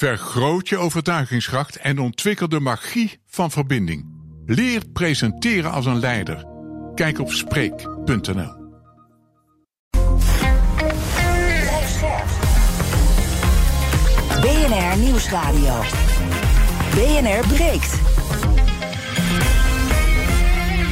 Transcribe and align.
Vergroot 0.00 0.68
je 0.68 0.78
overtuigingskracht 0.78 1.76
en 1.76 1.98
ontwikkel 1.98 2.48
de 2.48 2.60
magie 2.60 3.20
van 3.26 3.50
verbinding. 3.50 4.06
Leer 4.46 4.82
presenteren 4.92 5.70
als 5.70 5.86
een 5.86 5.98
leider. 5.98 6.46
Kijk 6.94 7.18
op 7.18 7.32
Spreek.nl. 7.32 8.58
BNR 14.40 14.98
Nieuwsradio. 14.98 15.80
BNR 16.94 17.46
breekt. 17.48 17.98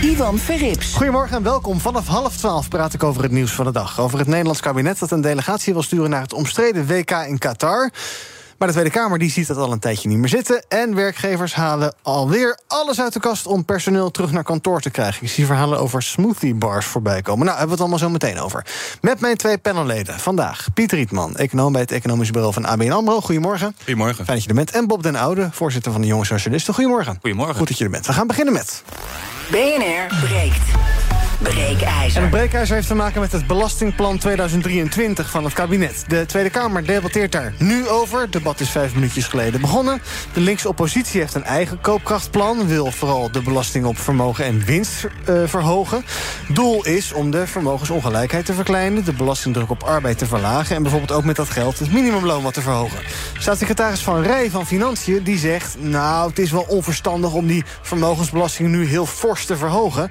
Ivan 0.03 0.39
Verrips. 0.39 0.95
Goedemorgen 0.95 1.37
en 1.37 1.43
welkom. 1.43 1.81
Vanaf 1.81 2.07
half 2.07 2.37
twaalf 2.37 2.69
praat 2.69 2.95
ik 2.95 3.03
over 3.03 3.23
het 3.23 3.33
nieuws 3.33 3.53
van 3.53 3.65
de 3.65 3.73
dag. 3.73 4.01
Over 4.01 4.19
het 4.19 4.29
Nederlands 4.29 4.61
kabinet 4.61 4.99
dat 4.99 5.11
een 5.11 5.21
delegatie 5.21 5.73
wil 5.73 5.83
sturen 5.83 6.11
naar 6.11 6.23
het 6.23 6.33
omstreden 6.33 6.87
WK 6.87 7.11
in 7.11 7.39
Qatar. 7.39 7.91
Maar 8.59 8.69
de 8.69 8.75
Tweede 8.75 8.91
Kamer 8.91 9.19
die 9.19 9.31
ziet 9.31 9.47
dat 9.47 9.57
al 9.57 9.73
een 9.73 9.79
tijdje 9.79 10.09
niet 10.09 10.19
meer 10.19 10.29
zitten. 10.29 10.65
En 10.69 10.95
werkgevers 10.95 11.55
halen 11.55 11.95
alweer 12.03 12.59
alles 12.67 13.01
uit 13.01 13.13
de 13.13 13.21
kast 13.21 13.47
om 13.47 13.65
personeel 13.65 14.11
terug 14.11 14.33
naar 14.33 14.43
kantoor 14.43 14.81
te 14.81 14.91
krijgen. 14.91 15.23
Ik 15.23 15.31
zie 15.31 15.47
verhalen 15.47 15.79
over 15.79 16.03
smoothie 16.03 16.55
bars 16.55 16.87
voorbij 16.87 17.23
komen. 17.23 17.47
Nou, 17.47 17.59
hebben 17.59 17.67
we 17.67 17.73
het 17.73 17.81
allemaal 17.81 17.99
zo 17.99 18.29
meteen 18.29 18.41
over. 18.41 18.67
Met 19.01 19.21
mijn 19.21 19.37
twee 19.37 19.59
panelleden. 19.59 20.19
Vandaag 20.19 20.67
Piet 20.75 20.93
Rietman, 20.93 21.37
econoom 21.37 21.73
bij 21.73 21.81
het 21.81 21.93
Economisch 21.93 22.31
Bureau 22.31 22.53
van 22.53 22.65
ABN 22.65 22.91
AMRO. 22.91 23.21
Goedemorgen. 23.21 23.77
Goedemorgen. 23.79 24.25
Fijn 24.25 24.37
dat 24.37 24.43
je 24.43 24.49
er 24.49 24.55
bent. 24.55 24.71
En 24.71 24.87
Bob 24.87 25.03
den 25.03 25.17
Oude, 25.17 25.49
voorzitter 25.53 25.93
van 25.93 26.01
de 26.01 26.07
Jonge 26.07 26.25
Socialisten. 26.25 26.75
Goedemorgen. 26.75 27.19
Goedemorgen. 27.21 27.55
Goed 27.55 27.69
dat 27.69 27.79
je 27.79 27.85
er 27.85 27.91
bent. 27.91 28.07
We 28.07 28.13
gaan 28.13 28.27
beginnen 28.27 28.53
met... 28.53 28.83
BNR 29.51 30.17
breekt. 30.21 30.98
Breekijzer. 31.39 32.17
En 32.17 32.23
het 32.23 32.31
breekijzer 32.31 32.75
heeft 32.75 32.87
te 32.89 32.95
maken 32.95 33.21
met 33.21 33.33
het 33.33 33.47
Belastingplan 33.47 34.19
2023 34.19 35.31
van 35.31 35.45
het 35.45 35.53
kabinet. 35.53 36.05
De 36.09 36.27
Tweede 36.27 36.51
Kamer 36.51 36.87
debatteert 36.87 37.33
daar 37.33 37.55
nu 37.59 37.89
over. 37.89 38.21
Het 38.21 38.33
debat 38.33 38.61
is 38.61 38.71
vijf 38.71 38.95
minuutjes 38.95 39.27
geleden 39.27 39.61
begonnen. 39.61 40.03
De 40.33 40.41
linkse 40.41 40.69
oppositie 40.69 41.21
heeft 41.21 41.35
een 41.35 41.45
eigen 41.45 41.81
koopkrachtplan. 41.81 42.67
Wil 42.67 42.91
vooral 42.91 43.31
de 43.31 43.43
belasting 43.43 43.85
op 43.85 43.99
vermogen 43.99 44.45
en 44.45 44.65
winst 44.65 45.07
uh, 45.29 45.43
verhogen. 45.47 46.05
Doel 46.49 46.85
is 46.85 47.13
om 47.13 47.31
de 47.31 47.47
vermogensongelijkheid 47.47 48.47
te 48.47 48.55
verkleinen... 48.55 49.05
de 49.05 49.13
belastingdruk 49.13 49.71
op 49.71 49.83
arbeid 49.83 50.19
te 50.19 50.27
verlagen... 50.27 50.77
en 50.77 50.83
bijvoorbeeld 50.83 51.13
ook 51.13 51.25
met 51.25 51.37
dat 51.37 51.51
geld 51.51 51.79
het 51.79 51.93
minimumloon 51.93 52.43
wat 52.43 52.55
te 52.55 52.63
verhogen. 52.63 52.99
Staatssecretaris 53.39 54.01
Van 54.01 54.23
Rij 54.23 54.51
van 54.51 54.67
Financiën 54.67 55.23
die 55.23 55.39
zegt... 55.39 55.77
nou, 55.81 56.29
het 56.29 56.39
is 56.39 56.51
wel 56.51 56.67
onverstandig 56.69 57.33
om 57.33 57.47
die 57.47 57.65
vermogensbelasting 57.83 58.69
nu 58.69 58.87
heel 58.87 59.07
fors 59.07 59.45
te 59.45 59.57
verhogen... 59.57 60.11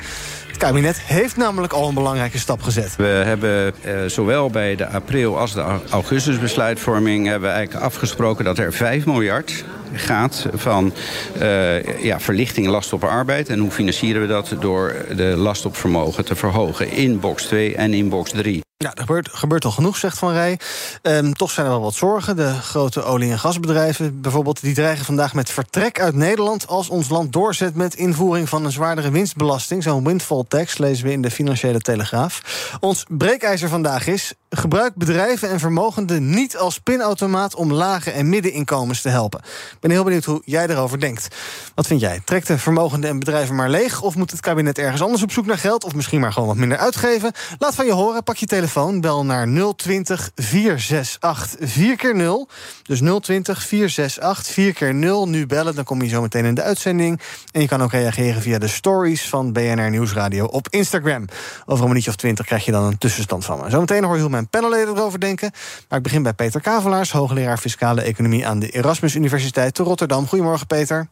Het 0.57 0.65
kabinet 0.65 0.97
heeft 1.17 1.37
namelijk 1.37 1.73
al 1.73 1.87
een 1.87 1.93
belangrijke 1.93 2.37
stap 2.37 2.61
gezet. 2.61 2.95
We 2.95 3.03
hebben 3.03 3.73
uh, 3.85 4.05
zowel 4.05 4.49
bij 4.49 4.75
de 4.75 4.87
april 4.87 5.37
als 5.39 5.53
de 5.53 5.63
augustusbesluitvorming... 5.89 7.27
hebben 7.27 7.49
we 7.49 7.55
eigenlijk 7.55 7.85
afgesproken 7.85 8.45
dat 8.45 8.57
er 8.57 8.73
5 8.73 9.05
miljard 9.05 9.65
gaat 9.93 10.47
van 10.53 10.93
uh, 11.41 12.03
ja, 12.03 12.19
verlichting 12.19 12.67
last 12.67 12.93
op 12.93 13.03
arbeid. 13.03 13.49
En 13.49 13.59
hoe 13.59 13.71
financieren 13.71 14.21
we 14.21 14.27
dat? 14.27 14.55
Door 14.59 14.95
de 15.15 15.23
last 15.23 15.65
op 15.65 15.75
vermogen 15.75 16.25
te 16.25 16.35
verhogen 16.35 16.91
in 16.91 17.19
box 17.19 17.43
2 17.43 17.75
en 17.75 17.93
in 17.93 18.09
box 18.09 18.31
3. 18.31 18.66
Ja, 18.79 18.93
er 18.93 19.01
gebeurt, 19.01 19.29
gebeurt 19.31 19.65
al 19.65 19.71
genoeg, 19.71 19.97
zegt 19.97 20.17
Van 20.17 20.31
Rij. 20.31 20.59
Um, 21.01 21.33
toch 21.33 21.51
zijn 21.51 21.65
er 21.65 21.71
wel 21.71 21.81
wat 21.81 21.93
zorgen. 21.93 22.35
De 22.35 22.53
grote 22.53 23.03
olie- 23.03 23.31
en 23.31 23.39
gasbedrijven 23.39 24.21
bijvoorbeeld... 24.21 24.61
die 24.61 24.73
dreigen 24.73 25.05
vandaag 25.05 25.33
met 25.33 25.49
vertrek 25.49 25.99
uit 25.99 26.15
Nederland... 26.15 26.67
als 26.67 26.89
ons 26.89 27.09
land 27.09 27.33
doorzet 27.33 27.75
met 27.75 27.95
invoering 27.95 28.49
van 28.49 28.65
een 28.65 28.71
zwaardere 28.71 29.11
winstbelasting. 29.11 29.83
Zo'n 29.83 30.03
windfall 30.03 30.43
tax 30.47 30.77
lezen 30.77 31.05
we 31.05 31.11
in 31.11 31.21
de 31.21 31.31
Financiële 31.31 31.79
Telegraaf. 31.79 32.41
Ons 32.79 33.05
breekijzer 33.07 33.69
vandaag 33.69 34.07
is... 34.07 34.33
gebruik 34.49 34.95
bedrijven 34.95 35.49
en 35.49 35.59
vermogenden 35.59 36.29
niet 36.29 36.57
als 36.57 36.79
pinautomaat... 36.79 37.55
om 37.55 37.73
lage 37.73 38.11
en 38.11 38.29
middeninkomens 38.29 39.01
te 39.01 39.09
helpen. 39.09 39.39
Ik 39.71 39.79
ben 39.79 39.91
heel 39.91 40.03
benieuwd 40.03 40.25
hoe 40.25 40.41
jij 40.45 40.67
erover 40.67 40.99
denkt. 40.99 41.27
Wat 41.75 41.87
vind 41.87 42.01
jij? 42.01 42.21
Trekt 42.25 42.47
de 42.47 42.57
vermogenden 42.57 43.09
en 43.09 43.19
bedrijven 43.19 43.55
maar 43.55 43.69
leeg... 43.69 44.01
of 44.01 44.15
moet 44.15 44.31
het 44.31 44.39
kabinet 44.39 44.77
ergens 44.77 45.01
anders 45.01 45.23
op 45.23 45.31
zoek 45.31 45.45
naar 45.45 45.57
geld... 45.57 45.83
of 45.83 45.95
misschien 45.95 46.19
maar 46.19 46.33
gewoon 46.33 46.47
wat 46.47 46.57
minder 46.57 46.77
uitgeven? 46.77 47.31
Laat 47.57 47.75
van 47.75 47.85
je 47.85 47.91
horen, 47.91 48.23
pak 48.23 48.37
je 48.37 48.45
telefoon. 48.45 49.01
Bel 49.01 49.25
naar 49.25 49.47
020 49.75 50.31
468 50.35 51.59
4x0. 51.59 52.53
Dus 52.83 52.99
020 53.21 53.63
468 53.63 54.55
4x0. 54.55 55.29
Nu 55.29 55.45
bellen, 55.45 55.75
dan 55.75 55.83
kom 55.83 56.01
je 56.01 56.09
zo 56.09 56.21
meteen 56.21 56.45
in 56.45 56.55
de 56.55 56.63
uitzending. 56.63 57.21
En 57.51 57.61
je 57.61 57.67
kan 57.67 57.83
ook 57.83 57.91
reageren 57.91 58.41
via 58.41 58.57
de 58.57 58.67
stories 58.67 59.29
van 59.29 59.53
BNR 59.53 59.89
Nieuwsradio 59.89 60.45
op 60.45 60.67
Instagram. 60.69 61.25
Over 61.65 61.81
een 61.81 61.89
minuutje 61.89 62.09
of 62.09 62.15
twintig 62.15 62.45
krijg 62.45 62.65
je 62.65 62.71
dan 62.71 62.83
een 62.83 62.97
tussenstand 62.97 63.45
van 63.45 63.59
me. 63.59 63.69
Zometeen 63.69 64.03
hoor 64.03 64.15
je 64.15 64.21
hoe 64.21 64.29
mijn 64.37 64.49
panelleden 64.49 64.95
erover 64.95 65.19
denken. 65.19 65.51
Maar 65.89 65.97
ik 65.97 66.03
begin 66.03 66.23
bij 66.23 66.33
Peter 66.33 66.61
Kavelaars, 66.61 67.11
hoogleraar 67.11 67.57
Fiscale 67.57 68.01
Economie 68.01 68.47
aan 68.47 68.59
de 68.59 68.69
Erasmus 68.69 69.15
Universiteit 69.15 69.73
te 69.73 69.83
Rotterdam. 69.83 70.27
Goedemorgen, 70.27 70.67
Peter. 70.67 71.07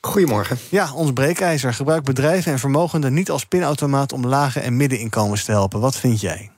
Goedemorgen. 0.00 0.58
Ja, 0.68 0.92
ons 0.92 1.12
breekijzer 1.12 1.74
gebruikt 1.74 2.04
bedrijven 2.04 2.52
en 2.52 2.58
vermogenden 2.58 3.14
niet 3.14 3.30
als 3.30 3.46
pinautomaat 3.46 4.12
om 4.12 4.26
lage 4.26 4.60
en 4.60 4.76
middeninkomens 4.76 5.44
te 5.44 5.50
helpen. 5.50 5.80
Wat 5.80 5.96
vind 5.96 6.20
jij? 6.20 6.50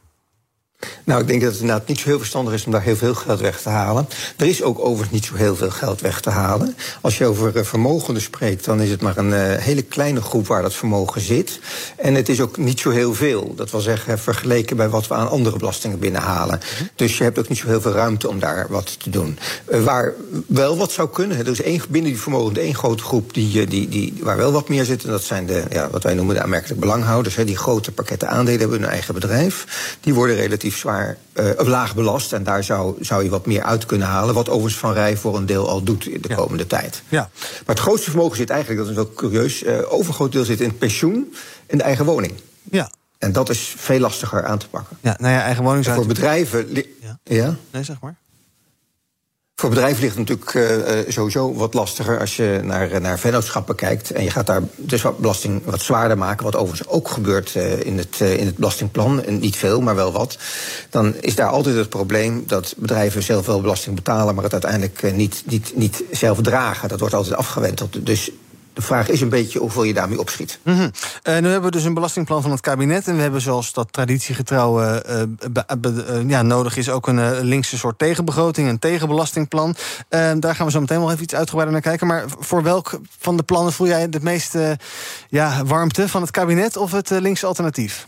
Nou, 1.04 1.20
ik 1.20 1.26
denk 1.26 1.41
dat 1.41 1.53
het 1.53 1.60
inderdaad 1.60 1.88
niet 1.88 1.98
zo 1.98 2.09
heel 2.09 2.19
verstandig 2.19 2.54
is 2.54 2.65
om 2.65 2.72
daar 2.72 2.82
heel 2.82 2.97
veel 2.97 3.15
geld 3.15 3.41
weg 3.41 3.60
te 3.60 3.69
halen. 3.69 4.09
Er 4.37 4.47
is 4.47 4.62
ook 4.62 4.78
overigens 4.78 5.10
niet 5.10 5.25
zo 5.25 5.34
heel 5.34 5.56
veel 5.56 5.70
geld 5.70 6.00
weg 6.00 6.20
te 6.20 6.31
halen. 6.31 6.76
Als 7.00 7.19
je 7.19 7.26
over 7.26 7.56
uh, 7.56 7.62
vermogenden 7.62 8.22
spreekt, 8.22 8.65
dan 8.65 8.81
is 8.81 8.91
het 8.91 9.00
maar 9.00 9.16
een 9.16 9.31
uh, 9.31 9.56
hele 9.56 9.82
kleine 9.82 10.20
groep 10.20 10.47
waar 10.47 10.62
dat 10.62 10.75
vermogen 10.75 11.20
zit. 11.20 11.60
En 11.97 12.15
het 12.15 12.28
is 12.28 12.41
ook 12.41 12.56
niet 12.56 12.81
zo 12.81 12.91
heel 12.91 13.15
veel. 13.15 13.54
Dat 13.56 13.70
wil 13.70 13.81
zeggen, 13.81 14.19
vergeleken 14.19 14.76
bij 14.76 14.88
wat 14.88 15.09
we 15.09 15.15
aan 15.15 15.28
andere 15.28 15.56
belastingen 15.56 15.98
binnenhalen. 15.98 16.60
Dus 16.94 17.19
je 17.19 17.25
hebt 17.25 17.38
ook 17.38 17.49
niet 17.49 17.59
zo 17.59 17.66
heel 17.66 17.81
veel 17.81 17.93
ruimte 17.93 18.28
om 18.28 18.38
daar 18.38 18.66
wat 18.69 19.00
te 19.03 19.10
doen. 19.10 19.38
Uh, 19.70 19.84
waar 19.84 20.12
wel 20.47 20.76
wat 20.76 20.93
zou 20.93 21.09
kunnen, 21.09 21.38
er 21.38 21.49
is 21.49 21.62
één, 21.62 21.82
binnen 21.88 22.10
die 22.10 22.20
vermogenden 22.20 22.62
één 22.62 22.75
grote 22.75 23.03
groep 23.03 23.34
die, 23.34 23.66
die, 23.66 23.88
die, 23.88 24.14
waar 24.20 24.37
wel 24.37 24.53
wat 24.53 24.69
meer 24.69 24.84
zit. 24.84 25.04
En 25.04 25.10
dat 25.10 25.25
zijn 25.25 25.47
de, 25.47 25.62
ja, 25.70 25.91
wat 25.91 26.03
wij 26.03 26.14
noemen 26.14 26.34
de 26.34 26.43
aanmerkelijk 26.43 26.81
belanghouders. 26.81 27.34
Die 27.34 27.56
grote 27.56 27.93
pakketten 27.93 28.28
aandelen 28.28 28.60
hebben 28.60 28.81
hun 28.81 28.91
eigen 28.91 29.14
bedrijf. 29.14 29.66
Die 30.00 30.14
worden 30.14 30.37
relatief 30.37 30.72
zwaar 30.78 31.16
uh, 31.34 31.50
laag 31.56 31.94
belast. 31.94 32.33
En 32.33 32.44
daar 32.44 32.65
zou, 32.65 33.05
zou 33.05 33.25
je 33.25 33.31
wat 33.31 33.47
meer 33.47 33.62
uit 33.62 33.87
kunnen 33.87 34.06
halen. 34.06 34.34
Wat 34.34 34.49
overigens 34.49 34.78
Van 34.78 34.93
Rij 34.93 35.16
voor 35.16 35.37
een 35.37 35.47
deel 35.47 35.69
al 35.69 35.83
doet 35.83 36.06
in 36.06 36.21
de 36.21 36.28
ja. 36.28 36.34
komende 36.34 36.66
tijd. 36.66 37.03
Ja. 37.09 37.31
Maar 37.41 37.75
het 37.75 37.78
grootste 37.78 38.10
vermogen 38.10 38.37
zit 38.37 38.50
eigenlijk, 38.50 38.81
dat 38.81 38.91
is 38.91 38.97
wel 38.97 39.12
curieus... 39.15 39.62
Uh, 39.62 39.93
overgroot 39.93 40.32
deel 40.32 40.44
zit 40.44 40.61
in 40.61 40.69
het 40.69 40.78
pensioen 40.78 41.34
en 41.66 41.78
de 41.78 41.84
eigen 41.84 42.05
woning. 42.05 42.32
Ja. 42.71 42.91
En 43.19 43.32
dat 43.32 43.49
is 43.49 43.75
veel 43.77 43.99
lastiger 43.99 44.44
aan 44.44 44.59
te 44.59 44.69
pakken. 44.69 44.97
Ja, 45.00 45.16
nou 45.19 45.34
ja, 45.34 45.43
eigen 45.43 45.65
woning... 45.65 45.87
En 45.87 45.94
voor 45.94 46.06
bedrijven... 46.06 46.75
Ja. 47.00 47.19
ja? 47.25 47.56
Nee, 47.71 47.82
zeg 47.82 47.97
maar. 48.00 48.16
Voor 49.62 49.71
bedrijven 49.71 50.03
ligt 50.03 50.17
het 50.17 50.28
natuurlijk 50.28 50.55
uh, 50.55 51.12
sowieso 51.12 51.55
wat 51.55 51.75
lastiger 51.75 52.21
als 52.21 52.37
je 52.37 52.61
naar, 52.62 53.00
naar 53.00 53.19
vennootschappen 53.19 53.75
kijkt. 53.75 54.11
En 54.11 54.25
je 54.25 54.31
gaat 54.31 54.47
daar 54.47 54.62
dus 54.77 55.03
wat 55.03 55.19
belasting 55.19 55.65
wat 55.65 55.81
zwaarder 55.81 56.19
maken. 56.19 56.45
Wat 56.45 56.56
overigens 56.56 56.89
ook 56.89 57.09
gebeurt 57.09 57.55
in, 57.84 57.99
het, 57.99 58.21
in 58.21 58.47
het 58.47 58.56
belastingplan. 58.56 59.25
En 59.25 59.39
niet 59.39 59.56
veel, 59.56 59.81
maar 59.81 59.95
wel 59.95 60.12
wat. 60.12 60.39
Dan 60.91 61.15
is 61.21 61.34
daar 61.34 61.49
altijd 61.49 61.77
het 61.77 61.89
probleem 61.89 62.45
dat 62.47 62.75
bedrijven 62.77 63.23
zelf 63.23 63.47
wel 63.47 63.61
belasting 63.61 63.97
betalen. 63.97 64.34
maar 64.34 64.45
het 64.45 64.53
uiteindelijk 64.53 65.15
niet, 65.15 65.43
niet, 65.47 65.73
niet 65.75 66.05
zelf 66.11 66.41
dragen. 66.41 66.89
Dat 66.89 67.00
wordt 67.00 67.15
altijd 67.15 67.34
afgewenteld. 67.34 68.06
Dus 68.06 68.31
de 68.72 68.83
vraag 68.83 69.09
is 69.09 69.21
een 69.21 69.28
beetje 69.28 69.59
hoeveel 69.59 69.83
je 69.83 69.94
daarmee 69.94 70.19
opschiet. 70.19 70.59
Mm 70.62 70.75
-hmm. 70.75 70.91
uh, 71.25 71.38
nu 71.38 71.49
hebben 71.49 71.62
we 71.62 71.71
dus 71.71 71.84
een 71.84 71.94
belastingplan 71.94 72.43
van 72.43 72.50
het 72.50 72.60
kabinet. 72.60 73.09
En 73.09 73.16
we 73.16 73.22
hebben, 73.22 73.41
zoals 73.41 73.72
dat 73.72 73.93
traditiegetrouw 73.93 74.83
uh, 74.83 74.97
uh, 75.77 76.28
ja, 76.28 76.43
nodig 76.43 76.77
is, 76.77 76.91
ook 76.91 77.06
een 77.06 77.41
linkse 77.41 77.78
soort 77.78 77.99
tegenbegroting, 77.99 78.69
een 78.69 78.78
tegenbelastingplan. 78.78 79.77
daar 80.09 80.55
gaan 80.55 80.66
we 80.66 80.72
zo 80.72 80.81
meteen 80.81 80.99
wel 80.99 81.11
even 81.11 81.22
iets 81.22 81.34
uitgebreider 81.34 81.72
naar 81.72 81.91
kijken. 81.91 82.06
Maar 82.06 82.25
voor 82.38 82.62
welk 82.62 83.00
van 83.19 83.37
de 83.37 83.43
plannen 83.43 83.72
voel 83.72 83.87
jij 83.87 84.00
het 84.00 84.22
meeste 84.22 84.78
ja, 85.28 85.65
warmte 85.65 86.09
van 86.09 86.21
het 86.21 86.31
kabinet 86.31 86.77
of 86.77 86.93
het 86.93 87.11
linkse 87.11 87.47
alternatief? 87.47 88.06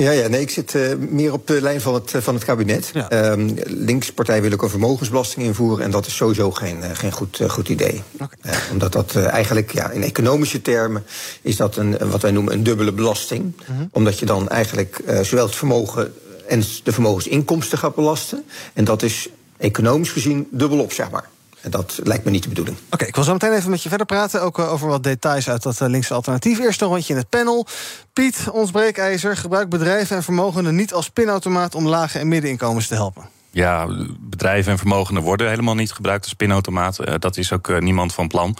Ja, 0.00 0.10
ja, 0.10 0.28
nee, 0.28 0.40
ik 0.40 0.50
zit 0.50 0.74
uh, 0.74 0.94
meer 0.96 1.32
op 1.32 1.46
de 1.46 1.62
lijn 1.62 1.80
van 1.80 1.94
het, 1.94 2.12
van 2.16 2.34
het 2.34 2.44
kabinet. 2.44 2.90
Ja. 2.92 3.30
Um, 3.30 3.54
linkspartij 3.64 4.42
wil 4.42 4.52
ook 4.52 4.62
een 4.62 4.68
vermogensbelasting 4.68 5.46
invoeren... 5.46 5.84
en 5.84 5.90
dat 5.90 6.06
is 6.06 6.16
sowieso 6.16 6.50
geen, 6.50 6.78
uh, 6.78 6.90
geen 6.92 7.12
goed, 7.12 7.40
goed 7.48 7.68
idee. 7.68 8.02
Okay. 8.20 8.54
omdat 8.72 8.92
dat 8.92 9.16
eigenlijk, 9.16 9.72
ja, 9.72 9.90
in 9.90 10.02
economische 10.02 10.62
termen... 10.62 11.04
is 11.42 11.56
dat 11.56 11.76
een, 11.76 11.98
wat 12.10 12.22
wij 12.22 12.30
noemen 12.30 12.52
een 12.52 12.62
dubbele 12.62 12.92
belasting. 12.92 13.52
-hmm. 13.64 13.88
Omdat 13.92 14.18
je 14.18 14.26
dan 14.26 14.48
eigenlijk 14.48 15.02
zowel 15.22 15.46
het 15.46 15.54
vermogen 15.54 16.14
en 16.46 16.62
de 16.82 16.92
vermogensinkomsten 16.92 17.78
gaat 17.78 17.94
belasten. 17.94 18.44
En 18.72 18.84
dat 18.84 19.02
is 19.02 19.28
economisch 19.56 20.10
gezien 20.10 20.48
dubbelop, 20.50 20.92
zeg 20.92 21.10
maar. 21.10 21.28
En 21.60 21.70
dat 21.70 22.00
lijkt 22.02 22.24
me 22.24 22.30
niet 22.30 22.42
de 22.42 22.48
bedoeling. 22.48 22.76
Oké, 22.90 23.04
ik 23.04 23.14
wil 23.14 23.24
zo 23.24 23.32
meteen 23.32 23.52
even 23.52 23.70
met 23.70 23.82
je 23.82 23.88
verder 23.88 24.06
praten. 24.06 24.42
Ook 24.42 24.58
uh, 24.58 24.72
over 24.72 24.88
wat 24.88 25.02
details 25.02 25.48
uit 25.48 25.62
dat 25.62 25.80
uh, 25.80 25.88
linkse 25.88 26.14
alternatief. 26.14 26.58
Eerst 26.58 26.80
een 26.80 26.88
rondje 26.88 27.12
in 27.12 27.18
het 27.18 27.28
panel. 27.28 27.66
Piet, 28.12 28.46
ons 28.52 28.70
breekijzer, 28.70 29.36
gebruikt 29.36 29.70
bedrijven 29.70 30.16
en 30.16 30.22
vermogenden 30.22 30.74
niet 30.74 30.92
als 30.92 31.10
pinautomaat 31.10 31.74
om 31.74 31.88
lage 31.88 32.18
en 32.18 32.28
middeninkomens 32.28 32.86
te 32.86 32.94
helpen. 32.94 33.39
Ja, 33.52 33.86
bedrijven 34.20 34.72
en 34.72 34.78
vermogenden 34.78 35.22
worden 35.22 35.48
helemaal 35.48 35.74
niet 35.74 35.92
gebruikt 35.92 36.24
als 36.24 36.34
pinautomaat. 36.34 37.00
Uh, 37.00 37.14
dat 37.18 37.36
is 37.36 37.52
ook 37.52 37.68
uh, 37.68 37.78
niemand 37.78 38.14
van 38.14 38.28
plan. 38.28 38.56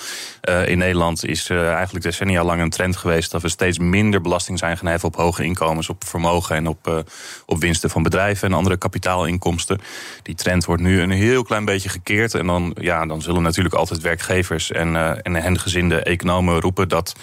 Uh, 0.48 0.68
in 0.68 0.78
Nederland 0.78 1.24
is 1.24 1.50
eigenlijk 1.50 2.04
decennia 2.04 2.44
lang 2.44 2.60
een 2.60 2.70
trend 2.70 2.96
geweest 2.96 3.30
dat 3.30 3.42
we 3.42 3.48
steeds 3.48 3.78
minder 3.78 4.20
belasting 4.20 4.58
zijn 4.58 4.76
gaan 4.76 4.86
heffen 4.86 5.08
op 5.08 5.16
hoge 5.16 5.44
inkomens, 5.44 5.88
op 5.88 6.04
vermogen 6.04 6.56
en 6.56 6.66
op, 6.66 7.04
op 7.46 7.60
winsten 7.60 7.90
van 7.90 8.02
bedrijven 8.02 8.48
en 8.48 8.54
andere 8.54 8.76
kapitaalinkomsten. 8.76 9.80
Die 10.22 10.34
trend 10.34 10.64
wordt 10.64 10.82
nu 10.82 11.00
een 11.00 11.10
heel 11.10 11.42
klein 11.42 11.64
beetje 11.64 11.88
gekeerd. 11.88 12.34
En 12.34 12.46
dan, 12.46 12.76
ja, 12.80 13.06
dan 13.06 13.22
zullen 13.22 13.42
natuurlijk 13.42 13.74
altijd 13.74 14.00
werkgevers 14.00 14.70
en, 14.72 15.22
en 15.22 15.34
hen 15.34 15.58
gezinde 15.58 16.02
economen 16.02 16.60
roepen 16.60 16.88
dat 16.88 17.14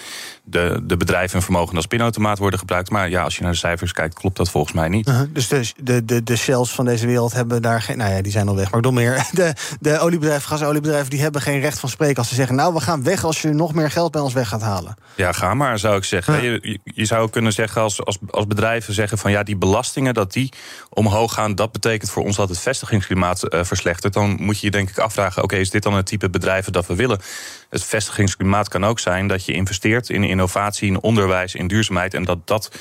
de, 0.49 0.79
de 0.83 0.97
bedrijven 0.97 1.35
en 1.35 1.43
vermogen 1.43 1.75
als 1.75 1.85
pinautomaat 1.85 2.37
worden 2.37 2.59
gebruikt. 2.59 2.89
Maar 2.89 3.09
ja, 3.09 3.23
als 3.23 3.35
je 3.35 3.41
naar 3.43 3.51
de 3.51 3.57
cijfers 3.57 3.91
kijkt, 3.91 4.13
klopt 4.13 4.37
dat 4.37 4.49
volgens 4.49 4.73
mij 4.73 4.89
niet. 4.89 5.07
Uh 5.07 5.15
-huh. 5.15 5.27
Dus 5.33 5.47
de, 5.47 5.73
de, 5.83 6.05
de, 6.05 6.23
de 6.23 6.35
shells 6.35 6.71
van 6.71 6.85
deze 6.85 7.07
wereld 7.07 7.33
hebben 7.33 7.61
daar 7.61 7.81
geen. 7.81 7.97
Nou 7.97 8.11
ja, 8.11 8.21
die 8.21 8.31
zijn 8.31 8.47
al 8.47 8.55
weg. 8.55 8.71
Maar 8.71 8.81
door 8.81 8.93
meer. 8.93 9.15
De, 9.31 9.53
de 9.79 9.99
oliebedrijven, 9.99 10.47
gasoliebedrijven, 10.47 11.09
die 11.09 11.21
hebben 11.21 11.41
geen 11.41 11.59
recht 11.59 11.79
van 11.79 11.89
spreken 11.89 12.17
als 12.17 12.27
ze 12.27 12.35
zeggen. 12.35 12.55
Nou, 12.55 12.73
we 12.73 12.79
gaan 12.79 13.03
weg 13.03 13.23
als 13.23 13.41
je 13.41 13.49
nog 13.49 13.73
meer 13.73 13.91
geld 13.91 14.11
bij 14.11 14.21
ons 14.21 14.33
weg 14.33 14.47
gaat 14.47 14.61
halen. 14.61 14.95
Ja, 15.15 15.31
ga 15.31 15.53
maar, 15.53 15.79
zou 15.79 15.97
ik 15.97 16.03
zeggen. 16.03 16.43
Je, 16.43 16.79
je 16.83 17.05
zou 17.05 17.29
kunnen 17.29 17.53
zeggen 17.53 17.81
als, 17.81 18.05
als, 18.05 18.17
als 18.29 18.47
bedrijven 18.47 18.93
zeggen 18.93 19.17
van 19.17 19.31
ja, 19.31 19.43
die 19.43 19.55
belastingen 19.55 20.13
dat 20.13 20.33
die 20.33 20.53
omhoog 20.89 21.33
gaan, 21.33 21.55
dat 21.55 21.71
betekent 21.71 22.11
voor 22.11 22.23
ons 22.23 22.35
dat 22.35 22.49
het 22.49 22.59
vestigingsklimaat 22.59 23.53
uh, 23.53 23.63
verslechtert. 23.63 24.13
Dan 24.13 24.37
moet 24.39 24.59
je 24.59 24.65
je 24.65 24.71
denk 24.71 24.89
ik 24.89 24.97
afvragen: 24.97 25.43
oké, 25.43 25.55
is 25.55 25.69
dit 25.69 25.83
dan 25.83 25.93
het 25.93 26.05
type 26.05 26.29
bedrijven 26.29 26.71
dat 26.71 26.87
we 26.87 26.95
willen? 26.95 27.19
Het 27.69 27.83
vestigingsklimaat 27.83 28.69
kan 28.69 28.85
ook 28.85 28.99
zijn 28.99 29.27
dat 29.27 29.45
je 29.45 29.53
investeert 29.53 30.09
in 30.09 30.23
innovatie, 30.23 30.87
in 30.87 31.01
onderwijs, 31.01 31.55
in 31.55 31.67
duurzaamheid. 31.67 32.13
En 32.13 32.23
dat 32.23 32.47
dat 32.47 32.71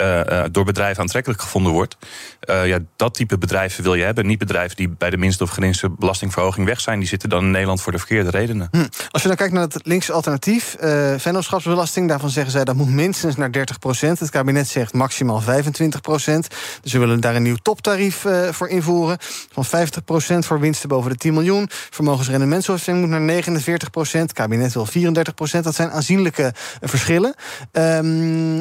uh, 0.00 0.44
door 0.50 0.64
bedrijven 0.64 1.02
aantrekkelijk 1.02 1.40
gevonden 1.40 1.72
wordt. 1.72 1.96
Uh, 2.50 2.66
ja, 2.66 2.78
dat 2.96 3.14
type 3.14 3.38
bedrijven 3.38 3.82
wil 3.82 3.94
je 3.94 4.04
hebben. 4.04 4.26
Niet 4.26 4.38
bedrijven 4.38 4.76
die 4.76 4.88
bij 4.88 5.10
de 5.10 5.16
minste 5.16 5.42
of 5.42 5.50
geringste 5.50 5.90
belastingverhoging 5.90 6.66
weg 6.66 6.80
zijn. 6.80 6.98
Die 6.98 7.08
zitten 7.08 7.28
dan 7.28 7.44
in 7.44 7.50
Nederland 7.50 7.80
voor 7.80 7.92
de 7.92 7.98
verkeerde 7.98 8.30
redenen. 8.30 8.68
Hm. 8.70 8.86
Als 9.10 9.22
je 9.22 9.28
dan 9.28 9.36
kijkt 9.36 9.52
naar 9.52 9.62
het 9.62 9.80
linkse 9.82 10.12
alternatief, 10.12 10.76
uh, 10.80 11.14
vennootschapsbelasting, 11.16 12.08
daarvan 12.08 12.30
zeggen 12.30 12.52
zij 12.52 12.64
dat 12.64 12.74
moet 12.74 12.90
minstens 12.90 13.36
naar 13.36 13.52
30 13.52 13.78
procent. 13.78 14.18
Het 14.18 14.30
kabinet 14.30 14.68
zegt 14.68 14.92
maximaal 14.92 15.40
25 15.40 16.00
procent. 16.00 16.48
Dus 16.82 16.90
ze 16.90 16.98
willen 16.98 17.20
daar 17.20 17.34
een 17.34 17.42
nieuw 17.42 17.56
toptarief 17.62 18.24
voor 18.50 18.68
invoeren. 18.68 19.16
Van 19.52 19.64
50 19.64 20.04
procent 20.04 20.46
voor 20.46 20.60
winsten 20.60 20.88
boven 20.88 21.10
de 21.10 21.16
10 21.16 21.34
miljoen. 21.34 21.68
Vermogensrendementsheffing 21.70 23.00
moet 23.00 23.08
naar 23.08 23.20
49 23.20 23.90
procent. 23.90 24.27
Het 24.28 24.36
kabinet 24.36 24.72
wil 24.72 24.86
34 24.86 25.34
procent. 25.34 25.64
Dat 25.64 25.74
zijn 25.74 25.90
aanzienlijke 25.90 26.52
verschillen. 26.80 27.34
Um, 27.72 28.60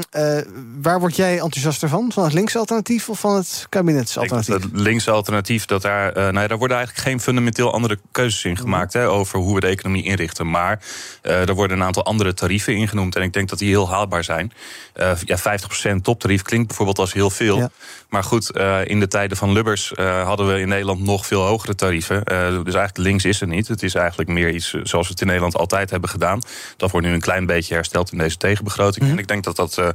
waar 0.82 1.00
word 1.00 1.16
jij 1.16 1.40
enthousiaster 1.40 1.90
van? 1.90 2.12
Van 2.12 2.24
het 2.24 2.34
linkse 2.34 2.58
alternatief 2.58 3.10
of 3.10 3.20
van 3.20 3.36
het 3.36 3.66
kabinetsalternatief? 3.70 4.54
Het 4.54 4.70
linkse 4.74 5.12
alternatief, 5.12 5.66
dat 5.66 5.82
daar, 5.82 6.10
uh, 6.10 6.16
nou 6.16 6.40
ja, 6.40 6.48
daar 6.48 6.58
worden 6.58 6.78
eigenlijk 6.78 7.08
geen 7.08 7.20
fundamenteel 7.20 7.74
andere 7.74 8.00
keuzes 8.12 8.46
in 8.46 8.58
gemaakt 8.58 8.94
hè, 8.94 9.10
over 9.10 9.40
hoe 9.40 9.54
we 9.54 9.60
de 9.60 9.68
economie 9.68 10.04
inrichten. 10.04 10.50
Maar 10.50 10.80
er 11.22 11.54
worden 11.54 11.78
een 11.78 11.84
aantal 11.84 12.06
andere 12.06 12.34
tarieven 12.34 12.76
ingenoemd 12.76 13.16
en 13.16 13.22
ik 13.22 13.34
denk 13.34 13.50
dat 13.50 13.60
die 13.60 13.70
heel 13.70 13.90
haalbaar 13.90 14.24
zijn. 14.24 14.52
Ja, 15.26 15.38
50% 15.38 16.02
toptarief 16.02 16.42
klinkt 16.42 16.68
bijvoorbeeld 16.68 17.00
als 17.00 17.14
heel 17.14 17.30
veel. 17.30 17.58
Ja. 17.58 17.70
Maar 18.10 18.24
goed, 18.24 18.52
in 18.84 19.00
de 19.00 19.08
tijden 19.08 19.38
van 19.38 19.52
Lubbers 19.52 19.92
hadden 20.24 20.48
we 20.48 20.60
in 20.60 20.68
Nederland 20.68 21.04
nog 21.04 21.26
veel 21.26 21.42
hogere 21.42 21.76
tarieven. 21.76 22.24
dus 22.26 22.76
eigenlijk 22.76 22.98
links 22.98 23.26
is 23.26 23.42
er 23.42 23.48
niet. 23.48 23.68
Het 23.68 23.84
is 23.84 23.96
eigenlijk 23.96 24.30
meer 24.30 24.50
iets 24.50 24.70
zoals 24.70 25.06
we 25.06 25.12
het 25.12 25.22
in 25.22 25.28
Nederland 25.28 25.57
altijd 25.58 25.90
hebben 25.90 26.10
gedaan. 26.10 26.42
Dat 26.78 26.92
wordt 26.92 27.08
nu 27.08 27.14
een 27.14 27.20
klein 27.20 27.46
beetje 27.46 27.74
hersteld 27.74 28.12
in 28.12 28.18
deze 28.18 28.38
tegenbegroting. 28.38 29.06
Mm. 29.06 29.12
En 29.12 29.18
ik 29.18 29.28
denk 29.28 29.44
dat 29.44 29.56
dat 29.56 29.78
uh, 29.78 29.88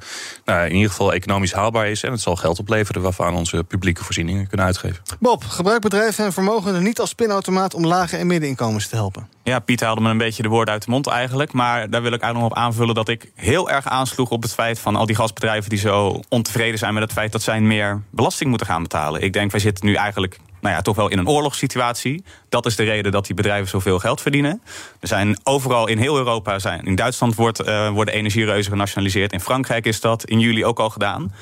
nou, 0.44 0.66
in 0.66 0.74
ieder 0.74 0.90
geval 0.90 1.12
economisch 1.12 1.52
haalbaar 1.52 1.88
is. 1.88 2.02
En 2.02 2.12
het 2.12 2.20
zal 2.20 2.36
geld 2.36 2.58
opleveren 2.58 3.02
waarvan 3.02 3.26
we 3.26 3.32
aan 3.32 3.38
onze 3.38 3.64
publieke 3.64 4.04
voorzieningen 4.04 4.46
kunnen 4.46 4.66
uitgeven. 4.66 5.02
Bob, 5.20 5.44
gebruik 5.44 5.80
bedrijven 5.80 6.24
en 6.24 6.32
vermogen 6.32 6.82
niet 6.82 7.00
als 7.00 7.14
pinautomaat 7.14 7.74
om 7.74 7.86
lage 7.86 8.16
en 8.16 8.26
middeninkomens 8.26 8.88
te 8.88 8.94
helpen. 8.96 9.28
Ja, 9.42 9.58
Piet 9.58 9.80
haalde 9.80 10.00
me 10.00 10.10
een 10.10 10.18
beetje 10.18 10.42
de 10.42 10.48
woorden 10.48 10.74
uit 10.74 10.84
de 10.84 10.90
mond 10.90 11.06
eigenlijk. 11.06 11.52
Maar 11.52 11.90
daar 11.90 12.02
wil 12.02 12.12
ik 12.12 12.20
eigenlijk 12.20 12.34
nog 12.34 12.50
op 12.50 12.56
aanvullen 12.66 12.94
dat 12.94 13.08
ik 13.08 13.30
heel 13.34 13.70
erg 13.70 13.86
aansloeg 13.86 14.30
op 14.30 14.42
het 14.42 14.54
feit 14.54 14.78
van 14.78 14.96
al 14.96 15.06
die 15.06 15.16
gasbedrijven 15.16 15.70
die 15.70 15.78
zo 15.78 16.20
ontevreden 16.28 16.78
zijn 16.78 16.94
met 16.94 17.02
het 17.02 17.12
feit 17.12 17.32
dat 17.32 17.42
zij 17.42 17.60
meer 17.60 18.02
belasting 18.10 18.48
moeten 18.48 18.66
gaan 18.66 18.82
betalen. 18.82 19.22
Ik 19.22 19.32
denk, 19.32 19.50
wij 19.50 19.60
zitten 19.60 19.86
nu 19.86 19.94
eigenlijk 19.94 20.38
nou 20.62 20.74
ja, 20.74 20.82
toch 20.82 20.96
wel 20.96 21.08
in 21.08 21.18
een 21.18 21.28
oorlogssituatie. 21.28 22.24
Dat 22.48 22.66
is 22.66 22.76
de 22.76 22.82
reden 22.82 23.12
dat 23.12 23.26
die 23.26 23.34
bedrijven 23.34 23.68
zoveel 23.68 23.98
geld 23.98 24.20
verdienen. 24.20 24.62
Er 25.00 25.08
zijn 25.08 25.36
overal 25.42 25.86
in 25.86 25.98
heel 25.98 26.16
Europa, 26.16 26.58
zijn, 26.58 26.84
in 26.84 26.94
Duitsland 26.94 27.34
wordt, 27.34 27.66
uh, 27.66 27.88
worden 27.88 28.14
energiereuzen 28.14 28.72
genationaliseerd. 28.72 29.32
In 29.32 29.40
Frankrijk 29.40 29.86
is 29.86 30.00
dat 30.00 30.24
in 30.24 30.40
juli 30.40 30.64
ook 30.64 30.78
al 30.78 30.90
gedaan. 30.90 31.32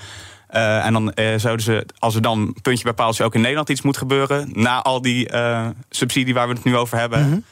Uh, 0.50 0.86
en 0.86 0.92
dan 0.92 1.12
uh, 1.14 1.34
zouden 1.36 1.64
ze, 1.64 1.86
als 1.98 2.14
er 2.14 2.22
dan 2.22 2.56
puntje 2.62 2.84
bij 2.84 2.92
paaltje 2.92 3.24
ook 3.24 3.34
in 3.34 3.40
Nederland 3.40 3.68
iets 3.68 3.82
moet 3.82 3.96
gebeuren, 3.96 4.50
na 4.52 4.82
al 4.82 5.02
die 5.02 5.32
uh, 5.32 5.66
subsidie 5.90 6.34
waar 6.34 6.48
we 6.48 6.54
het 6.54 6.64
nu 6.64 6.76
over 6.76 6.98
hebben. 6.98 7.22
Mm 7.22 7.30
-hmm. 7.30 7.44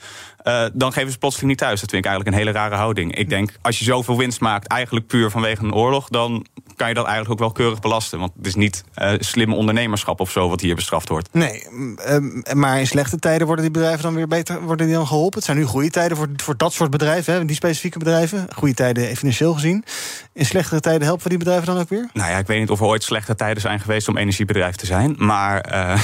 Uh, 0.44 0.64
dan 0.72 0.92
geven 0.92 1.12
ze 1.12 1.18
plotseling 1.18 1.50
niet 1.50 1.58
thuis. 1.58 1.80
Dat 1.80 1.90
vind 1.90 2.04
ik 2.04 2.10
eigenlijk 2.10 2.36
een 2.36 2.44
hele 2.44 2.58
rare 2.58 2.74
houding. 2.74 3.14
Ik 3.14 3.28
denk, 3.28 3.52
als 3.62 3.78
je 3.78 3.84
zoveel 3.84 4.16
winst 4.16 4.40
maakt, 4.40 4.66
eigenlijk 4.66 5.06
puur 5.06 5.30
vanwege 5.30 5.64
een 5.64 5.74
oorlog, 5.74 6.08
dan 6.08 6.46
kan 6.78 6.88
je 6.88 6.94
dat 6.94 7.06
eigenlijk 7.06 7.32
ook 7.32 7.46
wel 7.46 7.56
keurig 7.64 7.80
belasten. 7.80 8.18
Want 8.18 8.32
het 8.36 8.46
is 8.46 8.54
niet 8.54 8.84
uh, 8.96 9.12
slimme 9.18 9.54
ondernemerschap 9.54 10.20
of 10.20 10.30
zo 10.30 10.48
wat 10.48 10.60
hier 10.60 10.74
bestraft 10.74 11.08
wordt. 11.08 11.28
Nee, 11.32 11.64
um, 12.08 12.42
maar 12.54 12.78
in 12.78 12.86
slechte 12.86 13.18
tijden 13.18 13.46
worden 13.46 13.64
die 13.64 13.74
bedrijven 13.74 14.02
dan 14.02 14.14
weer 14.14 14.28
beter 14.28 14.62
worden 14.62 14.86
die 14.86 14.94
dan 14.94 15.06
geholpen. 15.06 15.36
Het 15.36 15.44
zijn 15.44 15.56
nu 15.56 15.64
goede 15.64 15.90
tijden 15.90 16.16
voor, 16.16 16.28
voor 16.36 16.56
dat 16.56 16.72
soort 16.72 16.90
bedrijven, 16.90 17.34
hè, 17.34 17.44
die 17.44 17.56
specifieke 17.56 17.98
bedrijven. 17.98 18.46
Goede 18.54 18.74
tijden 18.74 19.16
financieel 19.16 19.54
gezien. 19.54 19.84
In 20.32 20.46
slechtere 20.46 20.80
tijden 20.80 21.02
helpen 21.02 21.22
we 21.22 21.28
die 21.28 21.38
bedrijven 21.38 21.66
dan 21.66 21.78
ook 21.78 21.88
weer? 21.88 22.08
Nou 22.12 22.30
ja, 22.30 22.38
ik 22.38 22.46
weet 22.46 22.58
niet 22.58 22.70
of 22.70 22.80
er 22.80 22.86
ooit 22.86 23.02
slechte 23.02 23.34
tijden 23.34 23.62
zijn 23.62 23.80
geweest 23.80 24.08
om 24.08 24.16
energiebedrijf 24.16 24.76
te 24.76 24.86
zijn. 24.86 25.14
Maar 25.18 25.72
uh, 25.72 26.00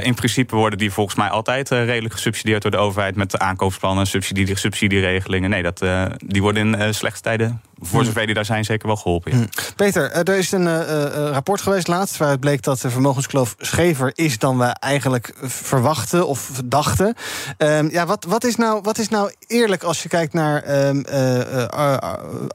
in 0.00 0.14
principe 0.14 0.56
worden 0.56 0.78
die 0.78 0.90
volgens 0.90 1.16
mij 1.16 1.28
altijd 1.28 1.68
redelijk 1.68 2.14
gesubsidieerd 2.14 2.62
door 2.62 2.70
de 2.70 2.76
overheid 2.76 3.16
met 3.16 3.30
de 3.30 3.38
aankoopsplannen, 3.38 4.06
subsidie, 4.06 4.56
subsidieregelingen. 4.56 5.50
Nee, 5.50 5.62
dat, 5.62 5.84
die 6.26 6.42
worden 6.42 6.74
in 6.74 6.94
slechte 6.94 7.20
tijden 7.20 7.60
voor 7.80 8.04
zover 8.04 8.26
die 8.26 8.34
daar 8.34 8.44
zijn, 8.44 8.64
zeker 8.64 8.86
wel 8.86 8.96
geholpen. 8.96 9.38
Ja. 9.38 9.46
Peter, 9.76 10.10
er 10.12 10.36
is 10.36 10.52
een 10.52 10.66
uh, 10.66 11.28
rapport 11.32 11.60
geweest 11.60 11.88
laatst... 11.88 12.16
waaruit 12.16 12.40
bleek 12.40 12.62
dat 12.62 12.80
de 12.80 12.90
vermogenskloof 12.90 13.54
schever 13.58 14.12
is 14.14 14.38
dan 14.38 14.58
we 14.58 14.64
eigenlijk 14.64 15.32
verwachten 15.42 16.26
of 16.26 16.60
dachten. 16.64 17.14
Um, 17.58 17.90
ja, 17.90 18.06
wat, 18.06 18.24
wat, 18.24 18.44
is 18.44 18.56
nou, 18.56 18.80
wat 18.82 18.98
is 18.98 19.08
nou 19.08 19.32
eerlijk 19.46 19.82
als 19.82 20.02
je 20.02 20.08
kijkt 20.08 20.32
naar 20.32 20.86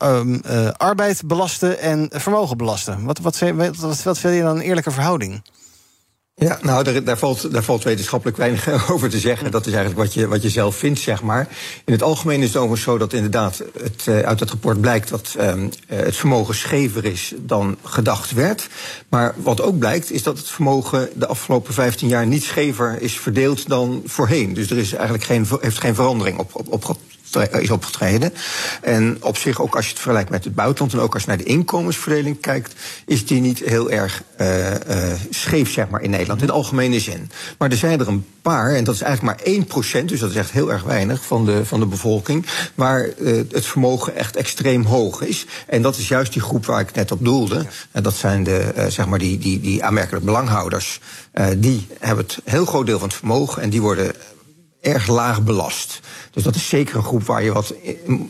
um, 0.01 0.41
arbeid 0.77 1.21
belasten 1.25 1.79
en 1.79 2.09
vermogen 2.11 2.57
belasten? 2.57 3.03
Wat, 3.03 3.19
wat, 3.19 3.39
wat, 3.39 3.77
wat, 3.77 4.03
wat 4.03 4.19
vind 4.19 4.35
je 4.35 4.41
dan 4.41 4.55
een 4.55 4.61
eerlijke 4.61 4.91
verhouding? 4.91 5.41
Ja, 6.45 6.59
nou, 6.61 6.83
daar, 6.83 7.03
daar, 7.03 7.17
valt, 7.17 7.51
daar 7.51 7.63
valt 7.63 7.83
wetenschappelijk 7.83 8.37
weinig 8.37 8.69
over 8.91 9.09
te 9.09 9.19
zeggen. 9.19 9.51
Dat 9.51 9.65
is 9.65 9.73
eigenlijk 9.73 10.03
wat 10.03 10.13
je, 10.13 10.27
wat 10.27 10.41
je 10.41 10.49
zelf 10.49 10.75
vindt, 10.75 10.99
zeg 10.99 11.23
maar. 11.23 11.47
In 11.85 11.93
het 11.93 12.03
algemeen 12.03 12.41
is 12.41 12.47
het 12.47 12.55
overigens 12.55 12.83
zo 12.83 12.97
dat 12.97 13.13
inderdaad 13.13 13.63
het, 13.81 14.05
uh, 14.09 14.19
uit 14.19 14.39
het 14.39 14.49
rapport 14.49 14.81
blijkt 14.81 15.09
dat 15.09 15.35
um, 15.39 15.63
uh, 15.63 15.69
het 15.99 16.15
vermogen 16.15 16.55
schever 16.55 17.05
is 17.05 17.33
dan 17.37 17.77
gedacht 17.83 18.31
werd. 18.31 18.69
Maar 19.09 19.33
wat 19.37 19.61
ook 19.61 19.79
blijkt 19.79 20.11
is 20.11 20.23
dat 20.23 20.37
het 20.37 20.49
vermogen 20.49 21.09
de 21.15 21.27
afgelopen 21.27 21.73
15 21.73 22.07
jaar 22.07 22.27
niet 22.27 22.43
schever 22.43 23.01
is 23.01 23.19
verdeeld 23.19 23.67
dan 23.67 24.01
voorheen. 24.05 24.53
Dus 24.53 24.69
er 24.69 24.77
is 24.77 24.93
eigenlijk 24.93 25.23
geen, 25.23 25.45
heeft 25.59 25.79
geen 25.79 25.95
verandering 25.95 26.39
op, 26.39 26.49
op, 26.53 26.87
op 26.89 26.97
is 27.35 27.69
opgetreden. 27.69 28.33
En 28.81 29.17
op 29.21 29.37
zich, 29.37 29.61
ook 29.61 29.75
als 29.75 29.85
je 29.85 29.91
het 29.91 29.99
vergelijkt 29.99 30.29
met 30.29 30.43
het 30.43 30.55
buitenland... 30.55 30.93
en 30.93 30.99
ook 30.99 31.13
als 31.13 31.23
je 31.23 31.27
naar 31.27 31.37
de 31.37 31.43
inkomensverdeling 31.43 32.39
kijkt... 32.39 32.73
is 33.05 33.25
die 33.25 33.41
niet 33.41 33.59
heel 33.59 33.91
erg 33.91 34.23
uh, 34.41 34.69
uh, 34.69 34.75
scheef, 35.29 35.71
zeg 35.71 35.89
maar, 35.89 36.01
in 36.01 36.09
Nederland, 36.09 36.41
in 36.41 36.47
de 36.47 36.53
algemene 36.53 36.99
zin. 36.99 37.31
Maar 37.57 37.69
er 37.69 37.77
zijn 37.77 37.99
er 37.99 38.07
een 38.07 38.25
paar, 38.41 38.75
en 38.75 38.83
dat 38.83 38.95
is 38.95 39.01
eigenlijk 39.01 39.37
maar 39.37 39.47
1 39.47 39.65
procent... 39.65 40.09
dus 40.09 40.19
dat 40.19 40.29
is 40.29 40.35
echt 40.35 40.51
heel 40.51 40.71
erg 40.71 40.83
weinig 40.83 41.25
van 41.25 41.45
de, 41.45 41.65
van 41.65 41.79
de 41.79 41.85
bevolking... 41.85 42.45
waar 42.75 43.09
uh, 43.17 43.41
het 43.51 43.65
vermogen 43.65 44.15
echt 44.15 44.35
extreem 44.35 44.83
hoog 44.83 45.21
is. 45.21 45.45
En 45.67 45.81
dat 45.81 45.97
is 45.97 46.07
juist 46.07 46.33
die 46.33 46.41
groep 46.41 46.65
waar 46.65 46.79
ik 46.79 46.93
net 46.93 47.11
op 47.11 47.23
doelde. 47.23 47.55
Ja. 47.55 47.65
En 47.91 48.03
dat 48.03 48.15
zijn 48.15 48.43
de, 48.43 48.85
zeg 48.87 49.05
maar 49.05 49.19
die, 49.19 49.37
die, 49.37 49.59
die 49.59 49.83
aanmerkelijk 49.83 50.25
belanghouders. 50.25 50.99
die 51.57 51.87
hebben 51.99 52.25
het 52.25 52.39
heel 52.43 52.65
groot 52.65 52.85
deel 52.85 52.99
van 52.99 53.07
het 53.07 53.17
vermogen... 53.17 53.61
en 53.61 53.69
die 53.69 53.81
worden 53.81 54.11
erg 54.81 55.07
laag 55.07 55.43
belast. 55.43 55.99
Dus 56.31 56.43
dat 56.43 56.55
is 56.55 56.69
zeker 56.69 56.95
een 56.95 57.03
groep 57.03 57.23
waar 57.23 57.43
je 57.43 57.53
wat 57.53 57.73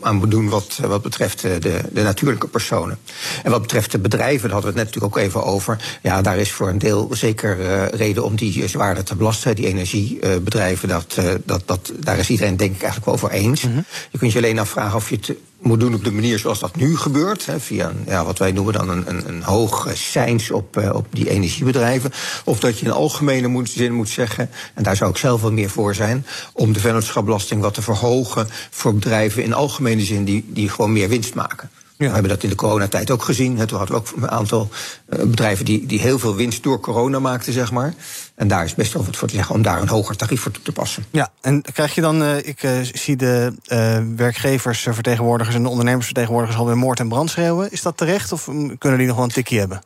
aan 0.00 0.16
moet 0.16 0.30
doen 0.30 0.48
wat, 0.48 0.78
wat 0.82 1.02
betreft 1.02 1.40
de, 1.40 1.58
de 1.92 2.02
natuurlijke 2.02 2.46
personen. 2.48 2.98
En 3.42 3.50
wat 3.50 3.62
betreft 3.62 3.90
de 3.90 3.98
bedrijven, 3.98 4.42
daar 4.42 4.52
hadden 4.52 4.72
we 4.72 4.78
het 4.78 4.86
net 4.86 4.94
natuurlijk 4.94 5.16
ook 5.16 5.24
even 5.24 5.52
over. 5.52 5.98
Ja, 6.02 6.22
daar 6.22 6.38
is 6.38 6.52
voor 6.52 6.68
een 6.68 6.78
deel 6.78 7.08
zeker 7.10 7.58
uh, 7.58 7.88
reden 7.88 8.24
om 8.24 8.36
die 8.36 8.68
zwaarder 8.68 9.04
te 9.04 9.16
belasten. 9.16 9.56
Die 9.56 9.66
energiebedrijven, 9.66 10.88
dat, 10.88 11.14
dat, 11.44 11.62
dat, 11.66 11.92
daar 11.98 12.18
is 12.18 12.30
iedereen 12.30 12.56
denk 12.56 12.74
ik 12.74 12.82
eigenlijk 12.82 13.04
wel 13.04 13.14
over 13.14 13.30
eens. 13.30 13.62
Mm 13.62 13.72
-hmm. 13.72 13.84
Je 14.10 14.18
kunt 14.18 14.32
je 14.32 14.38
alleen 14.38 14.58
afvragen 14.58 14.96
of 14.96 15.08
je 15.08 15.16
het 15.16 15.36
moet 15.62 15.80
doen 15.80 15.94
op 15.94 16.04
de 16.04 16.12
manier 16.12 16.38
zoals 16.38 16.58
dat 16.58 16.76
nu 16.76 16.96
gebeurt. 16.96 17.46
Hè, 17.46 17.60
via 17.60 17.88
een, 17.88 18.02
ja, 18.06 18.24
wat 18.24 18.38
wij 18.38 18.52
noemen 18.52 18.72
dan 18.72 18.88
een, 18.88 19.08
een, 19.08 19.28
een 19.28 19.42
hoog 19.42 19.88
seins 19.94 20.50
op, 20.50 20.76
uh, 20.76 20.94
op 20.94 21.06
die 21.10 21.30
energiebedrijven. 21.30 22.12
Of 22.44 22.60
dat 22.60 22.78
je 22.78 22.84
in 22.84 22.92
algemene 22.92 23.48
moet, 23.48 23.70
zin 23.70 23.92
moet 23.92 24.08
zeggen, 24.08 24.50
en 24.74 24.82
daar 24.82 24.96
zou 24.96 25.10
ik 25.10 25.16
zelf 25.16 25.40
wel 25.40 25.52
meer 25.52 25.70
voor 25.70 25.94
zijn, 25.94 26.26
om 26.52 26.72
de 26.72 26.80
vennootschapbelasting 26.80 27.60
wat 27.60 27.74
te 27.74 27.82
verhogen 27.82 28.48
voor 28.70 28.94
bedrijven 28.94 29.42
in 29.42 29.52
algemene 29.52 30.02
zin 30.02 30.24
die, 30.24 30.44
die 30.48 30.68
gewoon 30.68 30.92
meer 30.92 31.08
winst 31.08 31.34
maken. 31.34 31.70
Ja. 32.02 32.08
We 32.08 32.12
hebben 32.12 32.30
dat 32.30 32.42
in 32.42 32.48
de 32.48 32.54
coronatijd 32.54 33.10
ook 33.10 33.22
gezien. 33.22 33.66
Toen 33.66 33.78
hadden 33.78 33.96
we 33.96 34.02
ook 34.02 34.12
een 34.16 34.30
aantal 34.30 34.68
uh, 35.08 35.22
bedrijven 35.22 35.64
die, 35.64 35.86
die 35.86 36.00
heel 36.00 36.18
veel 36.18 36.34
winst 36.34 36.62
door 36.62 36.80
corona 36.80 37.18
maakten, 37.18 37.52
zeg 37.52 37.72
maar. 37.72 37.94
En 38.34 38.48
daar 38.48 38.64
is 38.64 38.74
best 38.74 38.92
wel 38.92 39.04
wat 39.04 39.16
voor 39.16 39.28
te 39.28 39.34
zeggen 39.34 39.54
om 39.54 39.62
daar 39.62 39.80
een 39.80 39.88
hoger 39.88 40.16
tarief 40.16 40.40
voor 40.40 40.50
toe 40.50 40.62
te 40.62 40.72
passen. 40.72 41.04
Ja, 41.10 41.30
en 41.40 41.62
krijg 41.72 41.94
je 41.94 42.00
dan, 42.00 42.22
uh, 42.22 42.36
ik 42.36 42.62
uh, 42.62 42.70
zie 42.92 43.16
de 43.16 43.52
uh, 43.68 43.98
werkgeversvertegenwoordigers 44.16 45.56
en 45.56 45.62
de 45.62 45.68
ondernemersvertegenwoordigers 45.68 46.58
alweer 46.58 46.78
moord 46.78 47.00
en 47.00 47.08
brand 47.08 47.30
schreeuwen. 47.30 47.72
Is 47.72 47.82
dat 47.82 47.96
terecht 47.96 48.32
of 48.32 48.44
kunnen 48.78 48.98
die 48.98 49.06
nog 49.06 49.16
wel 49.16 49.24
een 49.24 49.30
tikje 49.30 49.58
hebben? 49.58 49.82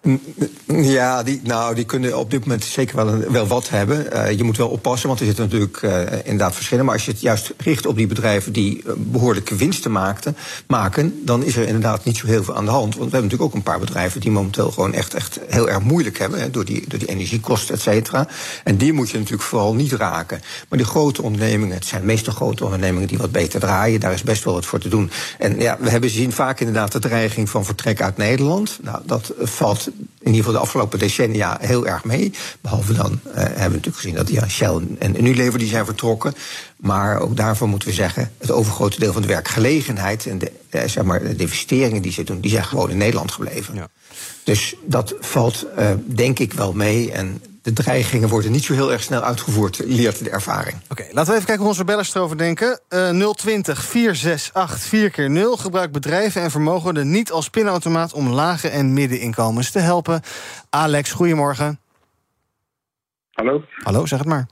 Ja, 0.67 1.23
die, 1.23 1.41
nou, 1.45 1.75
die 1.75 1.85
kunnen 1.85 2.19
op 2.19 2.31
dit 2.31 2.41
moment 2.41 2.65
zeker 2.65 2.97
wel, 2.97 3.09
een, 3.09 3.33
wel 3.33 3.47
wat 3.47 3.69
hebben. 3.69 4.37
je 4.37 4.45
moet 4.45 4.57
wel 4.57 4.69
oppassen, 4.69 5.09
want 5.09 5.21
er 5.21 5.27
zitten 5.27 5.45
natuurlijk 5.45 5.81
inderdaad 6.25 6.55
verschillen. 6.55 6.85
Maar 6.85 6.95
als 6.95 7.05
je 7.05 7.11
het 7.11 7.21
juist 7.21 7.53
richt 7.57 7.87
op 7.87 7.97
die 7.97 8.07
bedrijven 8.07 8.53
die 8.53 8.85
behoorlijke 8.97 9.57
winsten 9.57 9.93
maakten, 9.93 10.37
maken, 10.67 11.21
dan 11.25 11.43
is 11.43 11.57
er 11.57 11.67
inderdaad 11.67 12.05
niet 12.05 12.17
zo 12.17 12.27
heel 12.27 12.45
veel 12.45 12.57
aan 12.57 12.65
de 12.65 12.71
hand. 12.71 12.97
Want 12.97 13.11
we 13.11 13.17
hebben 13.17 13.23
natuurlijk 13.23 13.51
ook 13.51 13.55
een 13.55 13.73
paar 13.73 13.81
bedrijven 13.81 14.21
die 14.21 14.31
momenteel 14.31 14.71
gewoon 14.71 14.93
echt, 14.93 15.15
echt 15.15 15.41
heel 15.49 15.69
erg 15.69 15.81
moeilijk 15.81 16.19
hebben. 16.19 16.41
Hè, 16.41 16.51
door, 16.51 16.65
die, 16.65 16.85
door 16.89 16.99
die 16.99 17.09
energiekosten, 17.09 17.75
et 17.75 17.81
cetera. 17.81 18.29
En 18.65 18.77
die 18.77 18.93
moet 18.93 19.11
je 19.11 19.19
natuurlijk 19.19 19.49
vooral 19.49 19.75
niet 19.75 19.93
raken. 19.93 20.41
Maar 20.69 20.79
die 20.79 20.89
grote 20.89 21.23
ondernemingen, 21.23 21.75
het 21.75 21.87
zijn 21.87 22.05
meestal 22.05 22.33
grote 22.33 22.65
ondernemingen 22.65 23.09
die 23.09 23.19
wat 23.19 23.33
beter 23.33 23.61
draaien. 23.61 24.01
Daar 24.01 24.13
is 24.13 24.23
best 24.23 24.45
wel 24.45 24.55
wat 24.55 24.67
voor 24.67 24.79
te 24.79 24.89
doen. 24.89 25.11
En 25.39 25.59
ja, 25.59 25.77
we 25.81 25.91
hebben 25.91 26.11
zien 26.11 26.33
vaak 26.33 26.61
inderdaad 26.61 26.93
de 26.93 26.99
dreiging 26.99 27.51
van 27.51 27.65
vertrek 27.65 28.03
uit 28.03 28.17
Nederland. 28.17 28.79
Nou, 28.83 29.01
dat 29.05 29.33
valt 29.39 29.87
in 29.87 30.33
ieder 30.33 30.37
geval 30.37 30.53
de 30.53 30.59
afgelopen 30.59 30.99
decennia 30.99 31.59
heel 31.61 31.87
erg 31.87 32.05
mee. 32.05 32.33
Behalve 32.61 32.93
dan 32.93 33.21
uh, 33.27 33.33
hebben 33.35 33.55
we 33.55 33.61
natuurlijk 33.61 33.97
gezien 33.97 34.15
dat 34.15 34.29
ja, 34.29 34.49
Shell 34.49 34.81
en 34.99 35.19
Unilever 35.19 35.59
die 35.59 35.69
zijn 35.69 35.85
vertrokken. 35.85 36.35
Maar 36.77 37.21
ook 37.21 37.37
daarvoor 37.37 37.69
moeten 37.69 37.89
we 37.89 37.95
zeggen, 37.95 38.33
het 38.39 38.51
overgrote 38.51 38.99
deel 38.99 39.13
van 39.13 39.23
de 39.23 39.29
werkgelegenheid 39.29 40.27
en 40.27 40.39
de, 40.39 40.53
eh, 40.69 40.89
zeg 40.89 41.05
maar, 41.05 41.23
de 41.23 41.37
investeringen 41.37 42.03
die 42.03 42.13
ze 42.13 42.25
doen, 42.25 42.41
die 42.41 42.51
zijn 42.51 42.65
gewoon 42.65 42.91
in 42.91 42.97
Nederland 42.97 43.33
gebleven. 43.33 43.75
Ja. 43.75 43.89
Dus 44.45 44.75
dat 44.85 45.15
valt 45.21 45.67
uh, 45.79 45.91
denk 46.05 46.39
ik 46.39 46.53
wel 46.53 46.73
mee. 46.73 47.13
En 47.13 47.43
de 47.67 47.73
dreigingen 47.73 48.29
worden 48.29 48.53
niet 48.53 48.65
zo 48.65 48.75
heel 48.75 48.93
erg 48.93 49.03
snel 49.03 49.23
uitgevoerd, 49.23 49.83
leert 49.85 50.25
de 50.25 50.31
ervaring. 50.31 50.75
Oké, 50.75 50.93
okay, 50.93 51.07
laten 51.13 51.31
we 51.31 51.35
even 51.35 51.47
kijken 51.47 51.59
hoe 51.59 51.73
onze 51.73 51.85
bellers 51.85 52.15
erover 52.15 52.39
denken. 52.39 52.81
Uh, 52.95 53.31
020 53.33 53.85
468 53.85 54.89
4 54.89 55.11
keer 55.11 55.31
0 55.31 55.57
gebruikt 55.57 55.93
bedrijven 55.93 56.43
en 56.43 56.51
vermogenden 56.51 57.11
niet 57.11 57.31
als 57.31 57.51
pinautomaat 57.51 58.13
om 58.13 58.29
lage 58.29 58.69
en 58.69 58.93
middeninkomens 58.93 59.71
te 59.71 59.79
helpen. 59.79 60.21
Alex, 60.71 61.13
goedemorgen. 61.13 61.79
Hallo. 63.33 63.65
Hallo, 63.83 64.07
zeg 64.07 64.19
het 64.19 64.29
maar. 64.29 64.47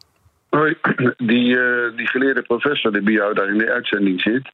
Hoi, 0.50 0.76
die, 1.16 1.56
uh, 1.56 1.96
die 1.96 2.08
geleerde 2.08 2.42
professor 2.42 2.92
die 2.92 3.02
bij 3.02 3.12
jou 3.12 3.34
daar 3.34 3.48
in 3.48 3.58
de 3.58 3.72
uitzending 3.72 4.20
zit. 4.20 4.50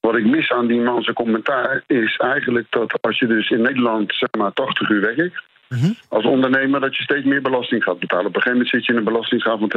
Wat 0.00 0.16
ik 0.16 0.24
mis 0.24 0.50
aan 0.50 0.66
die 0.66 0.80
man 0.80 1.02
zijn 1.02 1.16
commentaar 1.16 1.82
is 1.86 2.16
eigenlijk 2.16 2.66
dat 2.70 2.98
als 3.00 3.18
je 3.18 3.26
dus 3.26 3.50
in 3.50 3.62
Nederland 3.62 4.14
zeg 4.14 4.28
maar 4.38 4.52
80 4.52 4.90
uur 4.90 5.00
werkt, 5.00 5.42
mm 5.72 5.94
als 6.08 6.24
ondernemer, 6.24 6.80
dat 6.80 6.96
je 6.96 7.02
steeds 7.02 7.24
meer 7.24 7.42
belasting 7.42 7.82
gaat 7.82 7.98
betalen. 7.98 8.26
Op 8.26 8.36
een 8.36 8.42
gegeven 8.42 8.58
moment 8.58 8.74
zit 8.74 8.86
je 8.86 8.92
in 8.92 8.98
een 8.98 9.12
belastinggraad 9.12 9.58
van 9.58 9.72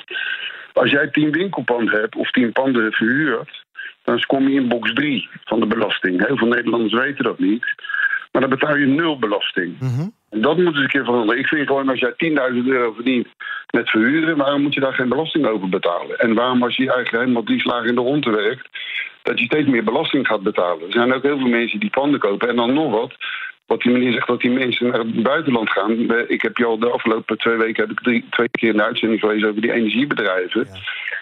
52% 0.00 0.04
Als 0.72 0.90
jij 0.90 1.08
10 1.08 1.30
winkelpanden 1.30 2.00
hebt 2.00 2.16
of 2.16 2.30
10 2.30 2.52
panden 2.52 2.92
verhuurt, 2.92 3.64
dan 4.04 4.20
kom 4.26 4.48
je 4.48 4.60
in 4.60 4.68
box 4.68 4.92
3 4.92 5.28
van 5.44 5.60
de 5.60 5.66
belasting. 5.66 6.26
Heel 6.26 6.36
veel 6.36 6.48
Nederlanders 6.48 6.92
weten 6.92 7.24
dat 7.24 7.38
niet. 7.38 7.64
Maar 8.32 8.40
dan 8.40 8.50
betaal 8.50 8.76
je 8.76 8.86
nul 8.86 9.18
belasting. 9.18 9.76
Mm 9.80 10.12
dat 10.30 10.56
moet 10.56 10.66
eens 10.66 10.78
een 10.78 10.88
keer 10.88 11.04
veranderen. 11.04 11.40
Ik 11.40 11.46
vind 11.46 11.66
gewoon 11.66 11.88
als 11.88 11.98
jij 11.98 12.12
10.000 12.12 12.66
euro 12.66 12.92
verdient 12.92 13.26
met 13.70 13.90
verhuren, 13.90 14.36
waarom 14.36 14.62
moet 14.62 14.74
je 14.74 14.80
daar 14.80 14.94
geen 14.94 15.08
belasting 15.08 15.46
over 15.46 15.68
betalen? 15.68 16.18
En 16.18 16.34
waarom 16.34 16.62
als 16.62 16.76
je 16.76 16.92
eigenlijk 16.92 17.24
helemaal 17.24 17.42
drie 17.42 17.60
slagen 17.60 17.88
in 17.88 17.94
de 17.94 18.00
ronde 18.00 18.30
werkt, 18.30 18.68
dat 19.22 19.38
je 19.38 19.44
steeds 19.44 19.68
meer 19.68 19.84
belasting 19.84 20.26
gaat 20.26 20.42
betalen? 20.42 20.86
Er 20.86 20.92
zijn 20.92 21.14
ook 21.14 21.22
heel 21.22 21.38
veel 21.38 21.48
mensen 21.48 21.80
die 21.80 21.90
panden 21.90 22.20
kopen 22.20 22.48
en 22.48 22.56
dan 22.56 22.72
nog 22.72 22.90
wat 22.90 23.14
wat 23.70 23.80
die 23.80 23.92
meneer 23.92 24.12
zegt 24.12 24.26
dat 24.26 24.40
die 24.40 24.50
mensen 24.50 24.86
naar 24.86 24.98
het 24.98 25.22
buitenland 25.22 25.70
gaan. 25.70 25.90
Ik 26.28 26.42
heb 26.42 26.56
je 26.56 26.64
al 26.64 26.78
de 26.78 26.90
afgelopen 26.90 27.38
twee 27.38 27.56
weken 27.56 27.82
heb 27.82 27.90
ik 27.90 28.02
drie, 28.02 28.26
twee 28.30 28.48
keer 28.50 28.70
in 28.70 28.76
de 28.76 28.84
uitzending 28.84 29.20
geweest 29.20 29.44
over 29.44 29.60
die 29.60 29.72
energiebedrijven. 29.72 30.68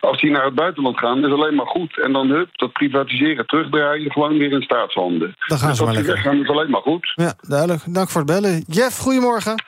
Als 0.01 0.21
die 0.21 0.31
naar 0.31 0.45
het 0.45 0.55
buitenland 0.55 0.99
gaan, 0.99 1.27
is 1.27 1.33
alleen 1.33 1.55
maar 1.55 1.67
goed. 1.67 2.01
En 2.01 2.13
dan 2.13 2.29
hup, 2.29 2.49
dat 2.53 2.73
privatiseren, 2.73 3.47
terugdraaien, 3.47 4.13
gewoon 4.13 4.39
weer 4.39 4.53
in 4.53 4.63
staatshanden. 4.63 5.35
Dan 5.47 5.59
gaan 5.59 5.69
dus 5.69 5.79
ze 5.79 5.85
maar 5.85 5.95
lekker. 5.95 6.19
gaan 6.19 6.41
is 6.41 6.49
alleen 6.49 6.71
maar 6.71 6.81
goed. 6.81 7.13
Ja, 7.15 7.35
duidelijk. 7.41 7.83
Dank 7.87 8.09
voor 8.09 8.21
het 8.21 8.31
bellen. 8.31 8.65
Jeff, 8.67 8.99
goedemorgen. 8.99 9.63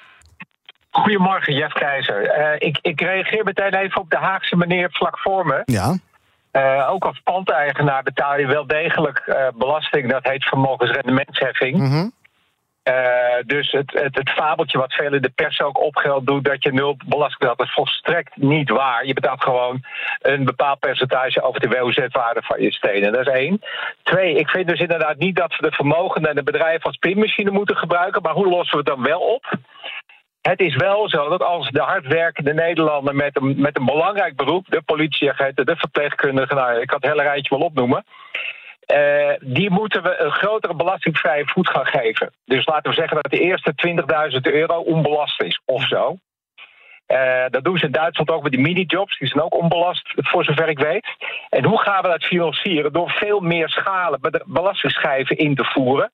Goedemorgen, 0.91 1.55
Jeff 1.55 1.73
Keizer. 1.73 2.23
Uh, 2.39 2.69
ik, 2.69 2.79
ik 2.83 3.01
reageer 3.01 3.45
meteen 3.45 3.75
even 3.75 4.01
op 4.01 4.11
de 4.11 4.17
Haagse 4.17 4.57
meneer 4.57 4.89
vlak 4.93 5.19
voor 5.19 5.47
me. 5.47 5.63
Ja. 5.65 5.97
Uh, 6.53 6.91
ook 6.91 7.05
als 7.05 7.21
pandeigenaar 7.25 8.03
betaal 8.03 8.39
je 8.39 8.47
wel 8.47 8.67
degelijk 8.67 9.23
uh, 9.27 9.49
belasting, 9.55 10.11
dat 10.11 10.25
heet 10.25 10.45
vermogensrendementsheffing. 10.45 11.79
Mm 11.79 12.19
uh, 12.85 13.43
dus 13.47 13.71
het, 13.71 13.93
het, 13.93 14.17
het, 14.17 14.31
fabeltje 14.31 14.79
wat 14.79 14.93
veel 14.93 15.15
in 15.15 15.23
de 15.23 15.33
pers 15.35 15.61
ook 15.61 15.81
opgeld 15.81 16.27
doet 16.27 16.45
dat 16.45 16.63
je 16.63 16.73
nul 16.73 16.97
belasting 17.07 17.39
betaalt, 17.39 17.63
is 17.63 17.75
volstrekt 17.75 18.37
niet 18.37 18.71
waar. 18.71 19.07
Je 19.07 19.15
betaalt 19.15 19.43
gewoon 19.43 19.85
een 20.19 20.45
bepaald 20.45 20.79
percentage 20.79 21.43
over 21.43 21.61
de 21.61 21.69
WOZ-waarde 21.69 22.43
van 22.43 22.63
je 22.63 22.73
stenen. 22.73 23.13
Dat 23.13 23.27
is 23.27 23.33
één. 23.33 23.61
Twee, 24.03 24.35
ik 24.35 24.49
vind 24.49 24.69
dus 24.69 24.81
inderdaad 24.81 25.17
niet 25.17 25.37
dat 25.37 25.57
we 25.57 25.69
de 25.69 25.75
vermogen 25.75 26.23
en 26.23 26.35
de 26.35 26.43
bedrijven 26.43 26.85
als 26.85 26.97
pinmachine 26.97 27.51
moeten 27.51 27.77
gebruiken. 27.77 28.23
Maar 28.23 28.35
hoe 28.35 28.49
lossen 28.49 28.79
we 28.79 28.91
het 28.91 28.97
dan 28.97 29.03
wel 29.03 29.21
op? 29.21 29.59
Het 30.41 30.61
is 30.61 30.77
wel 30.77 31.09
zo 31.09 31.29
dat 31.29 31.43
als 31.43 31.71
de 31.71 31.81
hardwerkende 31.81 32.55
Nederlander 32.55 33.15
met 33.15 33.37
een, 33.37 33.61
met 33.61 33.79
een 33.79 33.85
belangrijk 33.85 34.37
beroep, 34.37 34.67
de 34.69 34.83
politieagenten, 34.83 35.67
de 35.67 35.77
verpleegkundigen, 35.77 36.57
nou, 36.57 36.81
ik 36.81 36.87
kan 36.87 36.99
het 37.01 37.11
hele 37.11 37.23
rijtje 37.23 37.57
wel 37.57 37.67
opnoemen, 37.67 38.05
uh, 38.91 39.35
die 39.41 39.71
moeten 39.71 40.03
we 40.03 40.19
een 40.19 40.31
grotere 40.31 40.75
belastingvrije 40.75 41.47
voet 41.47 41.71
gaan 41.71 41.87
geven. 41.87 42.33
Dus 42.45 42.67
laten 42.67 42.91
we 42.91 42.97
zeggen 42.97 43.19
dat 43.23 43.31
de 43.31 43.41
eerste 43.41 43.73
20.000 44.33 44.53
euro 44.53 44.81
onbelast 44.81 45.43
is 45.43 45.61
of 45.65 45.87
zo. 45.87 46.17
Uh, 47.11 47.45
dat 47.51 47.65
doen 47.65 47.79
ze 47.79 47.87
in 47.87 47.93
Duitsland 47.93 48.31
ook 48.31 48.43
met 48.43 48.53
die 48.53 48.61
minijobs. 48.61 49.19
Die 49.19 49.29
zijn 49.29 49.43
ook 49.45 49.55
onbelast, 49.55 50.13
voor 50.17 50.45
zover 50.45 50.69
ik 50.69 50.79
weet. 50.79 51.07
En 51.49 51.65
hoe 51.65 51.81
gaan 51.81 52.03
we 52.03 52.09
dat 52.09 52.25
financieren? 52.25 52.93
Door 52.93 53.11
veel 53.11 53.41
meer 53.41 53.69
schalen 53.69 54.21
belastingschijven 54.47 55.37
in 55.37 55.55
te 55.55 55.65
voeren. 55.65 56.11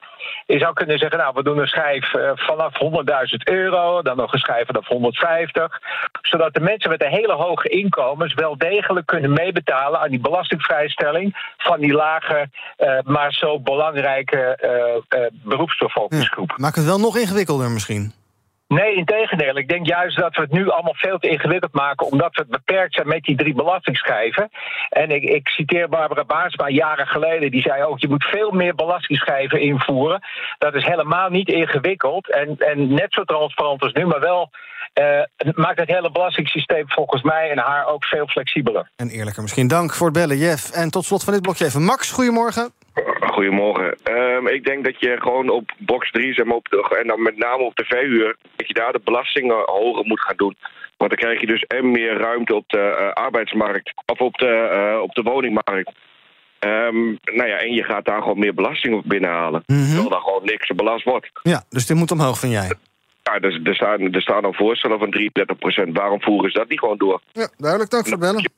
Je 0.47 0.59
zou 0.59 0.73
kunnen 0.73 0.99
zeggen, 0.99 1.19
nou, 1.19 1.33
we 1.35 1.43
doen 1.43 1.59
een 1.59 1.67
schijf 1.67 2.15
uh, 2.15 2.31
vanaf 2.35 2.73
100.000 2.75 3.37
euro, 3.45 4.03
dan 4.03 4.17
nog 4.17 4.33
een 4.33 4.39
schijf 4.39 4.67
vanaf 4.67 4.87
150. 4.87 5.81
Zodat 6.23 6.55
de 6.55 6.61
mensen 6.61 6.91
met 6.91 7.01
de 7.01 7.09
hele 7.09 7.33
hoge 7.33 7.69
inkomens 7.69 8.35
wel 8.35 8.59
degelijk 8.59 9.07
kunnen 9.07 9.33
meebetalen 9.33 10.01
aan 10.01 10.11
die 10.11 10.21
belastingvrijstelling 10.21 11.55
van 11.57 11.81
die 11.81 11.93
lage, 11.93 12.49
uh, 12.79 12.99
maar 13.05 13.33
zo 13.33 13.61
belangrijke 13.61 14.59
beroepsbevolkingsgroep. 15.31 16.49
Ja, 16.49 16.57
maakt 16.59 16.77
het 16.77 16.85
wel 16.85 16.99
nog 16.99 17.17
ingewikkelder 17.17 17.71
misschien? 17.71 18.13
Nee, 18.69 18.95
in 18.95 19.05
tegendeel. 19.05 19.57
Ik 19.57 19.69
denk 19.69 19.87
juist 19.87 20.17
dat 20.17 20.37
we 20.37 20.43
het 20.43 20.53
nu 20.53 20.71
allemaal 20.71 20.95
veel 20.95 21.19
te 21.19 21.29
ingewikkeld 21.29 21.73
maken, 21.73 22.07
omdat 22.07 22.35
we 22.37 22.47
beperkt 22.49 22.95
zijn 22.95 23.09
met 23.09 23.23
die 23.23 23.37
drie 23.37 23.55
belastingschijven. 23.55 24.51
En 24.89 25.11
ik, 25.11 25.23
ik 25.23 25.49
citeer 25.49 25.89
Barbara 25.89 26.25
Baarsma 26.25 26.69
jaren 26.69 27.07
geleden, 27.07 27.51
die 27.51 27.63
zei 27.63 27.83
ook: 27.83 27.99
je 27.99 28.09
moet 28.09 28.25
veel 28.25 28.51
meer 28.51 28.75
belastingschijven 28.75 29.61
invoeren. 29.61 30.21
Dat 30.59 30.75
is 30.75 30.85
helemaal 30.85 31.29
niet 31.29 31.49
ingewikkeld 31.49 32.31
en, 32.31 32.57
en 32.59 32.95
net 32.95 33.13
zo 33.13 33.25
transparant 33.25 33.83
als 33.83 33.93
nu, 33.93 34.07
maar 34.07 34.21
wel 34.21 34.51
uh, 35.01 35.55
maakt 35.55 35.79
het 35.79 35.89
hele 35.89 36.11
belastingssysteem 36.11 36.85
volgens 36.87 37.23
mij 37.23 37.51
en 37.51 37.59
haar 37.59 37.87
ook 37.87 38.05
veel 38.05 38.27
flexibeler. 38.27 38.91
En 38.97 39.09
eerlijker 39.09 39.43
misschien. 39.43 39.69
Dank 39.69 39.95
voor 39.95 40.07
het 40.07 40.17
bellen, 40.17 40.39
Jeff. 40.39 40.71
En 40.71 40.91
tot 40.91 41.05
slot 41.05 41.25
van 41.25 41.33
dit 41.33 41.43
blokje 41.43 41.65
even 41.65 41.83
Max, 41.83 42.11
goedemorgen. 42.11 42.73
Goedemorgen. 43.21 43.97
Um, 44.11 44.49
ik 44.49 44.65
denk 44.65 44.85
dat 44.85 45.01
je 45.01 45.17
gewoon 45.19 45.51
op 45.51 45.73
box 45.79 46.11
3, 46.11 46.35
zeg 46.35 46.47
maar, 46.47 46.57
op 46.57 46.69
de, 46.69 46.97
en 47.01 47.07
dan 47.07 47.23
met 47.23 47.37
name 47.37 47.63
op 47.63 47.77
de 47.77 47.85
verhuur, 47.85 48.37
dat 48.57 48.69
je 48.69 48.75
daar 48.75 48.93
de 48.93 49.01
belastingen 49.05 49.63
hoger 49.65 50.05
moet 50.05 50.21
gaan 50.21 50.37
doen. 50.37 50.57
Want 50.97 51.11
dan 51.11 51.19
krijg 51.19 51.41
je 51.41 51.47
dus 51.47 51.63
en 51.63 51.91
meer 51.91 52.19
ruimte 52.19 52.55
op 52.55 52.65
de 52.69 52.97
uh, 53.01 53.25
arbeidsmarkt 53.25 53.93
of 54.07 54.19
op 54.19 54.35
de, 54.35 54.71
uh, 54.95 55.03
op 55.03 55.15
de 55.15 55.23
woningmarkt. 55.23 55.93
Um, 56.61 57.19
nou 57.23 57.49
ja, 57.49 57.57
en 57.57 57.73
je 57.73 57.83
gaat 57.83 58.05
daar 58.05 58.23
gewoon 58.23 58.39
meer 58.39 58.55
belasting 58.55 58.95
op 58.95 59.05
binnenhalen. 59.07 59.63
Mm 59.67 59.77
-hmm. 59.77 59.87
Terwijl 59.87 60.09
daar 60.09 60.21
gewoon 60.21 60.45
niks 60.45 60.71
belast 60.75 61.05
wordt. 61.05 61.31
Ja, 61.43 61.65
dus 61.69 61.87
dit 61.87 61.97
moet 61.97 62.11
omhoog, 62.11 62.39
vind 62.39 62.53
jij? 62.53 62.73
Ja, 63.33 63.39
dus 63.39 63.61
er 63.65 63.75
staan, 63.75 64.01
er 64.01 64.23
staan 64.23 64.45
al 64.45 64.53
voorstellen 64.53 64.99
van 64.99 65.11
33 65.11 65.59
procent. 65.59 65.97
Waarom 65.97 66.23
voeren 66.23 66.51
ze 66.51 66.59
dat 66.59 66.69
niet 66.69 66.79
gewoon 66.79 66.99
door? 66.99 67.21
Ja, 67.33 67.49
duidelijk. 67.57 67.91
Dank 67.91 68.09
voor 68.09 68.13
het 68.13 68.21
bellen. 68.21 68.51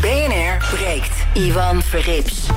BNR 0.00 0.76
breekt. 0.76 1.26
Ivan 1.34 1.82
Verrips. 1.82 2.50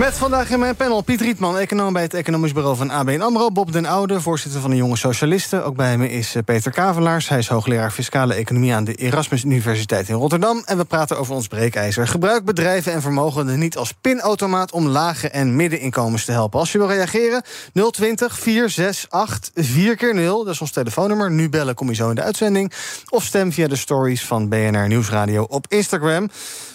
Met 0.00 0.14
vandaag 0.14 0.50
in 0.50 0.58
mijn 0.58 0.76
panel 0.76 1.00
Piet 1.00 1.20
Rietman, 1.20 1.58
econoom 1.58 1.92
bij 1.92 2.02
het 2.02 2.14
economisch 2.14 2.52
bureau 2.52 2.76
van 2.76 2.90
ABN 2.90 3.20
AMRO. 3.20 3.50
Bob 3.50 3.72
den 3.72 3.86
Oude, 3.86 4.20
voorzitter 4.20 4.60
van 4.60 4.70
de 4.70 4.76
Jonge 4.76 4.96
Socialisten. 4.96 5.64
Ook 5.64 5.76
bij 5.76 5.98
me 5.98 6.10
is 6.10 6.34
eh, 6.34 6.42
Peter 6.42 6.72
Kavelaars. 6.72 7.28
Hij 7.28 7.38
is 7.38 7.48
hoogleraar 7.48 7.90
fiscale 7.90 8.34
economie 8.34 8.74
aan 8.74 8.84
de 8.84 8.94
Erasmus 8.94 9.44
Universiteit 9.44 10.08
in 10.08 10.14
Rotterdam. 10.14 10.62
En 10.64 10.76
we 10.76 10.84
praten 10.84 11.18
over 11.18 11.34
ons 11.34 11.46
breekijzer. 11.46 12.08
Gebruik 12.08 12.44
bedrijven 12.44 12.92
en 12.92 13.02
vermogenden 13.02 13.58
niet 13.58 13.76
als 13.76 13.92
pinautomaat... 13.92 14.72
om 14.72 14.86
lage 14.86 15.28
en 15.28 15.56
middeninkomens 15.56 16.24
te 16.24 16.32
helpen. 16.32 16.58
Als 16.58 16.72
je 16.72 16.78
wil 16.78 16.88
reageren, 16.88 17.42
020 17.90 18.38
468 18.38 19.64
4 19.66 19.96
keer 19.96 20.14
0 20.14 20.44
Dat 20.44 20.54
is 20.54 20.60
ons 20.60 20.72
telefoonnummer. 20.72 21.30
Nu 21.30 21.48
bellen, 21.48 21.74
kom 21.74 21.88
je 21.88 21.94
zo 21.94 22.08
in 22.08 22.14
de 22.14 22.22
uitzending. 22.22 22.72
Of 23.08 23.24
stem 23.24 23.52
via 23.52 23.68
de 23.68 23.76
stories 23.76 24.24
van 24.24 24.48
BNR 24.48 24.88
Nieuwsradio 24.88 25.42
op 25.42 25.66
Instagram. 25.68 26.28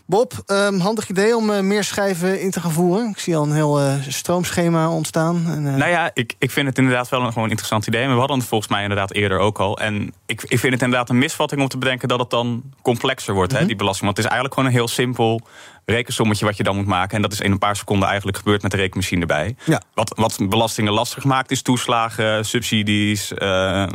Bob, 0.08 0.34
um, 0.48 0.80
handig 0.80 1.10
idee 1.10 1.36
om 1.36 1.50
uh, 1.50 1.60
meer 1.60 1.84
schijven 1.84 2.42
in 2.42 2.52
te 2.52 2.60
gaan 2.60 2.72
voeren. 2.72 3.10
Ik 3.10 3.20
zie 3.20 3.36
al 3.36 3.44
een 3.44 3.54
heel 3.54 3.82
uh, 3.82 3.94
stroomschema 4.08 4.90
ontstaan. 4.90 5.44
En, 5.48 5.66
uh... 5.66 5.76
Nou 5.76 5.92
ja, 5.92 6.12
ik, 6.14 6.36
ik 6.38 6.52
vind 6.52 6.68
het 6.68 6.78
inderdaad 6.78 7.10
wel 7.10 7.22
een 7.22 7.34
gewoon 7.34 7.50
interessant 7.50 7.88
idee. 7.88 8.08
we 8.08 8.14
hadden 8.14 8.38
het 8.38 8.48
volgens 8.48 8.70
mij 8.70 8.82
inderdaad 8.82 9.14
eerder 9.14 9.40
ook 9.40 9.60
al. 9.60 9.80
En 9.80 10.14
ik, 10.26 10.44
ik 10.44 10.60
vind 10.60 10.74
het 10.74 10.82
inderdaad 10.82 11.10
een 11.10 11.18
misvatting 11.18 11.62
om 11.62 11.68
te 11.68 11.78
bedenken 11.78 12.08
dat 12.08 12.20
het 12.20 12.30
dan 12.30 12.64
complexer 12.82 13.34
wordt, 13.34 13.52
mm 13.52 13.58
-hmm. 13.58 13.62
hè, 13.62 13.72
die 13.72 13.80
belasting. 13.80 14.06
Want 14.06 14.18
het 14.18 14.26
is 14.26 14.32
eigenlijk 14.32 14.60
gewoon 14.60 14.70
een 14.70 14.80
heel 14.80 14.88
simpel 14.96 15.42
rekensommetje 15.86 16.46
wat 16.46 16.58
je 16.58 16.63
dan 16.63 16.75
moet 16.75 16.86
maken. 16.86 17.15
En 17.15 17.22
dat 17.22 17.32
is 17.32 17.39
in 17.39 17.51
een 17.51 17.58
paar 17.58 17.75
seconden 17.75 18.08
eigenlijk 18.08 18.38
gebeurd 18.38 18.62
met 18.62 18.72
de 18.72 18.77
rekenmachine 18.77 19.22
erbij. 19.22 19.56
Ja. 19.63 19.82
Wat, 19.94 20.13
wat 20.15 20.38
belastingen 20.50 20.94
lastig 20.94 21.24
maakt, 21.24 21.51
is 21.51 21.62
toeslagen, 21.62 22.46
subsidies. 22.46 23.32
Uh, 23.32 23.38
uh, 23.39 23.88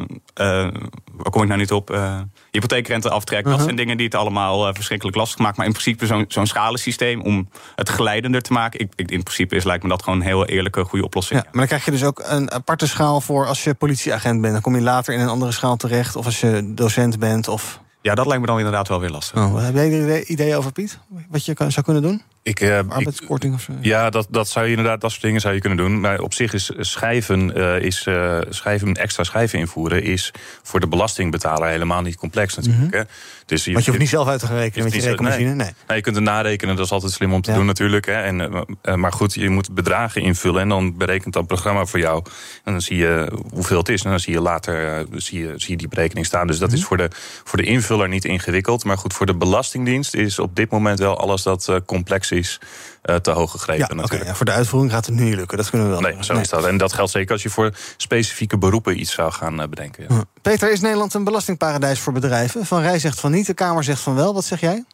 waar 1.12 1.30
kom 1.30 1.42
ik 1.42 1.48
nou 1.48 1.60
niet 1.60 1.72
op? 1.72 1.90
Uh, 1.90 2.20
hypotheekrenteaftrek. 2.50 3.38
Uh 3.38 3.44
-huh. 3.44 3.50
Dat 3.50 3.58
Uh-huh. 3.60 3.76
zijn 3.76 3.76
dingen 3.88 3.96
die 3.96 4.06
het 4.06 4.14
allemaal 4.14 4.74
verschrikkelijk 4.74 5.16
lastig 5.16 5.38
maken. 5.38 5.56
Maar 5.56 5.66
in 5.66 5.72
principe 5.72 6.06
zo'n 6.06 6.24
zo'n 6.28 6.46
schalensysteem 6.46 7.20
om 7.20 7.48
het 7.74 7.88
geleidender 7.88 8.42
te 8.42 8.52
maken. 8.52 8.80
Ik, 8.80 8.92
ik, 8.96 9.10
in 9.10 9.22
principe 9.22 9.56
is, 9.56 9.64
lijkt 9.64 9.82
me 9.82 9.88
dat 9.88 10.02
gewoon 10.02 10.18
een 10.18 10.26
heel 10.26 10.46
eerlijke, 10.46 10.84
goede 10.84 11.04
oplossing. 11.04 11.40
Ja, 11.40 11.44
maar 11.44 11.58
dan 11.58 11.66
krijg 11.66 11.84
je 11.84 11.90
dus 11.90 12.04
ook 12.04 12.22
een 12.24 12.50
aparte 12.50 12.86
schaal 12.86 13.20
voor 13.20 13.46
als 13.46 13.64
je 13.64 13.74
politieagent 13.74 14.40
bent. 14.40 14.52
Dan 14.52 14.62
kom 14.62 14.74
je 14.74 14.80
later 14.82 15.14
in 15.14 15.20
een 15.20 15.28
andere 15.28 15.52
schaal 15.52 15.76
terecht. 15.76 16.16
Of 16.16 16.24
als 16.24 16.40
je 16.40 16.72
docent 16.74 17.18
bent. 17.18 17.48
Of... 17.48 17.80
Ja, 18.02 18.14
dat 18.14 18.26
lijkt 18.26 18.40
me 18.40 18.46
dan 18.46 18.56
inderdaad 18.56 18.88
wel 18.88 19.00
weer 19.00 19.10
lastig. 19.10 19.38
Oh, 19.38 19.64
heb 19.64 19.74
jij 19.74 20.24
ideeën 20.24 20.56
over, 20.56 20.72
Piet? 20.72 20.98
Wat 21.28 21.44
je 21.44 21.54
zou 21.56 21.82
kunnen 21.82 22.02
doen? 22.02 22.22
Ik, 22.42 22.60
uh, 22.60 22.78
Arbeidskorting 22.88 23.54
of 23.54 23.60
zo? 23.60 23.72
Ja, 23.80 24.10
dat, 24.10 24.26
dat 24.30 24.48
zou 24.48 24.64
je 24.64 24.70
inderdaad, 24.70 25.00
dat 25.00 25.10
soort 25.10 25.22
dingen 25.22 25.40
zou 25.40 25.54
je 25.54 25.60
kunnen 25.60 25.78
doen. 25.78 26.00
Maar 26.00 26.20
op 26.20 26.34
zich 26.34 26.52
is 26.52 26.70
schijven, 26.78 27.58
uh, 27.58 27.78
is, 27.82 28.06
uh, 28.06 28.38
schijven 28.48 28.94
extra 28.94 29.24
schijven 29.24 29.58
invoeren, 29.58 30.02
is 30.02 30.32
voor 30.62 30.80
de 30.80 30.88
belastingbetaler 30.88 31.68
helemaal 31.68 32.02
niet 32.02 32.16
complex 32.16 32.56
natuurlijk. 32.56 32.82
Mm 32.84 32.90
-hmm. 32.90 32.98
hè? 32.98 33.04
Dus 33.46 33.64
je, 33.64 33.72
Want 33.72 33.84
je 33.84 33.90
hoeft 33.90 34.02
niet 34.02 34.12
zelf 34.12 34.28
uit 34.28 34.40
te 34.40 34.46
gaan 34.46 34.56
rekenen 34.56 34.84
met 34.84 34.94
je 34.94 35.00
rekenmachine. 35.00 35.54
Nee. 35.54 35.70
Nee. 35.86 35.96
je 35.96 36.02
kunt 36.02 36.16
het 36.16 36.24
narekenen, 36.24 36.76
dat 36.76 36.84
is 36.84 36.90
altijd 36.92 37.12
slim 37.12 37.32
om 37.32 37.40
te 37.42 37.50
Ja. 37.50 37.56
doen 37.56 37.66
natuurlijk. 37.66 38.06
Hè? 38.06 38.12
En, 38.12 38.66
maar 39.00 39.12
goed, 39.12 39.34
je 39.34 39.48
moet 39.48 39.74
bedragen 39.74 40.22
invullen 40.22 40.60
en 40.62 40.68
dan 40.68 40.96
berekent 40.96 41.34
dat 41.34 41.46
programma 41.46 41.84
voor 41.84 41.98
jou. 42.00 42.24
En 42.64 42.72
dan 42.72 42.80
zie 42.80 42.96
je 42.96 43.32
hoeveel 43.52 43.78
het 43.78 43.88
is. 43.88 44.02
En 44.04 44.10
dan 44.10 44.20
zie 44.20 44.32
je 44.32 44.40
later 44.40 45.06
zie 45.14 45.40
je, 45.40 45.52
zie 45.56 45.70
je 45.70 45.76
die 45.76 45.88
berekening 45.88 46.26
staan. 46.26 46.46
Dus 46.46 46.58
dat 46.58 46.68
Mhm. 46.68 46.78
is 46.78 46.84
voor 46.84 46.96
de, 46.96 47.08
voor 47.44 47.58
de 47.58 47.64
invuller 47.64 48.08
niet 48.08 48.24
ingewikkeld. 48.24 48.84
Maar 48.84 48.98
goed, 48.98 49.12
voor 49.14 49.26
de 49.26 49.34
Belastingdienst 49.36 50.14
is 50.14 50.38
op 50.38 50.56
dit 50.56 50.70
moment 50.70 50.98
wel 50.98 51.18
alles 51.18 51.42
dat 51.42 51.80
complex 51.86 52.29
Uh, 52.30 53.16
te 53.16 53.30
hoog 53.30 53.50
gegrepen. 53.50 53.76
Ja, 53.76 53.86
natuurlijk. 53.86 54.12
okay, 54.12 54.26
ja, 54.26 54.34
voor 54.34 54.46
de 54.46 54.52
uitvoering 54.52 54.92
gaat 54.92 55.06
het 55.06 55.14
nu 55.14 55.24
niet 55.24 55.34
lukken. 55.34 55.56
Dat 55.56 55.70
kunnen 55.70 55.88
we 55.88 55.92
wel. 55.92 56.12
Nee, 56.12 56.24
zo 56.24 56.34
is 56.34 56.48
dat. 56.48 56.64
En 56.64 56.76
dat 56.76 56.92
geldt 56.92 57.10
zeker 57.10 57.32
als 57.32 57.42
je 57.42 57.50
voor 57.50 57.74
specifieke 57.96 58.58
beroepen 58.58 59.00
iets 59.00 59.12
zou 59.12 59.32
gaan 59.32 59.60
uh, 59.60 59.68
bedenken. 59.68 60.04
Ja. 60.08 60.24
Peter, 60.42 60.72
is 60.72 60.80
Nederland 60.80 61.14
een 61.14 61.24
belastingparadijs 61.24 62.00
voor 62.00 62.12
bedrijven? 62.12 62.66
Van 62.66 62.80
Rij 62.80 62.98
zegt 62.98 63.20
van 63.20 63.30
niet, 63.30 63.46
de 63.46 63.54
Kamer 63.54 63.84
zegt 63.84 64.00
van 64.00 64.14
wel. 64.14 64.34
Wat 64.34 64.44
zeg 64.44 64.60
jij? 64.60 64.84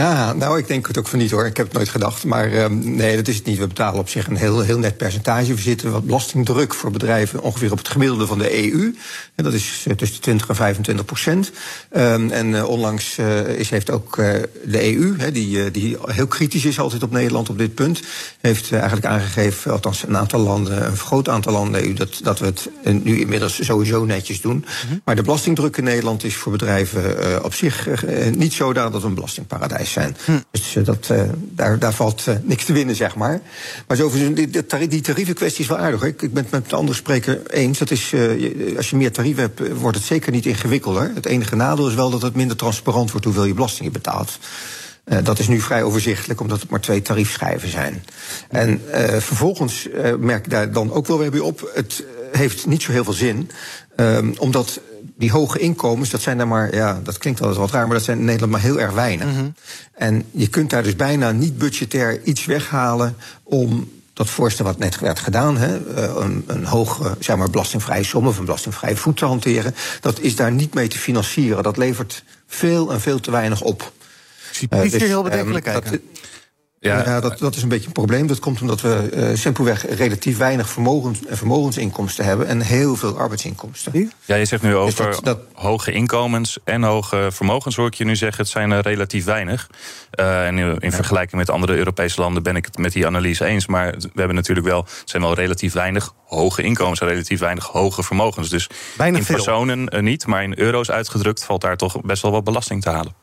Ja, 0.00 0.32
nou, 0.32 0.58
ik 0.58 0.66
denk 0.66 0.86
het 0.86 0.98
ook 0.98 1.06
van 1.06 1.18
niet 1.18 1.30
hoor. 1.30 1.46
Ik 1.46 1.56
heb 1.56 1.66
het 1.66 1.74
nooit 1.74 1.88
gedacht. 1.88 2.24
Maar 2.24 2.52
um, 2.52 2.96
nee, 2.96 3.16
dat 3.16 3.28
is 3.28 3.36
het 3.36 3.44
niet. 3.44 3.58
We 3.58 3.66
betalen 3.66 4.00
op 4.00 4.08
zich 4.08 4.26
een 4.26 4.36
heel, 4.36 4.60
heel 4.60 4.78
net 4.78 4.96
percentage. 4.96 5.54
We 5.54 5.60
zitten 5.60 5.92
wat 5.92 6.04
belastingdruk 6.04 6.74
voor 6.74 6.90
bedrijven 6.90 7.42
ongeveer 7.42 7.72
op 7.72 7.78
het 7.78 7.88
gemiddelde 7.88 8.26
van 8.26 8.38
de 8.38 8.72
EU. 8.72 8.96
En 9.34 9.44
dat 9.44 9.52
is 9.52 9.86
tussen 9.96 10.16
de 10.16 10.22
20 10.22 10.48
en 10.48 10.54
25 10.54 11.04
procent. 11.04 11.50
Um, 11.96 12.30
en 12.30 12.48
uh, 12.48 12.68
onlangs 12.68 13.18
uh, 13.18 13.48
is, 13.48 13.70
heeft 13.70 13.90
ook 13.90 14.16
uh, 14.16 14.34
de 14.64 14.96
EU, 14.96 15.30
die, 15.32 15.70
die 15.70 15.96
heel 16.06 16.26
kritisch 16.26 16.64
is 16.64 16.78
altijd 16.78 17.02
op 17.02 17.10
Nederland 17.10 17.48
op 17.48 17.58
dit 17.58 17.74
punt, 17.74 18.02
heeft 18.40 18.72
eigenlijk 18.72 19.06
aangegeven, 19.06 19.72
althans 19.72 20.02
een 20.02 20.16
aantal 20.16 20.40
landen, 20.40 20.86
een 20.86 20.96
groot 20.96 21.28
aantal 21.28 21.52
landen 21.52 21.84
EU, 21.84 21.92
dat, 21.92 22.20
dat 22.22 22.38
we 22.38 22.46
het 22.46 22.70
nu 23.04 23.20
inmiddels 23.20 23.64
sowieso 23.64 24.04
netjes 24.04 24.40
doen. 24.40 24.56
Mm 24.56 24.64
-hmm. 24.88 25.00
Maar 25.04 25.16
de 25.16 25.22
belastingdruk 25.22 25.76
in 25.76 25.84
Nederland 25.84 26.24
is 26.24 26.36
voor 26.36 26.52
bedrijven 26.52 27.44
op 27.44 27.54
zich 27.54 27.88
niet 28.34 28.52
zodanig 28.52 28.92
dat 28.92 29.02
we 29.02 29.08
een 29.08 29.14
belastingparadijs 29.14 29.81
zijn. 29.90 30.16
Dus 30.50 30.74
uh, 30.74 30.84
dat, 30.84 31.08
uh, 31.12 31.22
daar, 31.38 31.78
daar 31.78 31.92
valt 31.92 32.26
uh, 32.28 32.34
niks 32.42 32.64
te 32.64 32.72
winnen, 32.72 32.94
zeg 32.94 33.16
maar. 33.16 33.40
Maar 33.86 33.96
zo, 33.96 34.10
die, 34.10 34.50
die 34.88 35.00
tarievenkwestie 35.00 35.62
is 35.62 35.68
wel 35.68 35.78
aardig. 35.78 36.02
Ik, 36.02 36.22
ik 36.22 36.32
ben 36.32 36.42
het 36.42 36.52
met 36.52 36.70
de 36.70 36.76
andere 36.76 36.96
spreker 36.96 37.40
eens. 37.46 37.78
Dat 37.78 37.90
is, 37.90 38.14
als 38.76 38.90
je 38.90 38.96
meer 38.96 39.12
tarieven 39.12 39.42
hebt, 39.42 39.78
wordt 39.78 39.96
het 39.96 40.06
zeker 40.06 40.32
niet 40.32 40.46
ingewikkelder. 40.46 41.10
Het 41.14 41.26
enige 41.26 41.56
nadeel 41.56 41.88
is 41.88 41.94
wel 41.94 42.10
dat 42.10 42.22
het 42.22 42.34
minder 42.34 42.56
transparant 42.56 43.10
wordt 43.10 43.26
hoeveel 43.26 43.44
je 43.44 43.54
belasting 43.54 43.92
betaalt. 43.92 44.38
Dat 45.22 45.38
is 45.38 45.48
nu 45.48 45.60
vrij 45.60 45.82
overzichtelijk, 45.82 46.40
omdat 46.40 46.60
het 46.60 46.70
maar 46.70 46.80
twee 46.80 47.02
tariefschijven 47.02 47.68
zijn. 47.68 48.04
En 48.48 48.80
vervolgens 49.18 49.88
merk 50.18 50.44
ik 50.44 50.50
daar 50.50 50.72
dan 50.72 50.92
ook 50.92 51.06
wel 51.06 51.18
weer 51.18 51.30
bij 51.30 51.40
op. 51.40 51.70
Het 51.74 52.04
heeft 52.32 52.66
niet 52.66 52.82
zo 52.82 52.92
heel 52.92 53.04
veel 53.04 53.12
zin, 53.12 53.50
um, 53.96 54.34
omdat 54.38 54.80
die 55.22 55.30
hoge 55.30 55.58
inkomens, 55.58 56.10
dat 56.10 56.20
zijn 56.20 56.38
er 56.38 56.48
maar, 56.48 56.74
ja, 56.74 57.00
dat 57.04 57.18
klinkt 57.18 57.40
altijd 57.40 57.58
wat 57.58 57.70
raar, 57.70 57.86
maar 57.86 57.96
dat 57.96 58.04
zijn 58.04 58.18
in 58.18 58.24
Nederland 58.24 58.52
maar 58.52 58.60
heel 58.60 58.80
erg 58.80 58.92
weinig. 58.92 59.26
Mm 59.26 59.34
-hmm. 59.34 59.54
En 59.92 60.24
je 60.30 60.48
kunt 60.48 60.70
daar 60.70 60.82
dus 60.82 60.96
bijna 60.96 61.30
niet 61.30 61.58
budgetair 61.58 62.22
iets 62.22 62.44
weghalen 62.44 63.16
om 63.42 63.90
dat 64.12 64.30
voorstel 64.30 64.64
wat 64.64 64.78
net 64.78 64.98
werd 64.98 65.18
gedaan, 65.18 65.56
hè, 65.56 65.96
een, 66.20 66.44
een 66.46 66.64
hoge 66.64 67.16
zeg 67.18 67.36
maar, 67.36 67.50
belastingvrije 67.50 68.04
som 68.04 68.26
of 68.26 68.38
een 68.38 68.44
belastingvrije 68.44 68.96
voet 68.96 69.16
te 69.16 69.24
hanteren, 69.24 69.74
dat 70.00 70.20
is 70.20 70.36
daar 70.36 70.52
niet 70.52 70.74
mee 70.74 70.88
te 70.88 70.98
financieren. 70.98 71.62
Dat 71.62 71.76
levert 71.76 72.24
veel 72.46 72.92
en 72.92 73.00
veel 73.00 73.20
te 73.20 73.30
weinig 73.30 73.60
op. 73.60 73.92
Ik 74.50 74.56
zie 74.56 74.68
uh, 74.70 74.80
dus, 74.80 74.90
hier 74.90 75.00
heel 75.00 75.22
bedenkelijk 75.22 75.66
um, 75.66 75.72
kijken. 75.72 75.90
Dat, 75.90 76.00
ja, 76.88 77.04
ja 77.04 77.20
dat, 77.20 77.38
dat, 77.38 77.56
is 77.56 77.62
een 77.62 77.68
beetje 77.68 77.86
een 77.86 77.92
probleem. 77.92 78.26
Dat 78.26 78.38
komt 78.38 78.60
omdat 78.60 78.80
we 78.80 79.10
uh, 79.14 79.36
simpelweg 79.36 79.96
relatief 79.96 80.38
weinig 80.38 80.68
vermogens 80.68 81.26
en 81.26 81.36
vermogensinkomsten 81.36 82.24
hebben 82.24 82.46
en 82.46 82.60
heel 82.60 82.96
veel 82.96 83.18
arbeidsinkomsten. 83.18 84.12
Ja, 84.24 84.34
je 84.36 84.44
zegt 84.44 84.62
nu 84.62 84.76
over 84.76 85.06
dus 85.06 85.14
dat, 85.14 85.24
dat, 85.24 85.38
hoge 85.54 85.92
inkomens 85.92 86.58
en 86.64 86.82
hoge 86.82 87.28
vermogens, 87.32 87.76
hoor 87.76 87.86
ik 87.86 87.94
je 87.94 88.04
nu 88.04 88.16
zeggen, 88.16 88.42
het 88.42 88.52
zijn 88.52 88.70
er 88.70 88.82
relatief 88.82 89.24
weinig. 89.24 89.70
Uh, 90.20 90.46
en 90.46 90.58
in 90.58 90.78
ja. 90.80 90.90
vergelijking 90.90 91.40
met 91.40 91.50
andere 91.50 91.76
Europese 91.76 92.20
landen 92.20 92.42
ben 92.42 92.56
ik 92.56 92.64
het 92.64 92.78
met 92.78 92.92
die 92.92 93.06
analyse 93.06 93.44
eens. 93.44 93.66
Maar 93.66 93.90
we 93.90 94.10
hebben 94.14 94.36
natuurlijk 94.36 94.66
wel, 94.66 94.78
het 94.78 95.02
zijn 95.10 95.22
wel 95.22 95.34
relatief 95.34 95.72
weinig 95.72 96.14
hoge 96.24 96.62
inkomens 96.62 97.00
en 97.00 97.08
relatief 97.08 97.40
weinig 97.40 97.64
hoge 97.64 98.02
vermogens. 98.02 98.48
Dus 98.48 98.68
weinig 98.96 99.20
in 99.20 99.26
veel. 99.26 99.34
personen 99.34 99.94
uh, 99.94 100.00
niet, 100.00 100.26
maar 100.26 100.42
in 100.42 100.58
euro's 100.58 100.90
uitgedrukt 100.90 101.44
valt 101.44 101.60
daar 101.60 101.76
toch 101.76 102.00
best 102.00 102.22
wel 102.22 102.30
wat 102.30 102.44
belasting 102.44 102.82
te 102.82 102.90
halen. 102.90 103.14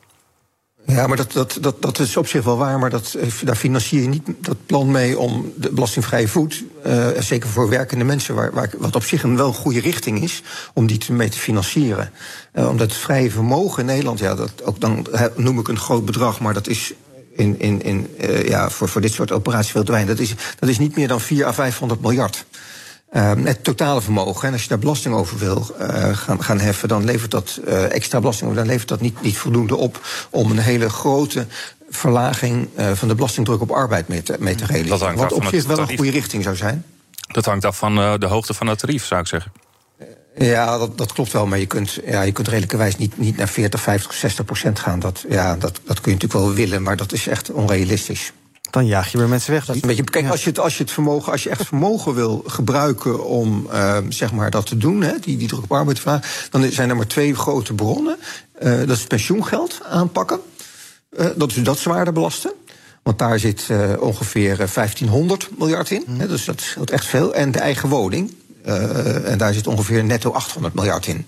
Ja, 0.86 1.06
maar 1.06 1.16
dat, 1.16 1.32
dat, 1.32 1.58
dat, 1.60 1.82
dat 1.82 1.98
is 1.98 2.16
op 2.16 2.26
zich 2.26 2.44
wel 2.44 2.56
waar, 2.56 2.78
maar 2.78 2.90
dat, 2.90 3.16
daar 3.44 3.56
financier 3.56 4.02
je 4.02 4.08
niet 4.08 4.22
dat 4.38 4.56
plan 4.66 4.90
mee 4.90 5.18
om 5.18 5.52
de 5.56 5.70
belastingvrije 5.70 6.28
voet, 6.28 6.64
uh, 6.86 7.06
zeker 7.18 7.48
voor 7.48 7.68
werkende 7.68 8.04
mensen, 8.04 8.34
waar, 8.34 8.52
waar, 8.52 8.70
wat 8.78 8.96
op 8.96 9.04
zich 9.04 9.22
een 9.22 9.36
wel 9.36 9.52
goede 9.52 9.80
richting 9.80 10.22
is, 10.22 10.42
om 10.74 10.86
die 10.86 10.98
te, 10.98 11.12
mee 11.12 11.28
te 11.28 11.38
financieren. 11.38 12.12
Uh, 12.54 12.68
omdat 12.68 12.90
het 12.90 12.96
vrije 12.96 13.30
vermogen 13.30 13.80
in 13.80 13.86
Nederland, 13.86 14.18
ja, 14.18 14.34
dat 14.34 14.64
ook 14.64 14.80
dan 14.80 15.06
noem 15.36 15.58
ik 15.58 15.68
een 15.68 15.78
groot 15.78 16.04
bedrag, 16.04 16.40
maar 16.40 16.54
dat 16.54 16.66
is 16.66 16.92
in, 17.34 17.60
in, 17.60 17.82
in, 17.82 18.08
ja, 18.46 18.70
voor, 18.70 18.88
voor 18.88 19.00
dit 19.00 19.12
soort 19.12 19.32
operaties 19.32 19.70
veel 19.70 19.84
te 19.84 19.92
weinig. 19.92 20.16
Dat 20.16 20.26
is, 20.26 20.34
dat 20.58 20.68
is 20.68 20.78
niet 20.78 20.96
meer 20.96 21.08
dan 21.08 21.20
4 21.20 21.46
à 21.46 21.52
500 21.52 22.00
miljard. 22.00 22.44
Uh, 23.12 23.32
het 23.44 23.64
totale 23.64 24.00
vermogen. 24.00 24.46
En 24.46 24.52
als 24.52 24.62
je 24.62 24.68
daar 24.68 24.78
belasting 24.78 25.14
over 25.14 25.38
wil 25.38 25.66
uh, 25.80 26.16
gaan, 26.16 26.42
gaan 26.42 26.60
heffen, 26.60 26.88
dan 26.88 27.04
levert 27.04 27.30
dat 27.30 27.60
uh, 27.64 27.94
extra 27.94 28.18
belasting, 28.20 28.54
dan 28.54 28.66
levert 28.66 28.88
dat 28.88 29.00
niet, 29.00 29.22
niet 29.22 29.36
voldoende 29.36 29.76
op 29.76 30.06
om 30.30 30.50
een 30.50 30.58
hele 30.58 30.88
grote 30.88 31.46
verlaging 31.88 32.68
van 32.94 33.08
de 33.08 33.14
belastingdruk 33.14 33.60
op 33.60 33.70
arbeid 33.70 34.08
mee 34.08 34.22
te, 34.22 34.36
mee 34.38 34.54
te 34.54 34.66
realiseren. 34.66 35.16
Wat 35.16 35.32
op 35.32 35.44
zich 35.44 35.66
wel 35.66 35.78
een 35.78 35.96
goede 35.96 36.10
richting 36.10 36.42
zou 36.42 36.56
zijn. 36.56 36.84
Dat 37.26 37.44
hangt 37.44 37.64
af 37.64 37.78
van 37.78 37.94
de 37.94 38.26
hoogte 38.26 38.54
van 38.54 38.66
het 38.66 38.78
tarief, 38.78 39.04
zou 39.04 39.20
ik 39.20 39.26
zeggen. 39.26 39.52
Ja, 40.38 40.78
dat, 40.78 40.98
dat 40.98 41.12
klopt 41.12 41.32
wel, 41.32 41.46
maar 41.46 41.58
je 41.58 41.66
kunt, 41.66 41.98
ja, 42.04 42.22
je 42.22 42.32
kunt 42.32 42.48
redelijkerwijs 42.48 42.96
niet, 42.96 43.18
niet 43.18 43.36
naar 43.36 43.48
40, 43.48 43.80
50, 43.80 44.12
60 44.12 44.44
procent 44.44 44.78
gaan. 44.78 45.00
Dat, 45.00 45.24
ja, 45.28 45.56
dat, 45.56 45.80
dat 45.84 46.00
kun 46.00 46.12
je 46.12 46.18
natuurlijk 46.18 46.46
wel 46.46 46.52
willen, 46.52 46.82
maar 46.82 46.96
dat 46.96 47.12
is 47.12 47.26
echt 47.26 47.50
onrealistisch. 47.50 48.32
Dan 48.70 48.86
jaag 48.86 49.12
je 49.12 49.18
weer 49.18 49.28
mensen 49.28 49.52
weg. 49.52 49.64
Dat 49.64 49.76
is 49.76 49.82
een 49.82 49.88
beetje, 49.88 50.04
kijk, 50.04 50.28
als 50.28 50.44
je, 50.44 50.48
het, 50.48 50.58
als 50.58 50.76
je 50.76 50.82
het 50.82 50.92
vermogen, 50.92 51.32
als 51.32 51.42
je 51.42 51.50
echt 51.50 51.66
vermogen 51.66 52.14
wil 52.14 52.44
gebruiken 52.46 53.24
om 53.24 53.68
uh, 53.72 53.96
zeg 54.08 54.32
maar 54.32 54.50
dat 54.50 54.66
te 54.66 54.76
doen, 54.76 55.02
hè, 55.02 55.18
die, 55.18 55.36
die 55.36 55.48
druk 55.48 55.62
op 55.62 55.72
arbeid 55.72 56.00
vragen, 56.00 56.50
dan 56.50 56.70
zijn 56.70 56.88
er 56.88 56.96
maar 56.96 57.06
twee 57.06 57.34
grote 57.34 57.74
bronnen. 57.74 58.16
Uh, 58.62 58.78
dat 58.78 58.96
is 58.96 59.04
pensioengeld 59.04 59.80
aanpakken. 59.88 60.40
Uh, 61.18 61.26
dat 61.36 61.50
is 61.50 61.62
dat 61.62 61.78
zwaarder 61.78 62.12
belasten. 62.12 62.52
Want 63.02 63.18
daar 63.18 63.38
zit 63.38 63.66
ongeveer 63.98 64.56
1500 64.56 65.48
miljard 65.58 65.90
in. 65.90 66.04
Mm. 66.06 66.20
Hè, 66.20 66.28
dus 66.28 66.44
dat 66.44 66.60
scheelt 66.60 66.90
echt 66.90 67.06
veel. 67.06 67.34
En 67.34 67.50
de 67.50 67.58
eigen 67.58 67.88
woning. 67.88 68.34
en 69.24 69.38
daar 69.38 69.52
zit 69.52 69.66
ongeveer 69.66 70.04
netto 70.04 70.32
800 70.32 70.74
miljard 70.74 71.06
in. 71.06 71.26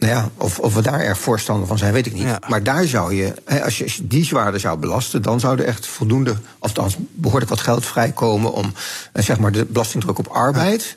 Nou 0.00 0.12
ja, 0.12 0.30
of, 0.36 0.58
of 0.58 0.74
we 0.74 0.82
daar 0.82 1.00
erg 1.00 1.18
voorstander 1.18 1.66
van 1.66 1.78
zijn, 1.78 1.92
weet 1.92 2.06
ik 2.06 2.12
niet. 2.12 2.22
Ja. 2.22 2.40
Maar 2.48 2.62
daar 2.62 2.84
zou 2.84 3.14
je, 3.14 3.34
als 3.64 3.78
je, 3.78 3.84
als 3.84 3.96
je 3.96 4.06
die 4.06 4.24
zwaarder 4.24 4.60
zou 4.60 4.78
belasten, 4.78 5.22
dan 5.22 5.40
zou 5.40 5.58
er 5.58 5.64
echt 5.64 5.86
voldoende, 5.86 6.36
althans 6.58 6.96
behoorlijk 6.98 7.50
wat 7.50 7.60
geld 7.60 7.86
vrijkomen 7.86 8.52
om 8.52 8.72
zeg 9.12 9.38
maar, 9.38 9.52
de 9.52 9.64
belastingdruk 9.64 10.18
op 10.18 10.26
arbeid 10.26 10.96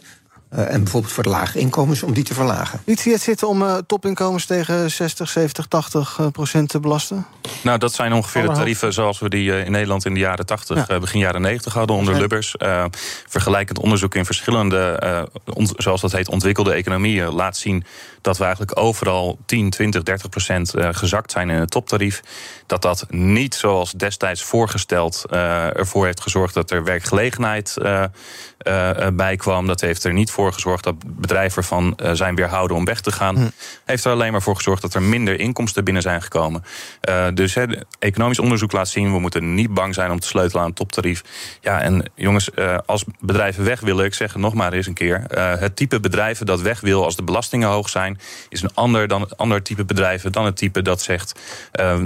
en 0.54 0.84
bijvoorbeeld 0.84 1.14
voor 1.14 1.24
de 1.24 1.30
lage 1.30 1.60
inkomens, 1.60 2.04
om 2.04 2.14
die 2.14 2.24
te 2.24 2.34
verlagen. 2.34 2.82
Niet 2.86 3.02
je 3.02 3.12
het 3.12 3.22
zitten 3.22 3.48
om 3.48 3.62
uh, 3.62 3.78
topinkomens 3.88 4.46
tegen 4.46 4.92
60, 4.92 5.30
70, 5.30 5.66
80 5.66 6.20
procent 6.32 6.70
te 6.70 6.80
belasten? 6.80 7.26
Nou, 7.62 7.78
dat 7.78 7.94
zijn 7.94 8.14
ongeveer 8.14 8.42
de 8.42 8.54
tarieven 8.54 8.94
zoals 8.94 9.20
we 9.20 9.30
die 9.30 9.64
in 9.66 9.72
Nederland 9.72 10.06
in 10.06 10.14
de 10.14 10.20
jaren 10.20 10.46
80, 10.46 10.88
ja. 10.88 11.00
begin 11.00 11.20
jaren 11.20 11.42
90 11.42 11.74
hadden 11.74 11.96
onder 11.96 12.20
Lubbers. 12.20 12.56
vergelijkend 13.28 13.80
onderzoek 13.80 14.16
in 14.16 14.26
verschillende, 14.26 15.00
zoals 15.78 16.02
dat 16.02 16.12
heet, 16.12 16.30
ontwikkelde 16.30 16.74
economieën 16.74 17.34
laat 17.34 17.58
zien 17.58 17.86
dat 18.22 18.38
we 18.38 18.44
eigenlijk 18.44 18.80
overal 18.80 19.38
10, 19.46 19.70
20, 19.70 20.04
30 20.04 20.30
procent 20.30 20.74
gezakt 20.78 21.32
zijn 21.32 21.50
in 21.50 21.60
het 21.60 21.72
toptarief. 21.72 22.22
Dat 22.66 22.82
dat 22.82 23.06
niet 23.10 23.56
zoals 23.56 23.92
destijds 23.92 24.44
voorgesteld 24.44 25.26
ervoor 25.30 26.06
heeft 26.06 26.22
gezorgd 26.22 26.54
dat 26.54 26.72
er 26.72 26.84
werkgelegenheid 26.84 27.76
uh, 27.82 28.04
bij 29.14 29.36
kwam. 29.36 29.68
Dat 29.68 29.82
heeft 29.82 30.04
er 30.04 30.14
niet 30.14 30.32
voor 30.32 30.54
gezorgd 30.54 30.84
dat 30.84 30.96
bedrijven 31.06 31.58
ervan 31.58 31.98
uh, 32.04 32.12
zijn 32.14 32.36
weerhouden 32.36 32.78
om 32.78 32.86
weg 32.86 33.02
te 33.02 33.12
gaan. 33.12 33.36
Hm. 33.36 33.50
Heeft 33.86 34.06
er 34.06 34.12
alleen 34.12 34.32
maar 34.32 34.42
voor 34.42 34.56
gezorgd 34.56 34.82
dat 34.82 34.94
er 34.94 35.02
minder 35.02 35.40
inkomsten 35.40 35.84
binnen 35.84 36.02
zijn 36.02 36.22
gekomen. 36.22 36.64
Dus 37.34 37.54
he, 37.54 37.66
economisch 38.00 38.40
onderzoek 38.40 38.72
laat 38.72 38.90
zien, 38.90 39.12
we 39.12 39.20
moeten 39.20 39.54
niet 39.56 39.74
bang 39.74 39.94
zijn 39.94 40.12
om 40.12 40.20
te 40.20 40.28
sleutelen 40.28 40.62
aan 40.62 40.68
het 40.68 40.78
toptarief. 40.78 41.24
Ja, 41.62 41.82
en 41.82 42.12
jongens, 42.16 42.50
als 42.86 43.06
bedrijven 43.20 43.64
weg 43.64 43.80
willen, 43.80 44.06
ik 44.06 44.14
zeg 44.14 44.34
het 44.34 44.42
nog 44.42 44.54
maar 44.54 44.74
eens 44.74 44.88
een 44.88 44.94
keer. 44.94 45.24
het 45.36 45.76
type 45.76 46.00
bedrijven 46.00 46.46
dat 46.46 46.62
weg 46.62 46.80
wil 46.80 47.04
als 47.04 47.16
de 47.16 47.24
belastingen 47.24 47.70
hoog 47.70 47.90
zijn, 47.90 48.20
is 48.50 48.62
een 48.62 48.74
ander 48.74 49.08
dan 49.08 49.30
ander 49.36 49.62
type 49.62 49.86
bedrijven 49.86 50.32
dan 50.32 50.46
het 50.46 50.58
type 50.58 50.82
dat 50.82 51.02
zegt: 51.02 51.40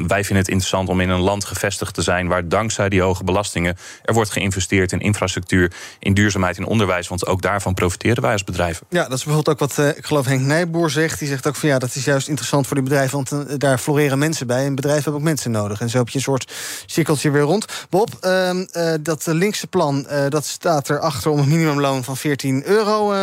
wij 0.08 0.24
vinden 0.24 0.38
het 0.38 0.48
interessant 0.48 0.90
om 0.90 1.02
in 1.02 1.10
een 1.10 1.20
land 1.20 1.46
gevestigd 1.46 1.94
te 1.94 2.02
zijn 2.02 2.28
waar 2.28 2.48
dankzij 2.48 2.90
die 2.90 3.02
hoge 3.02 3.24
belastingen 3.24 3.78
er 4.04 4.14
wordt 4.14 4.32
geïnvesteerd 4.32 4.92
in 4.92 5.00
infrastructuur, 5.00 5.72
in 6.00 6.14
duurzaamheid 6.14 6.47
in 6.56 6.66
onderwijs. 6.66 7.08
Want 7.08 7.26
ook 7.26 7.42
daarvan 7.42 7.74
profiteren 7.74 8.22
wij 8.22 8.32
als 8.32 8.44
bedrijven. 8.44 8.86
Ja, 8.90 9.04
dat 9.04 9.18
is 9.18 9.24
bijvoorbeeld 9.24 9.62
ook 9.62 9.70
wat 9.70 9.78
uh, 9.80 9.98
ik 9.98 10.06
geloof 10.06 10.26
Henk 10.26 10.42
Nijboer 10.42 10.90
zegt. 10.90 11.20
Die 11.20 11.28
zegt 11.28 11.48
ook 11.48 11.56
van 11.56 11.70
ja, 11.70 11.80
dat 11.80 11.96
is 11.96 12.06
juist 12.06 12.28
interessant 12.28 12.68
voor 12.68 12.76
die 12.76 12.86
bedrijven. 12.86 13.24
Want 13.24 13.50
uh, 13.50 13.58
daar 13.58 13.78
floreren 13.78 14.20
mensen 14.20 14.48
bij. 14.48 14.66
En 14.66 14.76
bedrijven 14.76 15.04
hebben 15.04 15.22
ook 15.22 15.28
mensen 15.28 15.52
nodig. 15.52 15.82
En 15.82 15.90
zo 15.90 15.98
heb 15.98 16.10
je 16.10 16.16
een 16.16 16.24
soort 16.24 16.54
cirkeltje 16.86 17.32
weer 17.32 17.42
rond. 17.42 17.66
Bob, 17.90 18.10
uh, 18.22 18.94
dat 19.02 19.26
linkse 19.26 19.68
plan, 19.68 20.08
dat 20.30 20.46
staat 20.46 20.90
erachter 20.90 21.32
om 21.32 21.40
een 21.40 21.48
minimumloon 21.48 22.04
van 22.04 22.18
14 22.18 22.66
euro 22.66 23.14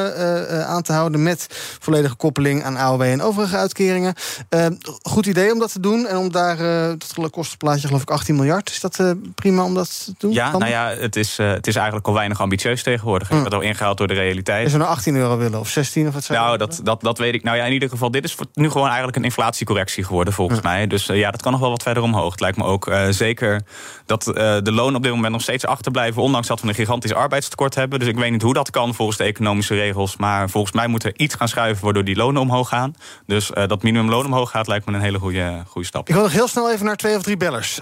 aan 0.48 0.82
te 0.82 0.92
houden. 0.92 1.22
Met 1.22 1.46
volledige 1.80 2.14
koppeling 2.14 2.64
aan 2.64 2.76
AOW 2.76 3.02
en 3.02 3.22
overige 3.22 3.56
uitkeringen. 3.56 4.14
Ehm, 4.48 4.72
goed 5.02 5.26
idee 5.26 5.52
om 5.52 5.58
dat 5.58 5.72
te 5.72 5.80
doen. 5.80 6.06
En 6.06 6.16
om 6.16 6.32
daar, 6.32 6.56
dat 6.98 7.30
kostenplaatje 7.30 7.86
geloof 7.86 8.02
ik 8.02 8.10
18 8.10 8.36
miljard. 8.36 8.70
Is 8.70 8.80
dat 8.80 9.14
prima 9.34 9.64
om 9.64 9.74
dat 9.74 10.04
te 10.04 10.14
doen? 10.18 10.32
Ja, 10.32 10.58
nou 10.58 10.70
ja, 10.70 10.88
het 10.88 11.16
is, 11.16 11.36
het 11.36 11.66
is 11.66 11.76
eigenlijk 11.76 12.06
al 12.06 12.14
weinig 12.14 12.40
ambitieus 12.40 12.82
tegenwoordig 12.82 13.13
tegenwoordig. 13.18 13.52
Mm. 13.52 13.58
al 13.60 13.68
ingehaald 13.68 13.98
door 13.98 14.06
de 14.06 14.14
realiteit. 14.14 14.66
Is 14.66 14.72
er 14.72 14.78
nou 14.78 14.90
18 14.90 15.16
euro 15.16 15.36
willen 15.36 15.60
of 15.60 15.68
16 15.68 16.06
of 16.06 16.14
wat 16.14 16.24
zou 16.24 16.38
Nou, 16.38 16.56
dat, 16.56 16.80
dat, 16.82 17.00
dat 17.00 17.18
weet 17.18 17.34
ik. 17.34 17.42
Nou 17.42 17.56
ja, 17.56 17.64
in 17.64 17.72
ieder 17.72 17.88
geval, 17.88 18.10
dit 18.10 18.24
is 18.24 18.36
nu 18.54 18.70
gewoon 18.70 18.86
eigenlijk 18.86 19.16
een 19.16 19.24
inflatiecorrectie 19.24 20.04
geworden, 20.04 20.32
volgens 20.32 20.60
mij. 20.60 20.86
Dus 20.86 21.08
uh, 21.08 21.18
ja, 21.18 21.30
dat 21.30 21.42
kan 21.42 21.52
nog 21.52 21.60
wel 21.60 21.70
wat 21.70 21.82
verder 21.82 22.02
omhoog. 22.02 22.30
Het 22.30 22.40
lijkt 22.40 22.56
me 22.56 22.64
ook 22.64 22.88
uh, 22.88 23.06
zeker 23.08 23.62
dat 24.06 24.26
uh, 24.26 24.34
de 24.34 24.72
lonen 24.72 24.96
op 24.96 25.02
dit 25.02 25.12
moment 25.12 25.32
nog 25.32 25.42
steeds 25.42 25.66
achterblijven. 25.66 26.22
Ondanks 26.22 26.48
dat 26.48 26.60
we 26.60 26.68
een 26.68 26.74
gigantisch 26.74 27.14
arbeidstekort 27.14 27.74
hebben. 27.74 27.98
Dus 27.98 28.08
ik 28.08 28.16
weet 28.16 28.30
niet 28.30 28.42
hoe 28.42 28.54
dat 28.54 28.70
kan 28.70 28.94
volgens 28.94 29.18
de 29.18 29.24
economische 29.24 29.74
regels. 29.74 30.16
Maar 30.16 30.50
volgens 30.50 30.74
mij 30.74 30.86
moet 30.86 31.04
er 31.04 31.12
iets 31.16 31.34
gaan 31.34 31.48
schuiven 31.48 31.84
waardoor 31.84 32.04
die 32.04 32.16
lonen 32.16 32.42
omhoog 32.42 32.68
gaan. 32.68 32.94
Dus 33.26 33.50
dat 33.66 33.82
minimumloon 33.82 34.24
omhoog 34.24 34.50
gaat, 34.50 34.66
lijkt 34.66 34.86
me 34.86 34.92
een 34.92 35.00
hele 35.00 35.18
goede, 35.18 35.62
goede 35.66 35.86
stap. 35.86 36.08
Ik 36.08 36.14
wil 36.14 36.22
nog 36.22 36.32
heel 36.32 36.48
snel 36.48 36.70
even 36.70 36.86
naar 36.86 36.96
twee 36.96 37.16
of 37.16 37.22
drie 37.22 37.36
bellers. 37.36 37.80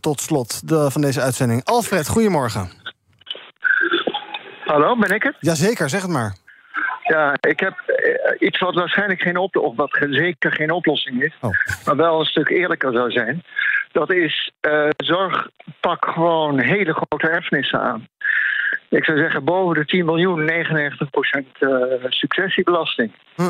tot 0.00 0.20
slot 0.20 0.68
de, 0.68 0.90
van 0.90 1.00
deze 1.00 1.20
uitzending. 1.20 1.64
Alfred, 1.64 2.08
goedemorgen. 2.08 2.85
Hallo, 4.66 4.96
ben 4.96 5.14
ik 5.14 5.22
het? 5.22 5.36
Jazeker, 5.40 5.88
zeg 5.88 6.02
het 6.02 6.10
maar. 6.10 6.36
Ja, 7.02 7.34
ik 7.40 7.60
heb 7.60 7.78
eh, 7.86 8.48
iets 8.48 8.58
wat 8.58 8.74
waarschijnlijk 8.74 9.20
geen 9.20 9.36
oplossing, 9.36 9.72
of 9.72 9.76
wat 9.76 10.08
zeker 10.10 10.52
geen 10.52 10.70
oplossing 10.70 11.22
is, 11.22 11.34
oh. 11.40 11.50
maar 11.84 11.96
wel 11.96 12.20
een 12.20 12.26
stuk 12.26 12.48
eerlijker 12.48 12.92
zou 12.92 13.10
zijn. 13.10 13.42
Dat 13.92 14.12
is 14.12 14.52
uh, 14.68 14.88
zorg, 14.96 15.48
pak 15.80 16.04
gewoon 16.04 16.60
hele 16.60 16.92
grote 16.92 17.28
erfenissen 17.28 17.80
aan. 17.80 18.08
Ik 18.88 19.04
zou 19.04 19.18
zeggen, 19.18 19.44
boven 19.44 19.74
de 19.74 19.84
10 19.84 20.04
miljoen, 20.04 20.50
99% 20.50 21.46
uh, 21.60 21.70
successiebelasting. 22.08 23.12
Hm. 23.34 23.42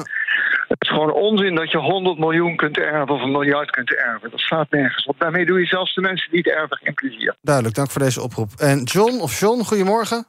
Het 0.69 0.77
is 0.79 0.89
gewoon 0.89 1.13
onzin 1.13 1.55
dat 1.55 1.71
je 1.71 1.79
100 1.79 2.19
miljoen 2.19 2.57
kunt 2.57 2.79
erven 2.79 3.15
of 3.15 3.23
een 3.23 3.31
miljard 3.31 3.71
kunt 3.71 3.95
erven. 3.95 4.31
Dat 4.31 4.41
slaat 4.41 4.71
nergens 4.71 5.05
op. 5.05 5.19
Daarmee 5.19 5.47
doe 5.47 5.61
je 5.61 5.67
zelfs 5.67 5.95
de 5.95 6.01
mensen 6.01 6.31
die 6.31 6.41
het 6.41 6.55
erven 6.55 6.77
geen 6.83 6.95
plezier. 6.95 7.35
Duidelijk, 7.41 7.75
dank 7.75 7.91
voor 7.91 8.03
deze 8.03 8.23
oproep. 8.23 8.51
En 8.57 8.83
John 8.83 9.21
of 9.21 9.41
John, 9.41 9.63
goedemorgen. 9.63 10.27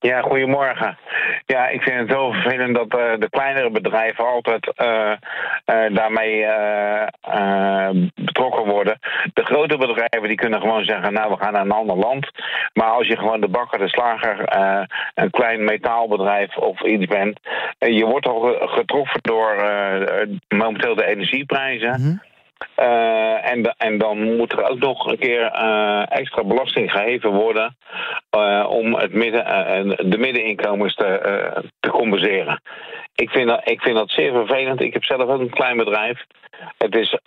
Ja, 0.00 0.20
goedemorgen. 0.20 0.98
Ja, 1.46 1.68
ik 1.68 1.82
vind 1.82 1.98
het 1.98 2.08
heel 2.08 2.32
vervelend 2.32 2.74
dat 2.74 3.00
uh, 3.00 3.12
de 3.18 3.28
kleinere 3.30 3.70
bedrijven 3.70 4.26
altijd 4.26 4.72
uh, 4.82 5.12
daarmee 5.96 6.46
betrokken 8.14 8.64
worden. 8.64 8.98
De 9.32 9.44
grote 9.44 9.76
bedrijven 9.76 10.28
die 10.28 10.34
kunnen 10.34 10.60
gewoon 10.60 10.84
zeggen, 10.84 11.12
nou 11.12 11.30
we 11.30 11.44
gaan 11.44 11.52
naar 11.52 11.64
een 11.64 11.70
ander 11.70 11.96
land. 11.96 12.30
Maar 12.72 12.90
als 12.90 13.06
je 13.06 13.16
gewoon 13.16 13.40
de 13.40 13.48
bakker, 13.48 13.78
de 13.78 13.88
slager, 13.88 14.56
een 15.14 15.30
klein 15.30 15.64
metaalbedrijf 15.64 16.56
of 16.56 16.82
iets 16.82 17.06
bent, 17.06 17.40
je 17.78 18.04
wordt 18.04 18.26
al 18.26 18.56
getroffen 18.60 19.20
door 19.22 19.56
momenteel 20.48 20.94
de 20.94 21.06
energieprijzen. 21.06 22.00
Mm 22.00 22.20
uh, 22.76 23.50
en, 23.50 23.74
en, 23.76 23.98
dan 23.98 24.36
moet 24.36 24.52
er 24.52 24.68
ook 24.68 24.78
nog 24.78 25.06
een 25.06 25.18
keer 25.18 25.40
uh, 25.40 26.02
extra 26.08 26.44
belasting 26.44 26.90
geheven 26.90 27.30
worden 27.30 27.76
uh, 28.36 28.66
om 28.68 28.94
het 28.94 29.12
midden, 29.12 29.44
de 30.10 30.18
middeninkomens 30.18 30.94
te, 30.94 31.62
te 31.80 31.90
compenseren. 31.90 32.62
Ik 33.14 33.30
vind, 33.30 33.48
dat, 33.48 33.60
ik 33.64 33.80
vind 33.80 33.96
dat 33.96 34.10
zeer 34.10 34.32
vervelend. 34.32 34.80
Ik 34.80 34.92
heb 34.92 35.04
zelf 35.04 35.28
ook 35.28 35.40
een 35.40 35.50
klein 35.50 35.76
bedrijf. 35.76 36.24
Het 36.78 36.94
is 36.94 37.18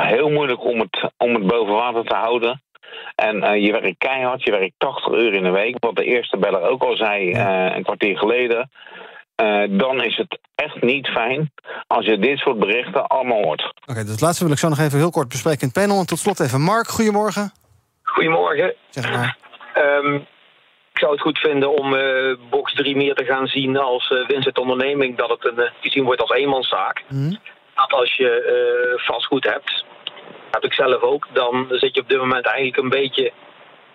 heel 0.00 0.30
moeilijk 0.30 0.64
om 0.64 0.80
het, 0.80 1.10
om 1.16 1.34
het 1.34 1.46
boven 1.46 1.74
water 1.74 2.04
te 2.04 2.14
houden. 2.14 2.62
En 3.14 3.60
je 3.60 3.72
werkt 3.72 3.98
keihard, 3.98 4.42
je 4.42 4.50
werkt 4.50 4.74
80 4.78 5.12
uur 5.12 5.32
in 5.32 5.42
de 5.42 5.50
week. 5.50 5.76
Wat 5.78 5.96
de 5.96 6.04
eerste 6.04 6.36
beller 6.36 6.60
ook 6.60 6.82
al 6.82 6.96
zei 6.96 7.34
een 7.76 7.82
kwartier 7.82 8.18
geleden. 8.18 8.70
Uh, 9.42 9.78
dan 9.78 10.02
is 10.02 10.16
het 10.16 10.38
echt 10.54 10.82
niet 10.82 11.06
fijn 11.06 11.52
als 11.86 12.06
je 12.06 12.18
dit 12.18 12.38
soort 12.38 12.58
berichten 12.58 13.06
allemaal 13.06 13.42
hoort. 13.42 13.64
Oké, 13.64 13.90
okay, 13.90 14.02
dus 14.02 14.12
het 14.12 14.20
laatste 14.20 14.44
wil 14.44 14.52
ik 14.52 14.58
zo 14.58 14.68
nog 14.68 14.78
even 14.78 14.98
heel 14.98 15.10
kort 15.10 15.28
bespreken 15.28 15.60
in 15.60 15.66
het 15.66 15.76
panel. 15.76 15.98
En 15.98 16.06
tot 16.06 16.18
slot 16.18 16.40
even 16.40 16.60
Mark, 16.60 16.88
goedemorgen. 16.88 17.52
Goedemorgen. 18.02 18.74
Zeg 18.90 19.12
maar. 19.12 19.36
Um, 19.74 20.14
ik 20.92 20.98
zou 21.02 21.12
het 21.12 21.20
goed 21.20 21.38
vinden 21.38 21.78
om 21.78 21.92
uh, 21.94 22.36
box 22.50 22.74
3 22.74 22.96
meer 22.96 23.14
te 23.14 23.24
gaan 23.24 23.46
zien 23.46 23.76
als 23.76 24.10
uh, 24.10 24.26
winst 24.26 24.58
onderneming. 24.58 25.16
Dat 25.16 25.28
het 25.28 25.44
een, 25.44 25.70
gezien 25.80 26.04
wordt 26.04 26.20
als 26.20 26.30
eenmanszaak. 26.30 27.04
Mm. 27.08 27.38
Dat 27.74 27.92
als 27.92 28.16
je 28.16 29.02
vastgoed 29.06 29.44
hebt, 29.44 29.84
dat 30.04 30.62
heb 30.62 30.64
ik 30.64 30.72
zelf 30.72 31.02
ook, 31.02 31.26
dan 31.32 31.66
zit 31.70 31.94
je 31.94 32.00
op 32.00 32.08
dit 32.08 32.18
moment 32.18 32.46
eigenlijk 32.46 32.76
een 32.76 33.00
beetje 33.00 33.32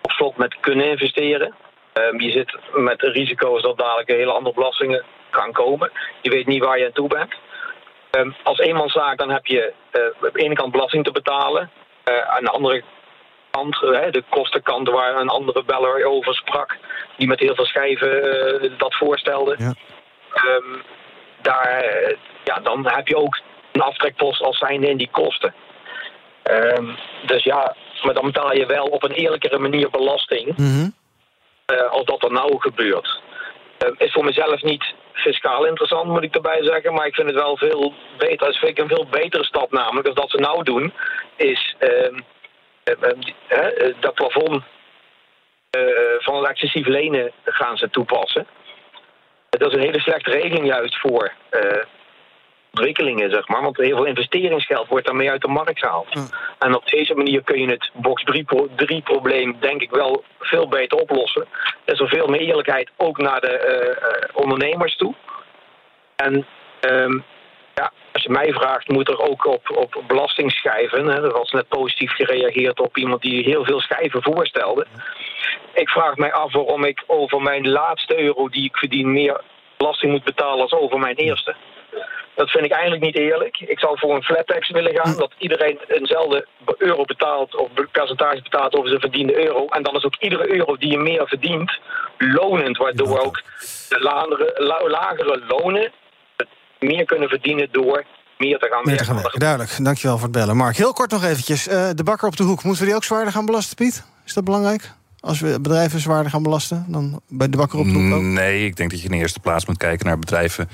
op 0.02 0.10
slot 0.10 0.36
met 0.36 0.60
kunnen 0.60 0.86
investeren. 0.86 1.54
Um, 1.94 2.20
je 2.20 2.30
zit 2.30 2.56
met 2.74 3.02
risico's 3.02 3.62
dat 3.62 3.78
dadelijk 3.78 4.08
hele 4.08 4.32
andere 4.32 4.54
belastingen 4.54 5.04
gaan 5.34 5.52
komen. 5.52 5.90
Je 6.20 6.30
weet 6.30 6.46
niet 6.46 6.64
waar 6.64 6.78
je 6.78 6.84
aan 6.84 6.92
toe 6.92 7.08
bent. 7.08 7.34
Um, 8.10 8.34
als 8.42 8.58
eenmanszaak 8.58 9.18
dan 9.18 9.30
heb 9.30 9.46
je 9.46 9.72
uh, 9.92 10.26
op 10.28 10.32
de 10.32 10.42
ene 10.42 10.54
kant 10.54 10.72
belasting 10.72 11.04
te 11.04 11.12
betalen. 11.12 11.70
Uh, 12.08 12.20
aan 12.20 12.44
de 12.44 12.50
andere 12.50 12.82
kant 13.50 13.82
uh, 13.82 14.10
de 14.10 14.24
kostenkant 14.28 14.88
waar 14.88 15.16
een 15.16 15.28
andere 15.28 15.64
beller 15.64 16.04
over 16.04 16.34
sprak. 16.34 16.76
Die 17.16 17.28
met 17.28 17.40
heel 17.40 17.54
veel 17.54 17.64
schijven 17.64 18.78
dat 18.78 18.94
voorstelde. 18.94 19.56
Ja. 19.58 19.74
Um, 20.44 20.82
daar, 21.42 21.84
ja, 22.44 22.54
dan 22.62 22.88
heb 22.88 23.08
je 23.08 23.16
ook 23.16 23.40
een 23.72 23.80
aftrekpost 23.80 24.42
als 24.42 24.58
zijnde 24.58 24.88
in 24.88 24.96
die 24.96 25.10
kosten. 25.10 25.54
Um, 26.50 26.96
dus 27.26 27.44
ja, 27.44 27.76
maar 28.02 28.14
dan 28.14 28.24
betaal 28.24 28.54
je 28.54 28.66
wel 28.66 28.84
op 28.84 29.02
een 29.02 29.10
eerlijkere 29.10 29.58
manier 29.58 29.90
belasting. 29.90 30.56
Mm 30.56 30.94
als 31.90 32.04
dat 32.04 32.24
er 32.24 32.32
nou 32.32 32.60
gebeurt. 32.60 33.20
is 33.96 34.12
voor 34.12 34.24
mezelf 34.24 34.62
niet 34.62 34.94
fiscaal 35.12 35.64
interessant, 35.64 36.08
moet 36.08 36.22
ik 36.22 36.34
erbij 36.34 36.62
zeggen. 36.62 36.94
Maar 36.94 37.06
ik 37.06 37.14
vind 37.14 37.26
het 37.26 37.36
wel 37.36 37.56
veel 37.56 37.94
beter. 38.18 38.46
Dat 38.46 38.56
vind 38.56 38.70
ik 38.70 38.78
een 38.78 38.96
veel 38.96 39.06
betere 39.10 39.44
stap 39.44 39.72
namelijk. 39.72 40.06
Als 40.06 40.16
dat 40.16 40.30
ze 40.30 40.38
nou 40.38 40.62
doen, 40.62 40.92
is 41.36 41.74
uh, 41.80 42.18
uh, 42.84 43.94
dat 44.00 44.14
plafond 44.14 44.62
van 46.18 46.36
het 46.36 46.48
excessief 46.48 46.86
lenen 46.86 47.32
gaan 47.44 47.76
ze 47.76 47.90
toepassen. 47.90 48.46
Dat 49.50 49.68
is 49.68 49.74
een 49.74 49.84
hele 49.84 50.00
slechte 50.00 50.30
regeling 50.30 50.66
juist 50.66 51.00
voor 51.00 51.32
ontwikkelingen, 52.72 53.30
zeg 53.30 53.48
maar. 53.48 53.62
Want 53.62 53.76
heel 53.76 53.96
veel 53.96 54.04
investeringsgeld 54.04 54.88
wordt 54.88 55.06
daarmee 55.06 55.30
uit 55.30 55.40
de 55.40 55.48
markt 55.48 55.78
gehaald. 55.78 56.08
En 56.58 56.74
op 56.74 56.86
deze 56.90 57.14
manier 57.14 57.42
kun 57.42 57.60
je 57.60 57.70
het 57.70 57.90
box 57.94 58.24
3 58.76 59.02
probleem 59.02 59.56
denk 59.60 59.82
ik 59.82 59.90
wel 59.90 60.24
veel 60.38 60.68
beter 60.68 60.98
oplossen. 60.98 61.46
Er 61.84 61.92
is 61.92 62.00
er 62.00 62.08
veel 62.08 62.26
meer 62.26 62.40
eerlijkheid 62.40 62.90
ook 62.96 63.18
naar 63.18 63.40
de 63.40 63.54
uh, 64.30 64.42
ondernemers 64.42 64.96
toe. 64.96 65.14
En 66.16 66.46
um, 66.90 67.24
ja, 67.74 67.92
als 68.12 68.22
je 68.22 68.30
mij 68.30 68.52
vraagt, 68.52 68.88
moet 68.88 69.08
er 69.08 69.20
ook 69.20 69.46
op, 69.46 69.76
op 69.76 70.04
belastingschijven. 70.06 71.06
Hè, 71.06 71.22
er 71.22 71.32
was 71.32 71.50
net 71.50 71.68
positief 71.68 72.12
gereageerd 72.12 72.80
op 72.80 72.96
iemand 72.96 73.22
die 73.22 73.44
heel 73.44 73.64
veel 73.64 73.80
schijven 73.80 74.22
voorstelde. 74.22 74.86
Ik 75.74 75.88
vraag 75.88 76.16
mij 76.16 76.32
af 76.32 76.52
waarom 76.52 76.84
ik 76.84 77.04
over 77.06 77.42
mijn 77.42 77.68
laatste 77.68 78.20
euro 78.20 78.48
die 78.48 78.64
ik 78.64 78.76
verdien 78.76 79.12
meer 79.12 79.40
belasting 79.76 80.12
moet 80.12 80.24
betalen 80.24 80.60
als 80.60 80.72
over 80.72 80.98
mijn 80.98 81.16
eerste. 81.16 81.54
Dat 82.42 82.50
vind 82.50 82.64
ik 82.64 82.72
eigenlijk 82.72 83.02
niet 83.02 83.16
eerlijk. 83.16 83.56
Ik 83.60 83.78
zou 83.78 83.98
voor 83.98 84.14
een 84.14 84.22
flat 84.22 84.46
tax 84.46 84.70
willen 84.70 84.94
gaan. 84.94 85.16
Dat 85.16 85.32
iedereen 85.38 85.78
eenzelfde 85.88 86.46
euro 86.78 87.04
betaalt 87.04 87.56
of 87.56 87.68
percentage 87.92 88.42
betaalt 88.42 88.74
over 88.74 88.88
zijn 88.88 89.00
verdiende 89.00 89.46
euro. 89.46 89.66
En 89.66 89.82
dan 89.82 89.94
is 89.94 90.04
ook 90.04 90.16
iedere 90.18 90.54
euro 90.56 90.76
die 90.76 90.90
je 90.90 90.98
meer 90.98 91.28
verdient 91.28 91.78
lonend. 92.18 92.76
Waardoor 92.76 93.18
ook 93.18 93.42
de 93.88 94.00
lagere, 94.00 94.52
la- 94.56 94.88
lagere 94.88 95.42
lonen 95.48 95.92
meer 96.78 97.04
kunnen 97.04 97.28
verdienen 97.28 97.68
door 97.72 98.04
meer 98.38 98.58
te 98.58 98.68
gaan 98.70 98.82
Meer 98.84 98.96
te 98.96 99.04
gaan 99.04 99.14
werken. 99.22 99.38
Duidelijk. 99.40 99.84
Dankjewel 99.84 100.16
voor 100.16 100.28
het 100.28 100.36
bellen. 100.36 100.56
Mark, 100.56 100.76
heel 100.76 100.92
kort 100.92 101.10
nog 101.10 101.24
eventjes. 101.24 101.68
Eh, 101.68 101.90
de 101.94 102.04
bakker 102.04 102.28
op 102.28 102.36
de 102.36 102.42
hoek, 102.42 102.62
moeten 102.62 102.82
we 102.82 102.88
die 102.88 102.96
ook 102.96 103.04
zwaarder 103.04 103.32
gaan 103.32 103.46
belasten, 103.46 103.76
Piet? 103.76 104.04
Is 104.24 104.34
dat 104.34 104.44
belangrijk? 104.44 104.90
Als 105.22 105.40
we 105.40 105.60
bedrijven 105.60 106.00
zwaarder 106.00 106.30
gaan 106.30 106.42
belasten 106.42 106.84
dan 106.88 107.20
bij 107.28 107.48
de 107.48 107.56
bakker 107.56 107.78
op 107.78 107.84
de 107.84 107.92
hoek 107.92 108.12
ook? 108.12 108.22
Nee, 108.22 108.66
ik 108.66 108.76
denk 108.76 108.90
dat 108.90 108.98
je 108.98 109.04
in 109.04 109.10
de 109.10 109.16
eerste 109.16 109.40
plaats 109.40 109.66
moet 109.66 109.76
kijken 109.76 110.06
naar 110.06 110.18
bedrijven 110.18 110.68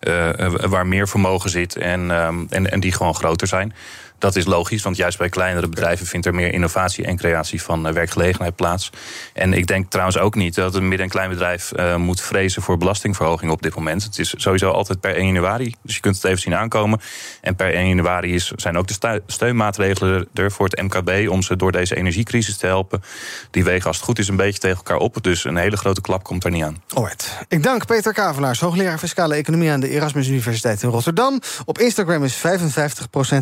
eh, 0.00 0.48
waar 0.48 0.86
meer 0.86 1.08
vermogen 1.08 1.50
zit 1.50 1.76
en, 1.76 2.10
ehm, 2.10 2.44
en, 2.48 2.70
en 2.70 2.80
die 2.80 2.92
gewoon 2.92 3.14
groter 3.14 3.46
zijn. 3.46 3.72
Dat 4.18 4.36
is 4.36 4.44
logisch, 4.44 4.82
want 4.82 4.96
juist 4.96 5.18
bij 5.18 5.28
kleinere 5.28 5.68
bedrijven 5.68 6.06
vindt 6.06 6.26
er 6.26 6.34
meer 6.34 6.52
innovatie 6.52 7.04
en 7.04 7.16
creatie 7.16 7.62
van 7.62 7.86
eh, 7.86 7.92
werkgelegenheid 7.92 8.56
plaats. 8.56 8.90
En 9.32 9.52
ik 9.52 9.66
denk 9.66 9.90
trouwens 9.90 10.18
ook 10.18 10.34
niet 10.34 10.54
dat 10.54 10.74
een 10.74 10.88
midden- 10.88 11.06
en 11.06 11.12
klein 11.12 11.28
bedrijf 11.28 11.72
eh, 11.72 11.96
moet 11.96 12.20
vrezen 12.20 12.62
voor 12.62 12.78
belastingverhoging 12.78 13.50
op 13.50 13.62
dit 13.62 13.74
moment. 13.74 14.02
Het 14.02 14.18
is 14.18 14.34
sowieso 14.36 14.70
altijd 14.70 15.00
per 15.00 15.16
1 15.16 15.26
januari, 15.26 15.74
dus 15.82 15.94
je 15.94 16.00
kunt 16.00 16.14
het 16.14 16.24
even 16.24 16.40
zien 16.40 16.54
aankomen. 16.54 17.00
En 17.40 17.56
per 17.56 17.74
1 17.74 17.88
januari 17.88 18.34
is, 18.34 18.52
zijn 18.56 18.78
ook 18.78 18.86
de 18.86 19.20
steunmaatregelen 19.26 20.28
er 20.34 20.52
voor 20.52 20.68
het 20.68 20.82
MKB 20.82 21.30
om 21.30 21.42
ze 21.42 21.56
door 21.56 21.72
deze 21.72 21.96
energiecrisis 21.96 22.56
te 22.56 22.66
helpen. 22.66 23.02
Die 23.50 23.64
wegen 23.64 23.86
als 23.86 23.96
het 23.96 24.04
goed 24.04 24.18
is 24.18 24.28
een 24.28 24.36
beetje 24.36 24.60
tegen 24.60 24.76
elkaar 24.76 24.96
op, 24.96 25.22
dus 25.22 25.44
een 25.44 25.56
hele 25.56 25.76
grote 25.76 26.00
klap 26.00 26.22
komt 26.22 26.44
er 26.44 26.50
niet 26.50 26.62
aan. 26.62 26.82
Alright. 26.88 27.38
Ik 27.48 27.62
dank 27.62 27.86
Peter 27.86 28.12
Kavelaars, 28.12 28.60
hoogleraar 28.60 28.98
fiscale 28.98 29.34
economie 29.34 29.70
aan 29.70 29.80
de 29.80 29.88
Erasmus 29.88 30.28
Universiteit 30.28 30.82
in 30.82 30.88
Rotterdam. 30.88 31.40
Op 31.64 31.78
Instagram 31.78 32.24
is 32.24 32.36
55% 32.36 32.40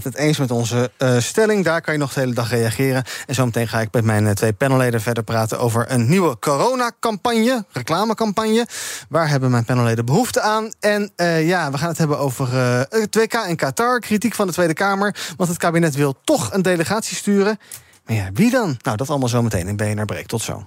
het 0.03 0.17
eens 0.17 0.39
met 0.39 0.51
onze 0.62 0.90
eh, 0.96 1.18
stelling. 1.18 1.64
Daar 1.64 1.81
kan 1.81 1.94
je 1.94 2.01
nog 2.01 2.12
de 2.12 2.20
hele 2.20 2.35
dag 2.35 2.51
reageren. 2.51 3.05
En 3.27 3.35
zometeen 3.35 3.68
ga 3.68 3.81
ik 3.81 3.92
met 3.92 4.05
mijn 4.05 4.27
eh, 4.27 4.33
twee 4.33 4.53
panelleden 4.53 5.01
verder 5.01 5.22
praten 5.22 5.59
over 5.59 5.90
een 5.90 6.09
nieuwe 6.09 6.38
coronacampagne, 6.38 7.64
reclamecampagne. 7.72 8.66
Waar 9.09 9.29
hebben 9.29 9.51
mijn 9.51 9.64
panelleden 9.64 10.05
behoefte 10.05 10.40
aan? 10.40 10.72
En 10.81 11.12
eh, 11.16 11.46
ja, 11.48 11.70
we 11.70 11.79
gaan 11.79 11.88
het 11.88 11.98
hebben 11.98 12.18
over 12.18 12.48
het 12.88 13.14
WK 13.14 13.35
in 13.35 13.57
Qatar, 13.57 14.01
kritiek 14.01 14.35
van 14.35 14.46
de 14.46 14.53
Tweede 14.53 14.75
Kamer. 14.75 15.16
Want 15.37 15.48
het 15.48 15.59
kabinet 15.59 15.94
wil 15.94 16.20
toch 16.25 16.53
een 16.53 16.62
delegatie 16.62 17.16
sturen. 17.16 17.59
Maar 18.05 18.16
ja, 18.16 18.29
wie 18.33 18.51
dan? 18.51 18.79
Nou, 18.83 18.96
dat 18.96 19.11
allemaal 19.11 19.29
zometeen 19.29 19.68
in 19.68 19.77
BNR 19.77 20.05
Breek. 20.05 20.27
Tot 20.27 20.42
zo. 20.42 20.66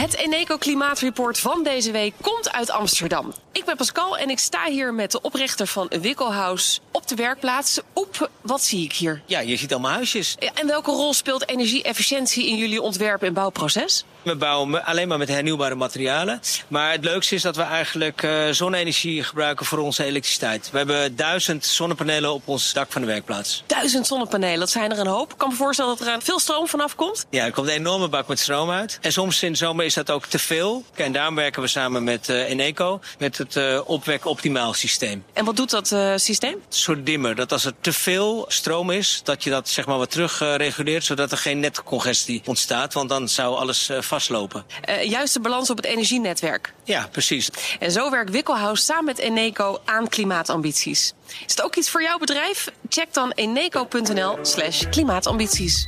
Het 0.00 0.16
Eneco 0.16 0.56
Klimaatreport 0.56 1.38
van 1.38 1.62
deze 1.62 1.90
week 1.90 2.14
komt 2.20 2.52
uit 2.52 2.70
Amsterdam. 2.70 3.32
Ik 3.52 3.64
ben 3.64 3.76
Pascal 3.76 4.18
en 4.18 4.30
ik 4.30 4.38
sta 4.38 4.64
hier 4.64 4.94
met 4.94 5.10
de 5.10 5.20
oprichter 5.20 5.66
van 5.66 5.90
Wikkelhuis 6.00 6.80
op 7.00 7.08
de 7.08 7.14
werkplaats. 7.14 7.80
Oep, 7.94 8.30
wat 8.40 8.62
zie 8.62 8.84
ik 8.84 8.92
hier? 8.92 9.22
Ja, 9.26 9.40
je 9.40 9.56
ziet 9.56 9.72
allemaal 9.72 9.90
huisjes. 9.90 10.36
En 10.54 10.66
welke 10.66 10.90
rol 10.90 11.14
speelt 11.14 11.48
energie-efficiëntie 11.48 12.46
in 12.48 12.56
jullie 12.56 12.82
ontwerp- 12.82 13.22
en 13.22 13.32
bouwproces? 13.32 14.04
We 14.22 14.36
bouwen 14.36 14.84
alleen 14.84 15.08
maar 15.08 15.18
met 15.18 15.28
hernieuwbare 15.28 15.74
materialen. 15.74 16.40
Maar 16.68 16.92
het 16.92 17.04
leukste 17.04 17.34
is 17.34 17.42
dat 17.42 17.56
we 17.56 17.62
eigenlijk 17.62 18.22
eh, 18.22 18.48
zonne-energie 18.50 19.22
gebruiken 19.22 19.66
voor 19.66 19.78
onze 19.78 20.04
elektriciteit. 20.04 20.70
We 20.70 20.76
hebben 20.78 21.16
duizend 21.16 21.64
zonnepanelen 21.64 22.32
op 22.32 22.42
ons 22.48 22.72
dak 22.72 22.92
van 22.92 23.00
de 23.00 23.06
werkplaats. 23.06 23.62
Duizend 23.66 24.06
zonnepanelen, 24.06 24.58
dat 24.58 24.70
zijn 24.70 24.90
er 24.90 24.98
een 24.98 25.06
hoop. 25.06 25.32
Ik 25.32 25.38
kan 25.38 25.48
me 25.48 25.54
voorstellen 25.54 25.96
dat 25.98 26.06
er 26.06 26.14
eh, 26.14 26.20
veel 26.20 26.38
stroom 26.38 26.68
vanaf 26.68 26.94
komt. 26.94 27.26
Ja, 27.30 27.44
er 27.44 27.52
komt 27.52 27.68
een 27.68 27.74
enorme 27.74 28.08
bak 28.08 28.28
met 28.28 28.38
stroom 28.38 28.70
uit. 28.70 28.98
En 29.00 29.12
soms 29.12 29.42
in 29.42 29.52
de 29.52 29.58
zomer 29.58 29.84
is 29.84 29.94
dat 29.94 30.10
ook 30.10 30.26
te 30.26 30.38
veel. 30.38 30.84
En 30.94 31.12
daarom 31.12 31.34
werken 31.34 31.62
we 31.62 31.68
samen 31.68 32.04
met 32.04 32.28
eh, 32.28 32.48
Eneco, 32.48 33.00
met 33.18 33.38
het 33.38 33.56
eh 33.56 33.80
opwek 33.84 34.24
optimaal 34.26 34.72
systeem. 34.72 35.24
En 35.32 35.44
wat 35.44 35.56
doet 35.56 35.70
dat 35.70 35.92
eh, 35.92 36.12
systeem? 36.16 36.62
Soort 36.90 37.06
dimmer, 37.06 37.34
dat 37.34 37.52
als 37.52 37.64
er 37.64 37.72
te 37.80 37.92
veel 37.92 38.44
stroom 38.48 38.90
is, 38.90 39.20
dat 39.24 39.44
je 39.44 39.50
dat 39.50 39.68
zeg 39.68 39.86
maar 39.86 39.98
wat 39.98 40.10
terug 40.10 40.40
eh, 40.40 40.54
reguleert, 40.56 41.04
zodat 41.04 41.32
er 41.32 41.38
geen 41.38 41.60
netcongestie 41.60 42.42
ontstaat, 42.44 42.92
want 42.92 43.08
dan 43.08 43.28
zou 43.28 43.56
alles 43.56 43.88
eh, 43.88 44.00
vastlopen. 44.00 44.64
Eh, 44.82 45.04
juist 45.04 45.34
de 45.34 45.40
balans 45.40 45.70
op 45.70 45.76
het 45.76 45.86
energienetwerk. 45.86 46.74
Ja, 46.84 47.08
precies. 47.12 47.50
En 47.78 47.92
zo 47.92 48.10
werkt 48.10 48.30
Wikkelhuis 48.30 48.84
samen 48.84 49.04
met 49.04 49.18
Eneco 49.18 49.80
aan 49.84 50.08
klimaatambities. 50.08 51.14
Is 51.46 51.50
het 51.50 51.62
ook 51.62 51.76
iets 51.76 51.90
voor 51.90 52.02
jouw 52.02 52.18
bedrijf? 52.18 52.70
Check 52.88 53.14
dan 53.14 53.30
eneco.nl 53.30 54.38
slash 54.42 54.88
klimaatambities. 54.88 55.84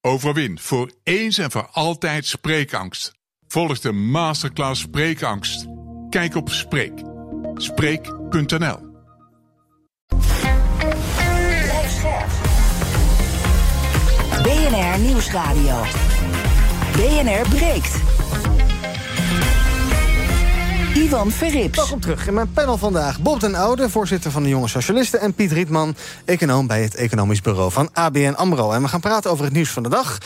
Overwin 0.00 0.58
voor 0.60 0.90
eens 1.02 1.38
en 1.38 1.50
voor 1.50 1.68
altijd 1.72 2.26
spreekangst. 2.26 3.12
Volg 3.48 3.78
de 3.78 3.92
masterclass 3.92 4.80
Spreekangst. 4.80 5.66
Kijk 6.10 6.34
op 6.34 6.50
Spreek. 6.50 7.13
Spreek.nl 7.56 8.78
BNR 14.42 14.98
Nieuwsradio. 14.98 15.76
BNR 16.96 17.48
breekt. 17.48 18.13
Ivan 20.94 21.30
Verrips. 21.30 21.76
Welkom 21.76 22.00
terug 22.00 22.26
in 22.26 22.34
mijn 22.34 22.52
panel 22.52 22.78
vandaag. 22.78 23.20
Bob 23.20 23.40
den 23.40 23.54
Oude, 23.54 23.90
voorzitter 23.90 24.30
van 24.30 24.42
de 24.42 24.48
Jonge 24.48 24.68
Socialisten... 24.68 25.20
en 25.20 25.34
Piet 25.34 25.52
Rietman, 25.52 25.96
econoom 26.24 26.66
bij 26.66 26.82
het 26.82 26.94
Economisch 26.94 27.40
Bureau 27.40 27.70
van 27.70 27.88
ABN 27.92 28.32
AMRO. 28.36 28.72
En 28.72 28.82
we 28.82 28.88
gaan 28.88 29.00
praten 29.00 29.30
over 29.30 29.44
het 29.44 29.54
nieuws 29.54 29.70
van 29.70 29.82
de 29.82 29.88
dag. 29.88 30.18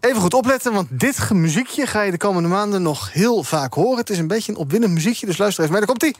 Even 0.00 0.20
goed 0.20 0.34
opletten, 0.34 0.72
want 0.72 0.88
dit 0.90 1.30
muziekje... 1.30 1.86
ga 1.86 2.02
je 2.02 2.10
de 2.10 2.16
komende 2.16 2.48
maanden 2.48 2.82
nog 2.82 3.12
heel 3.12 3.42
vaak 3.42 3.74
horen. 3.74 3.98
Het 3.98 4.10
is 4.10 4.18
een 4.18 4.26
beetje 4.26 4.52
een 4.52 4.58
opwindend 4.58 4.92
muziekje, 4.92 5.26
dus 5.26 5.38
luister 5.38 5.64
even 5.64 5.76
mee. 5.76 5.86
Daar 5.86 5.96
komt-ie. 5.96 6.16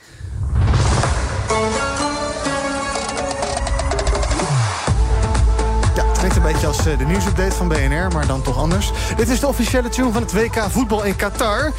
Beetje 6.61 6.77
als 6.77 6.93
eh, 6.93 6.97
de 6.97 7.05
nieuwsupdate 7.05 7.55
van 7.55 7.67
BNR, 7.67 8.07
maar 8.13 8.27
dan 8.27 8.41
toch 8.41 8.57
anders. 8.57 8.91
Dit 9.17 9.29
is 9.29 9.39
de 9.39 9.47
officiële 9.47 9.89
tune 9.89 10.11
van 10.11 10.21
het 10.21 10.31
WK 10.31 10.65
voetbal 10.69 11.03
in 11.03 11.15
Qatar. 11.15 11.71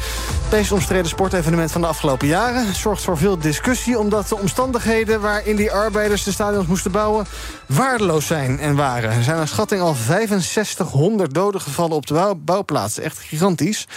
Meest 0.51 0.71
omstreden 0.71 1.09
sportevenement 1.09 1.71
van 1.71 1.81
de 1.81 1.87
afgelopen 1.87 2.27
jaren. 2.27 2.75
Zorgt 2.75 3.01
voor 3.01 3.17
veel 3.17 3.37
discussie, 3.37 3.99
omdat 3.99 4.27
de 4.27 4.37
omstandigheden... 4.37 5.21
waarin 5.21 5.55
die 5.55 5.71
arbeiders 5.71 6.23
de 6.23 6.31
stadions 6.31 6.67
moesten 6.67 6.91
bouwen... 6.91 7.25
waardeloos 7.65 8.27
zijn 8.27 8.59
en 8.59 8.75
waren. 8.75 9.11
Er 9.11 9.23
zijn 9.23 9.37
naar 9.37 9.47
schatting 9.47 9.81
al 9.81 9.93
6500 9.93 11.33
doden 11.33 11.61
gevallen 11.61 11.95
op 11.95 12.07
de 12.07 12.13
bouw- 12.13 12.35
bouwplaatsen. 12.35 13.03
Echt 13.03 13.19
gigantisch. 13.19 13.87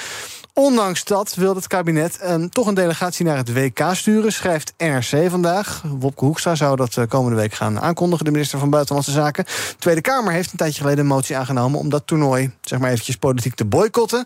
Ondanks 0.55 1.05
dat 1.05 1.35
wil 1.35 1.55
het 1.55 1.67
kabinet 1.67 2.19
eh, 2.19 2.35
toch 2.45 2.67
een 2.67 2.75
delegatie 2.75 3.25
naar 3.25 3.37
het 3.37 3.53
WK 3.53 3.81
sturen, 3.93 4.33
schrijft 4.33 4.75
NRC 4.77 5.31
vandaag. 5.31 5.83
Wopke 5.99 6.25
Hoekstra 6.25 6.55
zou 6.55 6.77
dat 6.77 6.97
eh, 6.97 7.05
komende 7.09 7.37
week 7.37 7.55
gaan 7.55 7.81
aankondigen, 7.81 8.25
de 8.25 8.31
minister 8.31 8.59
van 8.59 8.71
Buitenlandse 8.71 9.12
Zaken. 9.12 9.45
De 9.45 9.77
Tweede 9.79 10.01
Kamer 10.01 10.33
heeft 10.33 10.51
een 10.51 10.59
tijdje 10.59 10.81
geleden 10.81 11.01
een 11.01 11.07
motie 11.07 11.37
aangenomen 11.37 11.79
om 11.79 11.88
dat 11.88 12.07
toernooi, 12.07 12.51
zeg 12.61 12.79
maar 12.79 12.91
eventjes 12.91 13.17
politiek, 13.17 13.55
te 13.55 13.65
boycotten. 13.65 14.25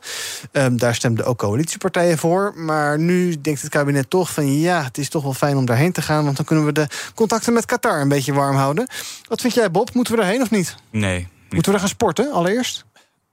Ehm, 0.52 0.76
daar 0.76 0.94
stemden 0.94 1.26
ook 1.26 1.38
coalitiepartijen 1.38 2.18
voor. 2.18 2.52
Maar 2.56 2.98
nu 2.98 3.40
denkt 3.40 3.62
het 3.62 3.70
kabinet 3.70 4.10
toch 4.10 4.32
van 4.32 4.58
ja, 4.58 4.82
het 4.82 4.98
is 4.98 5.08
toch 5.08 5.22
wel 5.22 5.34
fijn 5.34 5.56
om 5.56 5.66
daarheen 5.66 5.92
te 5.92 6.02
gaan, 6.02 6.24
want 6.24 6.36
dan 6.36 6.44
kunnen 6.44 6.64
we 6.64 6.72
de 6.72 6.86
contacten 7.14 7.52
met 7.52 7.66
Qatar 7.66 8.00
een 8.00 8.08
beetje 8.08 8.32
warm 8.32 8.56
houden. 8.56 8.88
Wat 9.28 9.40
vind 9.40 9.54
jij, 9.54 9.70
Bob? 9.70 9.94
Moeten 9.94 10.14
we 10.14 10.20
daarheen 10.20 10.42
of 10.42 10.50
niet? 10.50 10.74
Nee. 10.90 11.28
Moeten 11.40 11.64
we 11.64 11.70
daar 11.70 11.80
gaan 11.80 11.88
sporten 11.88 12.32
allereerst? 12.32 12.85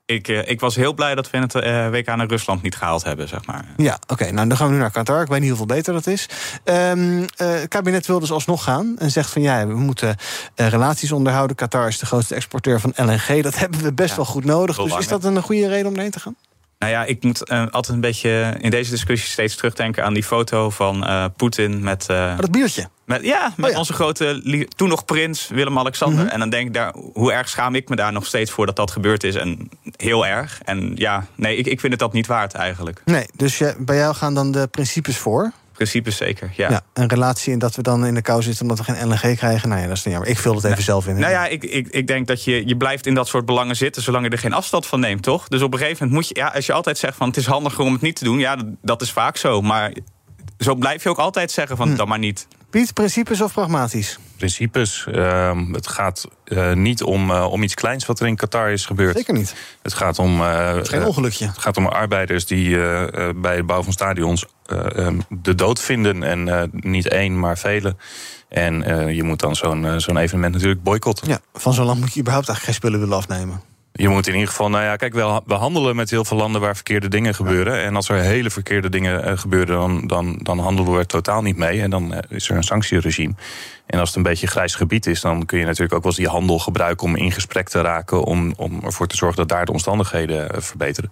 Ik, 0.06 0.28
eh, 0.28 0.50
ik 0.50 0.60
was 0.60 0.76
heel 0.76 0.94
blij 0.94 1.16
dat 1.16 1.30
we 1.30 1.38
in 1.38 1.44
het 1.44 1.56
eh, 1.56 1.90
WK 1.90 2.06
naar 2.06 2.28
Rusland 2.28 2.62
niet 2.62 2.76
gehaald 2.76 3.04
hebben, 3.04 3.28
zeg 3.28 3.46
maar. 3.46 3.66
Ja, 3.78 4.00
oké. 4.08 4.32
nou, 4.32 4.48
dan 4.48 4.58
gaan 4.58 4.68
we 4.68 4.74
nu 4.74 4.80
naar 4.80 4.92
Qatar. 4.92 5.22
Ik 5.22 5.28
weet 5.28 5.40
niet 5.40 5.50
hoeveel 5.50 5.66
beter 5.66 5.94
dat 5.94 6.08
is. 6.08 6.30
Ehm, 6.64 7.24
eh, 7.36 7.52
het 7.52 7.68
kabinet 7.68 8.08
wil 8.08 8.20
dus 8.20 8.32
alsnog 8.32 8.64
gaan. 8.64 8.96
En 8.98 9.12
zegt 9.12 9.30
van 9.30 9.42
ja, 9.42 9.68
we 9.68 9.76
moeten 9.76 10.16
relaties 10.56 11.12
onderhouden. 11.12 11.56
Qatar 11.56 11.88
is 11.88 12.00
de 12.00 12.06
grootste 12.06 12.36
exporteur 12.36 12.80
van 12.80 12.94
LNG. 12.96 13.42
Dat 13.42 13.58
hebben 13.64 13.82
we 13.82 13.94
best 13.94 14.16
wel 14.16 14.26
goed 14.26 14.46
nodig. 14.46 14.76
Dus 14.76 14.98
is 14.98 15.08
dat 15.08 15.24
een 15.24 15.42
goede 15.42 15.68
reden 15.68 15.88
om 15.88 15.96
erheen 15.96 16.12
te 16.12 16.20
gaan? 16.20 16.36
Nou 16.84 16.96
ja, 16.96 17.04
ik 17.04 17.24
moet 17.24 17.44
eh, 17.44 17.60
altijd 17.60 17.94
een 17.94 18.02
beetje 18.02 18.56
in 18.60 18.70
deze 18.70 18.90
discussie 18.90 19.30
steeds 19.30 19.56
terugdenken 19.56 20.04
aan 20.04 20.14
die 20.14 20.24
foto 20.24 20.70
van 20.70 21.06
eh, 21.06 21.26
Poetin 21.38 21.84
met. 21.84 22.10
eh, 22.10 22.38
dat 22.38 22.52
biertje. 22.52 22.88
Met, 23.06 23.24
ja, 23.24 23.54
met 23.58 23.72
ja. 23.72 23.78
onze 23.78 23.94
grote, 23.94 24.68
toen 24.76 24.90
nog 24.90 25.06
prins 25.06 25.48
Willem-Alexander. 25.48 26.28
En 26.28 26.40
dan 26.40 26.50
denk 26.50 26.68
ik 26.68 26.74
daar, 26.74 26.94
hoe 27.14 27.32
erg 27.32 27.50
schaam 27.50 27.76
ik 27.76 27.90
me 27.90 27.96
daar 27.96 28.12
nog 28.12 28.26
steeds 28.26 28.52
voor 28.52 28.66
dat 28.66 28.76
dat 28.76 28.92
gebeurd 28.92 29.24
is. 29.24 29.36
En 29.36 29.70
heel 29.96 30.26
erg. 30.26 30.62
En 30.64 30.92
ja, 30.96 31.26
nee, 31.36 31.58
ik, 31.58 31.66
ik 31.66 31.80
vind 31.80 31.92
het 31.92 32.02
dat 32.02 32.14
niet 32.14 32.28
waard 32.28 32.54
eigenlijk. 32.54 33.02
Nee, 33.06 33.26
dus 33.36 33.58
je, 33.58 33.76
bij 33.80 33.98
jou 33.98 34.16
gaan 34.16 34.34
dan 34.34 34.52
de 34.52 34.68
principes 34.68 35.18
voor. 35.18 35.52
Principes 35.74 36.18
zeker, 36.18 36.52
ja. 36.56 36.70
Ja. 36.70 36.82
een 36.94 37.10
relatie 37.10 37.54
en 37.54 37.60
dat 37.60 37.76
we 37.76 37.82
dan 37.82 38.06
in 38.06 38.14
de 38.14 38.22
kou 38.22 38.42
zitten 38.42 38.62
omdat 38.62 38.78
we 38.78 38.84
geen 38.94 39.08
LNG 39.08 39.38
krijgen. 39.38 39.70
Nou 39.70 39.82
ja, 39.82 39.88
dat 39.88 39.98
is 39.98 40.04
niet 40.04 40.14
jammer. 40.14 40.32
Ik 40.32 40.40
vul 40.40 40.56
het 40.56 40.64
even 40.64 40.84
zelf 40.84 41.08
in. 41.08 41.20
Nou 41.20 41.32
ja, 41.32 41.48
ik, 41.48 41.64
ik, 41.64 41.88
ik 41.88 42.08
denk 42.08 42.28
dat 42.28 42.44
je, 42.44 42.68
je 42.68 42.78
blijft 42.78 43.06
in 43.06 43.14
dat 43.14 43.28
soort 43.28 43.46
belangen 43.46 43.76
zitten... 43.76 44.02
zolang 44.02 44.26
je 44.26 44.32
er 44.32 44.38
geen 44.38 44.54
afstand 44.54 44.86
van 44.86 45.00
neemt, 45.00 45.24
toch? 45.24 45.48
Dus 45.48 45.62
op 45.62 45.74
een 45.74 45.80
gegeven 45.80 46.08
moment 46.08 46.16
moet 46.16 46.38
je... 46.38 46.44
Ja, 46.44 46.48
als 46.48 46.66
je 46.66 46.74
altijd 46.74 46.98
zegt 46.98 47.18
van 47.18 47.28
het 47.28 47.38
is 47.38 47.46
handiger 47.46 47.84
om 47.84 47.94
het 47.94 48.02
niet 48.02 48.16
te 48.16 48.24
doen... 48.24 48.40
ja, 48.40 48.56
dat, 48.56 48.66
dat 48.82 49.02
is 49.02 49.12
vaak 49.12 49.38
zo. 49.38 49.62
Maar 49.62 49.94
zo 50.64 50.76
blijf 50.76 51.04
je 51.04 51.10
ook 51.10 51.18
altijd 51.18 51.52
zeggen 51.52 51.78
van 51.78 51.96
dan 51.96 52.08
maar 52.08 52.20
niet. 52.20 52.48
Piet, 52.70 52.94
principes 52.94 53.42
of 53.42 53.54
pragmatisch? 53.54 54.20
Principes. 54.38 55.06
Ehm, 55.12 55.74
het 55.74 55.88
gaat 55.88 56.28
eh, 56.46 56.74
niet 56.74 57.04
om, 57.04 57.32
eh, 57.32 57.52
om 57.52 57.64
iets 57.64 57.74
kleins 57.74 58.06
wat 58.06 58.20
er 58.20 58.28
in 58.28 58.36
Qatar 58.36 58.72
is 58.72 58.86
gebeurd. 58.86 59.16
Zeker 59.18 59.34
niet. 59.34 59.56
Het 59.82 59.94
gaat 59.94 60.20
om. 60.20 60.42
eh, 60.42 60.78
is 60.82 60.90
geen 60.90 61.06
ongelukje. 61.06 61.46
Het 61.48 61.58
gaat 61.58 61.78
om 61.78 61.86
arbeiders 61.88 62.46
die 62.46 62.78
bij 63.36 63.56
het 63.56 63.66
bouwen 63.66 63.84
van 63.84 63.94
stadions 63.94 64.46
eh, 64.66 64.98
ehm, 65.06 65.20
de 65.30 65.56
dood 65.56 65.80
vinden. 65.82 66.24
En 66.24 66.48
eh, 66.48 66.64
niet 66.72 67.08
één, 67.08 67.40
maar 67.40 67.58
vele. 67.58 67.96
En 68.50 68.84
eh, 68.84 69.16
je 69.16 69.24
moet 69.24 69.40
dan 69.40 69.56
zo'n 69.56 70.00
zo'n 70.00 70.18
evenement 70.18 70.54
natuurlijk 70.54 70.84
boycotten. 70.84 71.28
Ja, 71.28 71.40
van 71.54 71.74
zo'n 71.74 71.86
land 71.86 72.00
moet 72.00 72.14
je 72.14 72.20
überhaupt 72.20 72.48
eigenlijk 72.50 72.80
geen 72.80 72.90
spullen 72.90 73.00
willen 73.08 73.18
afnemen. 73.18 73.62
Je 73.96 74.10
moet 74.10 74.28
in 74.28 74.34
ieder 74.34 74.50
geval, 74.50 74.70
nou 74.70 74.84
ja, 74.84 74.96
kijk, 74.96 75.14
we, 75.14 75.54
handelen 75.54 75.96
met 75.96 76.10
heel 76.10 76.26
veel 76.26 76.38
landen 76.38 76.62
waar 76.62 76.76
verkeerde 76.76 77.08
dingen 77.08 77.36
gebeuren. 77.36 77.84
En 77.84 77.96
als 77.96 78.10
er 78.10 78.16
hele 78.16 78.50
verkeerde 78.50 78.90
dingen 78.90 79.24
eh, 79.24 79.38
gebeuren, 79.38 79.76
dan, 79.76 80.08
dan, 80.08 80.40
dan 80.42 80.60
handelen 80.60 80.92
we 80.92 81.00
er 81.00 81.06
totaal 81.06 81.42
niet 81.42 81.58
mee. 81.58 81.82
En 81.82 81.90
dan 81.90 82.14
eh, 82.14 82.38
is 82.38 82.50
er 82.50 82.56
een 82.56 82.64
sanctieregime. 82.64 83.34
En 83.86 84.00
als 84.00 84.08
het 84.08 84.18
een 84.18 84.24
beetje 84.24 84.48
grijs 84.48 84.76
gebied 84.76 85.06
is, 85.06 85.22
dan 85.22 85.46
kun 85.46 85.60
je 85.60 85.66
natuurlijk 85.66 85.94
ook 85.94 86.04
wel 86.04 86.12
eens 86.12 86.22
die 86.22 86.30
handel 86.30 86.60
gebruiken 86.60 87.08
om 87.08 87.16
in 87.16 87.32
gesprek 87.32 87.70
te 87.70 87.82
raken. 87.82 88.24
Om, 88.24 88.54
om 88.58 88.80
ervoor 88.84 89.08
te 89.08 89.16
zorgen 89.16 89.38
dat 89.38 89.50
daar 89.50 89.66
de 89.66 89.72
omstandigheden 89.72 90.50
eh, 90.50 90.62
verbeteren. 90.62 91.10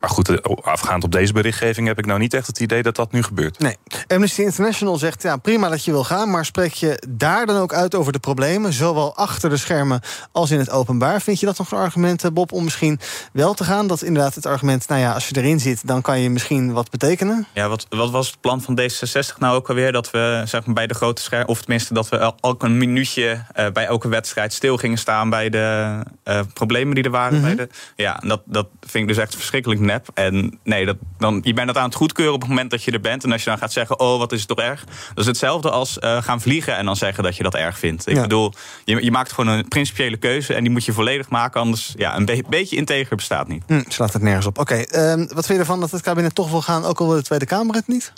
Maar 0.00 0.10
goed, 0.10 0.28
eh, 0.28 0.56
afgaand 0.62 1.04
op 1.04 1.12
deze 1.12 1.32
berichtgeving 1.32 1.86
heb 1.86 1.98
ik 1.98 2.06
nou 2.06 2.18
niet 2.18 2.34
echt 2.34 2.46
het 2.46 2.60
idee 2.60 2.82
dat 2.82 2.96
dat 2.96 3.12
nu 3.12 3.22
gebeurt. 3.22 3.58
Nee. 3.58 3.76
Amnesty 4.06 4.42
International 4.42 4.96
zegt, 4.96 5.22
ja, 5.22 5.36
prima 5.36 5.68
dat 5.68 5.84
je 5.84 5.90
wil 5.90 6.04
gaan... 6.04 6.30
maar 6.30 6.44
spreek 6.44 6.72
je 6.72 7.02
daar 7.08 7.46
dan 7.46 7.56
ook 7.56 7.72
uit 7.72 7.94
over 7.94 8.12
de 8.12 8.18
problemen... 8.18 8.72
zowel 8.72 9.16
achter 9.16 9.50
de 9.50 9.56
schermen 9.56 10.00
als 10.32 10.50
in 10.50 10.58
het 10.58 10.70
openbaar? 10.70 11.20
Vind 11.20 11.40
je 11.40 11.46
dat 11.46 11.58
nog 11.58 11.70
een 11.70 11.78
argument, 11.78 12.24
eh, 12.24 12.30
Bob, 12.30 12.52
om 12.52 12.64
misschien 12.64 13.00
wel 13.32 13.54
te 13.54 13.64
gaan? 13.64 13.86
Dat 13.86 14.02
inderdaad 14.02 14.34
het 14.34 14.46
argument, 14.46 14.88
nou 14.88 15.00
ja, 15.00 15.12
als 15.12 15.28
je 15.28 15.36
erin 15.36 15.60
zit... 15.60 15.86
dan 15.86 16.02
kan 16.02 16.20
je 16.20 16.30
misschien 16.30 16.72
wat 16.72 16.90
betekenen? 16.90 17.46
Ja, 17.52 17.68
wat, 17.68 17.86
wat 17.88 18.10
was 18.10 18.26
het 18.26 18.40
plan 18.40 18.62
van 18.62 18.80
D66 18.80 19.38
nou 19.38 19.56
ook 19.56 19.68
alweer? 19.68 19.92
Dat 19.92 20.10
we 20.10 20.42
zeg 20.44 20.66
maar, 20.66 20.74
bij 20.74 20.86
de 20.86 20.94
grote 20.94 21.22
scherm, 21.22 21.46
of 21.46 21.60
tenminste 21.60 21.94
dat 21.94 22.08
we 22.08 22.13
el- 22.18 22.36
elk 22.40 22.62
een 22.62 22.76
minuutje 22.78 23.44
eh, 23.52 23.66
bij 23.72 23.86
elke 23.86 24.08
wedstrijd 24.08 24.52
stil 24.52 24.76
gingen 24.76 24.98
staan 24.98 25.30
bij 25.30 25.48
de 25.50 25.98
eh, 26.22 26.40
problemen 26.52 26.94
die 26.94 27.04
er 27.04 27.10
waren. 27.10 27.40
Mhm. 27.40 27.44
bij 27.56 27.66
de, 27.66 27.68
ja, 27.96 28.20
dat, 28.26 28.42
dat 28.44 28.66
vind 28.80 29.02
ik 29.02 29.14
dus 29.14 29.22
echt 29.24 29.34
verschrikkelijk 29.34 29.80
nep. 29.80 30.08
En 30.14 30.58
nee, 30.62 30.86
dat, 30.86 30.96
dan, 31.18 31.40
je 31.42 31.52
bent 31.54 31.66
dat 31.66 31.76
aan 31.76 31.84
het 31.84 31.94
goedkeuren 31.94 32.34
op 32.34 32.40
het 32.40 32.48
moment 32.48 32.70
dat 32.70 32.82
je 32.82 32.90
er 32.90 33.00
bent. 33.00 33.24
En 33.24 33.32
als 33.32 33.44
je 33.44 33.50
dan 33.50 33.58
gaat 33.58 33.72
zeggen, 33.72 34.00
oh, 34.00 34.18
wat 34.18 34.32
is 34.32 34.38
het 34.38 34.48
toch 34.48 34.58
erg? 34.58 34.84
Dat 34.84 35.18
is 35.18 35.26
hetzelfde 35.26 35.70
als 35.70 35.98
eh, 35.98 36.22
gaan 36.22 36.40
vliegen 36.40 36.76
en 36.76 36.84
dan 36.84 36.96
zeggen 36.96 37.22
dat 37.24 37.36
je 37.36 37.42
dat 37.42 37.54
erg 37.54 37.78
vindt. 37.78 38.06
Ik 38.08 38.14
Ja. 38.16 38.22
bedoel, 38.22 38.52
je, 38.84 39.04
je 39.04 39.10
maakt 39.10 39.32
gewoon 39.32 39.54
een 39.56 39.68
principiële 39.68 40.16
keuze 40.16 40.54
en 40.54 40.62
die 40.62 40.72
moet 40.72 40.84
je 40.84 40.92
volledig 40.92 41.28
maken. 41.28 41.60
Anders, 41.60 41.92
ja, 41.96 42.16
een 42.16 42.24
be- 42.24 42.42
beetje 42.48 42.76
integer 42.76 43.16
bestaat 43.16 43.48
niet. 43.48 43.62
Hm, 43.66 43.82
slaat 43.88 44.12
het 44.12 44.22
nergens 44.22 44.46
op. 44.46 44.58
Oké, 44.58 44.74
ehm, 44.74 45.18
wat 45.18 45.46
vind 45.46 45.48
je 45.48 45.58
ervan 45.58 45.80
dat 45.80 45.90
het 45.90 46.00
kabinet 46.02 46.34
toch 46.34 46.50
wil 46.50 46.62
gaan... 46.62 46.84
ook 46.84 47.00
al 47.00 47.06
wil 47.06 47.16
de 47.16 47.22
Tweede 47.22 47.46
Kamer 47.46 47.74
het 47.74 47.88
niet? 47.88 48.12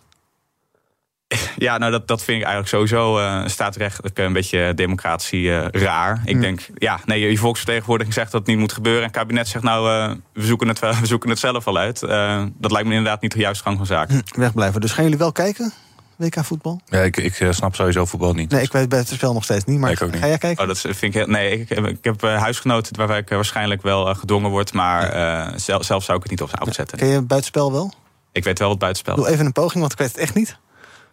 Ja, 1.56 1.78
nou 1.78 1.92
dat, 1.92 2.08
dat 2.08 2.22
vind 2.24 2.38
ik 2.40 2.44
eigenlijk 2.46 2.74
sowieso 2.74 3.18
eh 3.18 3.42
staatsrechtelijk 3.46 4.18
een 4.18 4.32
beetje 4.32 4.72
democratie 4.74 5.52
eh, 5.58 5.82
raar. 5.82 6.22
Ik 6.24 6.40
denk, 6.40 6.66
ja, 6.74 7.00
nee, 7.04 7.20
je 7.30 7.36
volksvertegenwoordiging 7.38 8.14
zegt 8.14 8.30
dat 8.32 8.40
het 8.40 8.48
niet 8.50 8.58
moet 8.58 8.72
gebeuren. 8.72 9.00
En 9.02 9.08
het 9.08 9.16
kabinet 9.16 9.48
zegt 9.48 9.64
nou, 9.64 9.90
eh, 10.10 10.16
we, 10.32 10.44
zoeken 10.44 10.68
het, 10.68 10.78
wel- 10.78 10.94
we 11.00 11.06
zoeken 11.06 11.30
het 11.30 11.38
zelf 11.38 11.66
al 11.66 11.76
uit. 11.76 12.02
Eh, 12.02 12.44
dat 12.58 12.70
lijkt 12.70 12.88
me 12.88 12.94
inderdaad 12.94 13.20
niet 13.22 13.32
de 13.32 13.38
juiste 13.38 13.62
gang 13.64 13.76
van 13.76 13.86
zaken. 13.86 14.22
Hm, 14.34 14.40
wegblijven. 14.40 14.80
Dus 14.80 14.92
gaan 14.92 15.04
jullie 15.04 15.18
wel 15.18 15.32
kijken, 15.32 15.72
WK 16.16 16.44
voetbal? 16.44 16.80
Ja, 16.86 17.00
ik, 17.00 17.16
ik 17.16 17.46
snap 17.50 17.74
sowieso 17.74 18.04
voetbal 18.04 18.32
niet. 18.32 18.50
Nee, 18.50 18.62
ik 18.62 18.72
weet 18.72 18.88
bij 18.88 18.98
het 18.98 19.08
spel 19.08 19.32
nog 19.32 19.44
steeds 19.44 19.64
niet. 19.64 19.78
Maar 19.78 19.90
Ik 19.90 20.02
ook 20.02 20.10
niet. 20.10 20.20
ga 20.20 20.26
jij 20.26 20.38
kijken? 20.38 20.62
Oh, 20.62 20.68
dat 20.68 20.78
vind 20.78 21.02
ik 21.02 21.14
heel, 21.14 21.26
nee, 21.26 21.60
ik, 21.60 21.68
heb- 21.68 21.86
ik 21.86 22.04
heb 22.04 22.22
huisgenoten 22.22 22.96
waarbij 22.96 23.18
ik 23.18 23.28
waarschijnlijk 23.28 23.82
wel 23.82 24.14
gedwongen 24.14 24.50
word. 24.50 24.72
Maar 24.72 25.08
eh, 25.10 25.52
zelf, 25.56 25.84
zelf 25.84 26.04
zou 26.04 26.16
ik 26.16 26.22
het 26.22 26.32
niet 26.32 26.42
op 26.42 26.50
opzetten. 26.66 26.98
Ken 26.98 27.08
je 27.08 27.22
buitenspel 27.22 27.72
wel? 27.72 27.92
Ik 28.32 28.44
weet 28.44 28.58
wel 28.58 28.68
wat 28.68 28.78
buitenspel 28.78 29.16
Doe 29.16 29.28
even 29.28 29.46
een 29.46 29.52
poging, 29.52 29.80
want 29.80 29.92
ik 29.92 29.98
weet 29.98 30.08
het 30.08 30.16
echt 30.18 30.34
niet. 30.34 30.56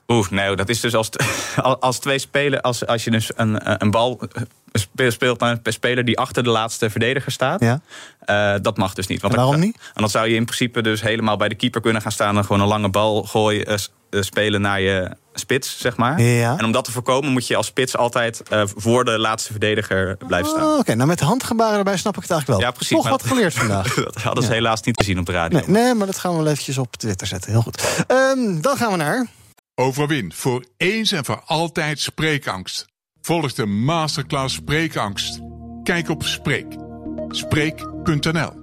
Oeh, 0.08 0.30
nee, 0.30 0.56
dat 0.56 0.70
is 0.70 0.80
dus 0.80 0.96
als, 0.96 1.10
als 1.80 2.00
twee 2.00 2.20
spelers, 2.20 2.62
als, 2.62 2.86
als 2.86 3.04
je 3.04 3.12
dus 3.12 3.32
een, 3.36 3.82
een 3.84 3.92
bal 3.92 4.20
spe- 4.74 5.12
speelt 5.12 5.40
naar 5.40 5.60
een 5.64 5.74
speler 5.74 6.06
die 6.06 6.18
achter 6.20 6.44
de 6.44 6.50
laatste 6.50 6.90
verdediger 6.90 7.32
staat. 7.32 7.60
Ja. 7.62 7.82
eh, 8.20 8.54
dat 8.62 8.78
mag 8.78 8.94
dus 8.94 9.08
niet. 9.08 9.22
Want 9.22 9.34
En 9.34 9.40
dan- 9.40 9.50
waarom 9.50 9.66
niet? 9.68 9.78
En 9.78 10.02
dan 10.02 10.10
zou 10.10 10.28
je 10.30 10.36
in 10.36 10.46
principe 10.46 10.82
dus 10.82 11.02
helemaal 11.02 11.38
bij 11.38 11.50
de 11.50 11.56
keeper 11.56 11.82
kunnen 11.82 12.02
gaan 12.02 12.12
staan 12.12 12.38
en 12.38 12.46
gewoon 12.46 12.62
een 12.62 12.68
lange 12.68 12.90
bal 12.90 13.24
gooien, 13.24 13.66
eh, 13.66 13.74
eh, 14.10 14.22
spelen 14.22 14.62
naar 14.62 14.82
je 14.82 15.12
spits, 15.34 15.80
zeg 15.80 15.98
maar. 15.98 16.22
Ja. 16.22 16.58
En 16.58 16.66
om 16.66 16.72
dat 16.72 16.84
te 16.86 16.92
voorkomen 16.92 17.32
moet 17.32 17.48
je 17.48 17.56
als 17.56 17.66
spits 17.66 17.98
altijd 17.98 18.42
eh, 18.50 18.62
voor 18.76 19.06
de 19.06 19.20
laatste 19.20 19.52
verdediger 19.52 20.18
blijven 20.28 20.50
staan. 20.50 20.64
Oh, 20.64 20.78
Oké, 20.78 20.96
nou 20.96 21.08
met 21.08 21.20
handgebaren 21.20 21.78
erbij 21.78 21.98
snap 21.98 22.16
ik 22.16 22.22
het 22.22 22.32
eigenlijk 22.32 22.60
wel. 22.62 22.70
Ja, 22.70 22.76
precies. 22.76 22.98
Toch 22.98 23.10
wat 23.10 23.24
geleerd 23.26 23.54
vandaag. 23.64 23.94
dat 23.94 24.22
hadden 24.22 24.44
ze 24.44 24.50
Ja. 24.50 24.56
helaas 24.56 24.82
niet 24.82 24.98
gezien 24.98 25.20
op 25.20 25.26
de 25.26 25.32
radio. 25.32 25.58
Nee, 25.60 25.68
nee, 25.68 25.94
maar 25.94 26.06
dat 26.08 26.18
gaan 26.18 26.32
we 26.32 26.38
wel 26.38 26.48
eventjes 26.52 26.78
op 26.78 26.96
Twitter 26.96 27.28
zetten. 27.28 27.52
Heel 27.52 27.62
goed. 27.62 28.04
Ehm, 28.08 28.62
dan 28.62 28.78
gaan 28.78 28.92
we 28.92 28.98
naar... 28.98 29.28
Overwin 29.76 30.34
voor 30.34 30.66
eens 30.78 31.12
en 31.12 31.26
voor 31.26 31.44
altijd 31.46 32.00
spreekangst. 32.00 32.86
Volg 33.22 33.54
de 33.54 33.66
masterclass 33.66 34.56
Spreekangst. 34.56 35.40
Kijk 35.84 36.10
op 36.10 36.24
Spreek. 36.24 36.76
Spreek.nl 37.28 38.63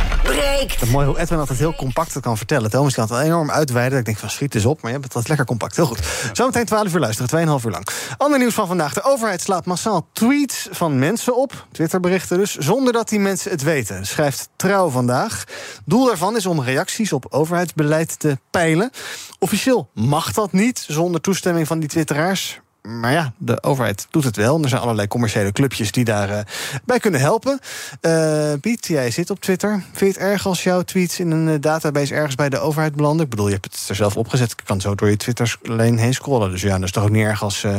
breekt. 0.23 0.85
Mooi 0.91 1.05
hoe 1.05 1.19
Edwin 1.19 1.39
altijd 1.39 1.59
heel 1.59 1.75
compact 1.75 2.13
het 2.13 2.23
kan 2.23 2.37
vertellen. 2.37 2.69
Thomas 2.69 2.93
kan 2.93 3.03
het 3.03 3.13
wel 3.13 3.21
enorm 3.21 3.51
uitweiden. 3.51 3.99
Ik 3.99 4.05
denk 4.05 4.17
van 4.17 4.29
schiet 4.29 4.55
eens 4.55 4.65
op, 4.65 4.81
maar 4.81 4.91
je 4.91 4.97
hebt 4.97 5.03
het 5.03 5.15
altijd 5.15 5.27
lekker 5.27 5.45
compact. 5.45 5.75
Heel 5.75 5.85
goed. 5.85 5.99
Zometeen 6.33 6.65
12 6.65 6.93
uur 6.93 6.99
luisteren, 6.99 7.59
2,5 7.59 7.65
uur 7.65 7.71
lang. 7.71 7.87
Ander 8.17 8.39
nieuws 8.39 8.53
van 8.53 8.67
vandaag. 8.67 8.93
De 8.93 9.03
overheid 9.03 9.41
slaat 9.41 9.65
massaal 9.65 10.07
tweets 10.13 10.67
van 10.71 10.99
mensen 10.99 11.35
op. 11.35 11.67
Twitterberichten 11.71 12.37
dus, 12.37 12.57
zonder 12.57 12.93
dat 12.93 13.09
die 13.09 13.19
mensen 13.19 13.51
het 13.51 13.63
weten. 13.63 14.05
Schrijft 14.05 14.49
Trouw 14.55 14.89
vandaag. 14.89 15.43
Doel 15.85 16.05
daarvan 16.05 16.35
is 16.35 16.45
om 16.45 16.61
reacties 16.61 17.13
op 17.13 17.25
overheidsbeleid 17.29 18.19
te 18.19 18.37
peilen. 18.51 18.91
Officieel 19.39 19.89
mag 19.93 20.33
dat 20.33 20.51
niet, 20.51 20.85
zonder 20.87 21.21
toestemming 21.21 21.67
van 21.67 21.79
die 21.79 21.89
twitteraars. 21.89 22.61
Maar 22.81 23.11
ja, 23.11 23.33
de 23.37 23.63
overheid 23.63 24.07
doet 24.09 24.23
het 24.23 24.35
wel. 24.35 24.61
Er 24.61 24.69
zijn 24.69 24.81
allerlei 24.81 25.07
commerciële 25.07 25.51
clubjes 25.51 25.91
die 25.91 26.05
daarbij 26.05 26.45
bij 26.85 26.99
kunnen 26.99 27.19
helpen. 27.19 27.59
Eh, 28.01 28.53
Piet, 28.61 28.87
jij 28.87 29.11
zit 29.11 29.29
op 29.29 29.39
Twitter. 29.39 29.83
Vind 29.91 29.99
je 29.99 30.05
het 30.05 30.29
erg 30.29 30.45
als 30.45 30.63
jouw 30.63 30.81
tweets 30.81 31.19
in 31.19 31.31
een 31.31 31.47
eh, 31.47 31.61
database 31.61 32.13
ergens 32.13 32.35
bij 32.35 32.49
de 32.49 32.59
overheid 32.59 32.95
belanden? 32.95 33.23
Ik 33.23 33.29
bedoel, 33.29 33.47
je 33.47 33.53
hebt 33.53 33.65
het 33.65 33.89
er 33.89 33.95
zelf 33.95 34.17
opgezet. 34.17 34.51
Ik 34.51 34.61
kan 34.63 34.81
zo 34.81 34.95
door 34.95 35.09
je 35.09 35.17
Twitter 35.17 35.57
alleen 35.69 35.97
heen 35.97 36.13
scrollen. 36.13 36.51
Dus 36.51 36.61
ja, 36.61 36.73
dat 36.73 36.83
is 36.83 36.91
toch 36.91 37.03
ook 37.03 37.09
niet 37.09 37.25
erg 37.25 37.43
als 37.43 37.63
eh, 37.63 37.75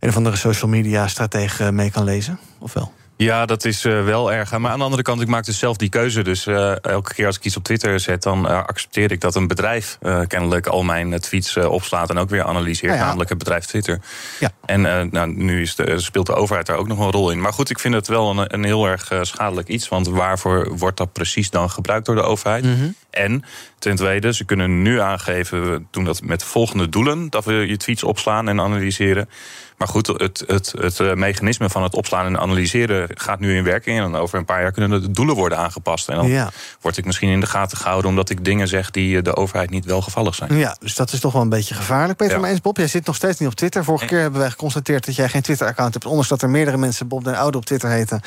een 0.00 0.08
of 0.08 0.16
andere 0.16 0.36
social 0.36 0.70
media 0.70 1.08
stratege 1.08 1.72
mee 1.72 1.90
kan 1.90 2.04
lezen? 2.04 2.38
Of 2.58 2.72
wel? 2.72 2.92
Ja, 3.22 3.46
dat 3.46 3.64
is 3.64 3.84
eh, 3.84 4.04
wel 4.04 4.32
erg. 4.32 4.58
Maar 4.58 4.70
aan 4.70 4.78
de 4.78 4.84
andere 4.84 5.02
kant, 5.02 5.20
ik 5.20 5.28
maak 5.28 5.44
dus 5.44 5.58
zelf 5.58 5.76
die 5.76 5.88
keuze. 5.88 6.22
Dus 6.22 6.46
eh, 6.46 6.84
elke 6.84 7.14
keer 7.14 7.26
als 7.26 7.36
ik 7.36 7.44
iets 7.44 7.56
op 7.56 7.64
Twitter 7.64 8.00
zet, 8.00 8.22
dan 8.22 8.48
eh, 8.48 8.56
accepteer 8.56 9.12
ik 9.12 9.20
dat 9.20 9.34
een 9.34 9.46
bedrijf 9.46 9.98
kennelijk 10.26 10.66
al 10.66 10.82
mijn 10.82 11.20
tweets 11.20 11.56
opslaat 11.56 12.10
en 12.10 12.18
ook 12.18 12.30
weer 12.30 12.44
analyseert. 12.44 12.86
Nou 12.86 12.98
ja. 12.98 13.04
Namelijk 13.04 13.28
het 13.28 13.38
bedrijf 13.38 13.64
Twitter. 13.64 14.00
Ja. 14.40 14.50
En 14.72 14.86
eh, 14.86 15.06
nou, 15.10 15.32
nu 15.36 15.62
is 15.62 15.74
de, 15.74 16.00
speelt 16.00 16.26
de 16.26 16.34
overheid 16.34 16.66
daar 16.66 16.76
ook 16.76 16.88
nog 16.88 16.98
een 16.98 17.10
rol 17.10 17.30
in. 17.30 17.40
Maar 17.40 17.52
goed, 17.52 17.70
ik 17.70 17.78
vind 17.78 17.94
het 17.94 18.08
wel 18.08 18.30
een, 18.30 18.54
een 18.54 18.64
heel 18.64 18.86
erg 18.86 19.10
eh, 19.10 19.18
schadelijk 19.22 19.68
iets. 19.68 19.88
Want 19.88 20.08
waarvoor 20.08 20.76
wordt 20.78 20.96
dat 20.96 21.12
precies 21.12 21.50
dan 21.50 21.70
gebruikt 21.70 22.06
door 22.06 22.14
de 22.14 22.22
overheid? 22.22 22.64
Mhm. 22.64 22.90
En 23.10 23.44
ten 23.78 23.96
tweede, 23.96 24.34
ze 24.34 24.44
kunnen 24.44 24.82
nu 24.82 25.00
aangeven, 25.00 25.70
we 25.70 25.82
doen 25.90 26.04
dat 26.04 26.22
met 26.22 26.44
volgende 26.44 26.88
doelen: 26.88 27.30
dat 27.30 27.44
we 27.44 27.52
je 27.52 27.76
tweets 27.76 28.02
opslaan 28.02 28.48
en 28.48 28.60
analyseren. 28.60 29.28
Maar 29.76 29.90
goed, 29.90 30.06
het, 30.06 30.44
het, 30.46 30.74
het 30.78 31.00
eh, 31.00 31.14
mechanisme 31.14 31.70
van 31.70 31.82
het 31.82 31.94
opslaan 31.94 32.26
en 32.26 32.38
analyseren 32.38 33.08
gaat 33.14 33.40
nu 33.40 33.56
in 33.56 33.64
werking. 33.64 33.96
En 33.96 34.02
dan 34.10 34.20
over 34.20 34.38
een 34.38 34.44
paar 34.44 34.62
jaar 34.62 34.72
kunnen 34.72 35.02
de 35.02 35.10
doelen 35.10 35.34
worden 35.34 35.58
aangepast. 35.58 36.08
En 36.08 36.16
dan 36.16 36.28
Ja. 36.28 36.50
word 36.80 36.96
ik 36.96 37.04
misschien 37.04 37.28
in 37.28 37.40
de 37.40 37.46
gaten 37.46 37.76
gehouden 37.76 38.10
omdat 38.10 38.30
ik 38.30 38.44
dingen 38.44 38.68
zeg 38.68 38.90
die 38.90 39.22
de 39.22 39.36
overheid 39.36 39.70
niet 39.70 39.84
welgevallig 39.84 40.34
zijn. 40.34 40.56
Ja, 40.56 40.76
dus 40.80 40.94
dat 40.94 41.12
is 41.12 41.20
toch 41.20 41.32
wel 41.32 41.42
een 41.42 41.48
beetje 41.48 41.74
gevaarlijk. 41.74 42.18
Peter 42.18 42.34
Ja. 42.34 42.40
Meijns, 42.40 42.60
Bob, 42.60 42.76
jij 42.76 42.86
zit 42.86 43.06
nog 43.06 43.16
steeds 43.16 43.38
niet 43.38 43.48
op 43.48 43.54
Twitter. 43.54 43.84
Vorige 43.84 44.06
keer 44.06 44.20
hebben 44.20 44.40
wij 44.40 44.50
geconstateerd 44.62 45.06
dat 45.06 45.14
jij 45.14 45.28
geen 45.28 45.42
Twitter-account 45.42 45.92
hebt. 45.92 46.06
Ondanks 46.06 46.28
dat 46.28 46.42
er 46.42 46.50
meerdere 46.50 46.76
mensen 46.76 47.08
Bob 47.08 47.24
den 47.24 47.36
Oude 47.36 47.58
op 47.58 47.64
Twitter 47.64 47.90
heten. 47.90 48.20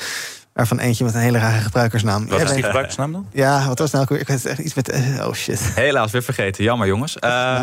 Waarvan 0.56 0.78
eentje 0.78 1.04
met 1.04 1.14
een 1.14 1.20
hele 1.20 1.38
rare 1.38 1.60
gebruikersnaam. 1.60 2.28
Wat 2.28 2.40
is 2.40 2.50
die 2.52 2.62
gebruikersnaam 2.62 3.12
dan? 3.12 3.26
Ja, 3.32 3.66
wat 3.66 3.78
was 3.78 3.90
nou? 3.90 4.02
Ik 4.14 4.26
weet 4.26 4.28
het 4.42 4.46
echt 4.46 4.58
iets 4.58 4.74
met... 4.74 4.88
eh, 4.88 5.26
oh 5.26 5.32
shit. 5.32 5.60
Helaas 5.74 6.10
weer 6.12 6.22
vergeten. 6.22 6.64
Jammer, 6.64 6.86
jongens. 6.86 7.18
Eh, 7.18 7.62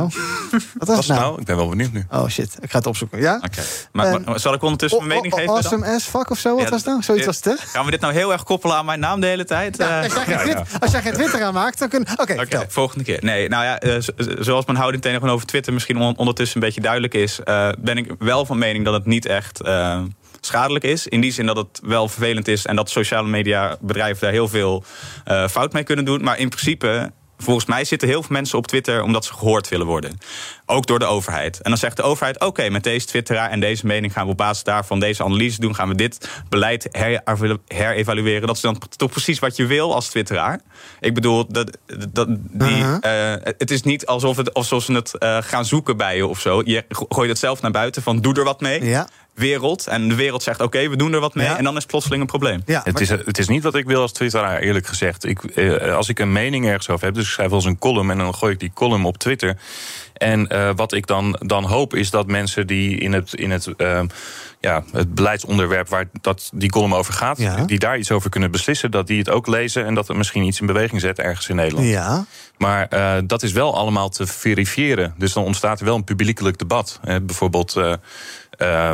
Wat 0.78 0.88
was 0.88 1.08
het 1.08 1.18
nou? 1.18 1.40
Ik 1.40 1.46
ben 1.46 1.56
wel 1.56 1.70
benieuwd 1.70 1.92
nu. 1.92 2.06
Oh 2.12 2.28
shit, 2.28 2.58
ik 2.62 2.72
ga 2.72 2.78
het 2.78 2.88
opzoeken. 2.88 3.20
Ja? 3.22 3.36
Oké. 3.36 3.62
Maar, 3.92 4.22
maar 4.22 4.40
zal 4.40 4.54
ik 4.54 4.62
ondertussen 4.62 5.00
mijn 5.08 5.14
mening 5.22 5.34
geven? 5.34 5.48
dan? 5.48 5.56
Awesome 5.58 5.86
as 5.96 6.04
fuck 6.04 6.30
of 6.30 6.38
zo? 6.40 6.56
Wat 6.56 6.64
Ja, 6.64 6.70
was 6.70 6.80
het 6.80 6.90
nou? 6.90 7.02
Zoiets 7.04 7.26
was 7.26 7.36
het, 7.36 7.46
hè? 7.46 7.54
Gaan 7.68 7.86
we 7.86 7.92
dit 7.92 8.00
nou 8.02 8.14
heel 8.14 8.32
erg 8.32 8.44
koppelen 8.44 8.76
aan 8.76 8.86
mijn 8.86 9.00
naam 9.00 9.20
de 9.20 9.28
hele 9.28 9.46
tijd? 9.46 9.80
Eh, 9.80 10.02
Als 10.04 10.14
jij, 10.14 10.24
geen 10.26 10.38
Twitter, 10.38 10.66
als 10.80 10.92
jij 10.92 11.02
geen 11.02 11.14
Twitter 11.14 11.44
aanmaakt, 11.44 11.80
dan 11.80 11.90
kun 11.90 12.06
Oké, 12.18 12.34
Oké, 12.42 12.66
volgende 12.68 13.04
keer. 13.04 13.20
Nee, 13.22 13.50
nou 13.50 13.64
ja, 13.64 13.80
eh, 13.80 13.96
zoals 14.40 14.66
mijn 14.66 14.78
houding 14.78 15.04
tegenover 15.04 15.46
Twitter 15.48 15.74
misschien 15.74 15.98
on- 15.98 16.18
ondertussen 16.18 16.58
een 16.62 16.66
beetje 16.66 16.82
duidelijk 16.82 17.14
is, 17.14 17.40
eh, 17.44 17.70
ben 17.80 17.98
ik 17.98 18.12
wel 18.20 18.46
van 18.46 18.58
mening 18.58 18.86
dat 18.86 18.94
het 18.94 19.06
niet 19.06 19.26
echt 19.26 19.62
eh, 19.62 20.00
schadelijk 20.46 20.86
is. 20.86 21.08
In 21.08 21.22
die 21.22 21.32
zin 21.32 21.46
dat 21.46 21.58
het 21.58 21.80
wel 21.84 22.08
vervelend 22.10 22.48
is 22.48 22.66
en 22.66 22.76
dat 22.76 22.90
sociale 22.90 23.28
media 23.28 23.78
bedrijven 23.82 24.22
daar 24.22 24.32
heel 24.32 24.48
veel 24.48 24.84
eh, 25.24 25.48
fout 25.48 25.74
mee 25.74 25.84
kunnen 25.84 26.06
doen. 26.06 26.24
Maar 26.24 26.40
in 26.40 26.50
principe. 26.50 27.12
Volgens 27.38 27.66
mij 27.66 27.86
zitten 27.86 28.08
heel 28.08 28.22
veel 28.22 28.32
mensen 28.36 28.58
op 28.58 28.68
Twitter 28.68 29.02
omdat 29.02 29.26
ze 29.26 29.34
gehoord 29.34 29.70
willen 29.70 29.86
worden. 29.86 30.18
Ook 30.66 30.86
door 30.88 31.00
de 31.00 31.06
overheid. 31.06 31.62
En 31.62 31.70
dan 31.70 31.80
zegt 31.80 31.96
de 31.98 32.02
overheid: 32.02 32.40
oké, 32.40 32.70
met 32.70 32.84
deze 32.84 33.06
twitteraar 33.06 33.50
en 33.50 33.60
deze 33.60 33.86
mening 33.86 34.14
gaan 34.14 34.26
we 34.26 34.32
op 34.32 34.38
basis 34.38 34.64
daarvan 34.64 35.00
deze 35.00 35.24
analyse 35.24 35.60
doen. 35.60 35.76
Gaan 35.76 35.88
we 35.88 35.96
dit 35.96 36.30
beleid 36.50 36.88
her- 36.92 37.22
herevalueren. 37.68 38.48
Dat 38.48 38.56
is 38.56 38.62
dan 38.62 38.78
toch 38.98 39.12
precies 39.12 39.40
wat 39.40 39.56
je 39.56 39.66
wil 39.66 39.94
als 39.94 40.10
twitteraar. 40.10 40.60
Ik 41.00 41.14
bedoel, 41.14 41.48
dat, 41.48 41.78
dat, 42.10 42.28
die, 42.30 42.84
eh, 43.00 43.34
het 43.44 43.72
is 43.72 43.82
niet 43.84 44.06
alsof, 44.06 44.38
het, 44.38 44.54
alsof 44.54 44.84
ze 44.84 44.94
het 44.94 45.18
eh, 45.18 45.38
gaan 45.42 45.66
zoeken 45.66 45.98
bij 45.98 46.16
je 46.16 46.28
of 46.28 46.40
zo. 46.40 46.62
Je 46.66 46.86
go- 46.90 47.06
gooit 47.10 47.30
het 47.30 47.40
zelf 47.40 47.62
naar 47.62 47.72
buiten 47.72 48.02
van 48.02 48.20
doe 48.22 48.34
er 48.34 48.44
wat 48.44 48.62
mee. 48.62 48.84
Ja. 48.86 49.08
Wereld. 49.34 49.88
En 49.88 50.08
de 50.10 50.16
wereld 50.16 50.44
zegt 50.44 50.62
oké, 50.62 50.90
we 50.90 50.96
doen 50.96 51.14
er 51.14 51.20
wat 51.20 51.36
mee. 51.36 51.48
Ja. 51.48 51.58
En 51.58 51.64
dan 51.64 51.74
is 51.76 51.82
het 51.82 51.92
plotseling 51.92 52.22
een 52.22 52.28
probleem. 52.28 52.62
Ja, 52.66 52.82
Het 52.84 53.00
is, 53.00 53.10
het 53.10 53.38
is 53.38 53.48
niet 53.48 53.64
wat 53.64 53.76
ik 53.76 53.86
wil 53.86 54.02
als 54.02 54.12
twitteraar, 54.12 54.60
eerlijk 54.60 54.88
gezegd. 54.88 55.26
Ik, 55.26 55.44
eh, 55.44 55.96
als 55.96 56.10
ik 56.10 56.20
een 56.20 56.32
mening 56.32 56.66
ergens 56.66 56.90
over 56.90 57.06
heb, 57.06 57.16
dus 57.16 57.24
ik 57.26 57.30
schrijf 57.32 57.50
wel 57.50 57.58
eens 57.58 57.68
een 57.68 57.80
column... 57.80 58.12
en 58.12 58.18
dan 58.18 58.36
gooi 58.36 58.54
ik 58.54 58.60
die 58.60 58.72
column 58.74 59.06
op 59.06 59.18
Twitter. 59.18 59.58
En 60.14 60.48
eh, 60.48 60.70
wat 60.76 60.94
ik 60.94 61.08
dan, 61.08 61.40
dan 61.46 61.64
hoop 61.66 61.96
is 61.96 62.10
dat 62.10 62.28
mensen 62.28 62.68
die 62.68 62.98
in 62.98 63.14
het, 63.14 63.34
in 63.34 63.52
het, 63.52 63.68
eh, 63.78 64.02
ja, 64.60 64.84
het 64.92 65.16
beleidsonderwerp... 65.16 65.90
waar 65.90 66.06
dat, 66.22 66.50
die 66.54 66.70
column 66.70 66.94
over 66.94 67.14
gaat, 67.14 67.38
Ja. 67.38 67.66
die 67.66 67.80
daar 67.80 67.98
iets 67.98 68.12
over 68.12 68.30
kunnen 68.30 68.52
beslissen... 68.52 68.92
dat 68.92 69.08
die 69.08 69.20
het 69.20 69.30
ook 69.30 69.48
lezen 69.48 69.86
en 69.86 69.94
dat 69.94 70.08
het 70.08 70.18
misschien 70.18 70.44
iets 70.44 70.60
in 70.60 70.66
beweging 70.66 71.02
zet 71.02 71.20
ergens 71.20 71.50
in 71.50 71.56
Nederland. 71.56 71.88
Ja. 71.88 72.26
Maar 72.58 72.88
eh, 72.88 73.16
dat 73.26 73.44
is 73.44 73.52
wel 73.52 73.76
allemaal 73.78 74.10
te 74.10 74.28
verifiëren. 74.28 75.14
Dus 75.18 75.34
dan 75.34 75.44
ontstaat 75.44 75.80
er 75.80 75.86
wel 75.86 75.96
een 75.96 76.04
publiekelijk 76.04 76.58
debat. 76.58 77.00
Eh, 77.04 77.16
bijvoorbeeld, 77.24 77.74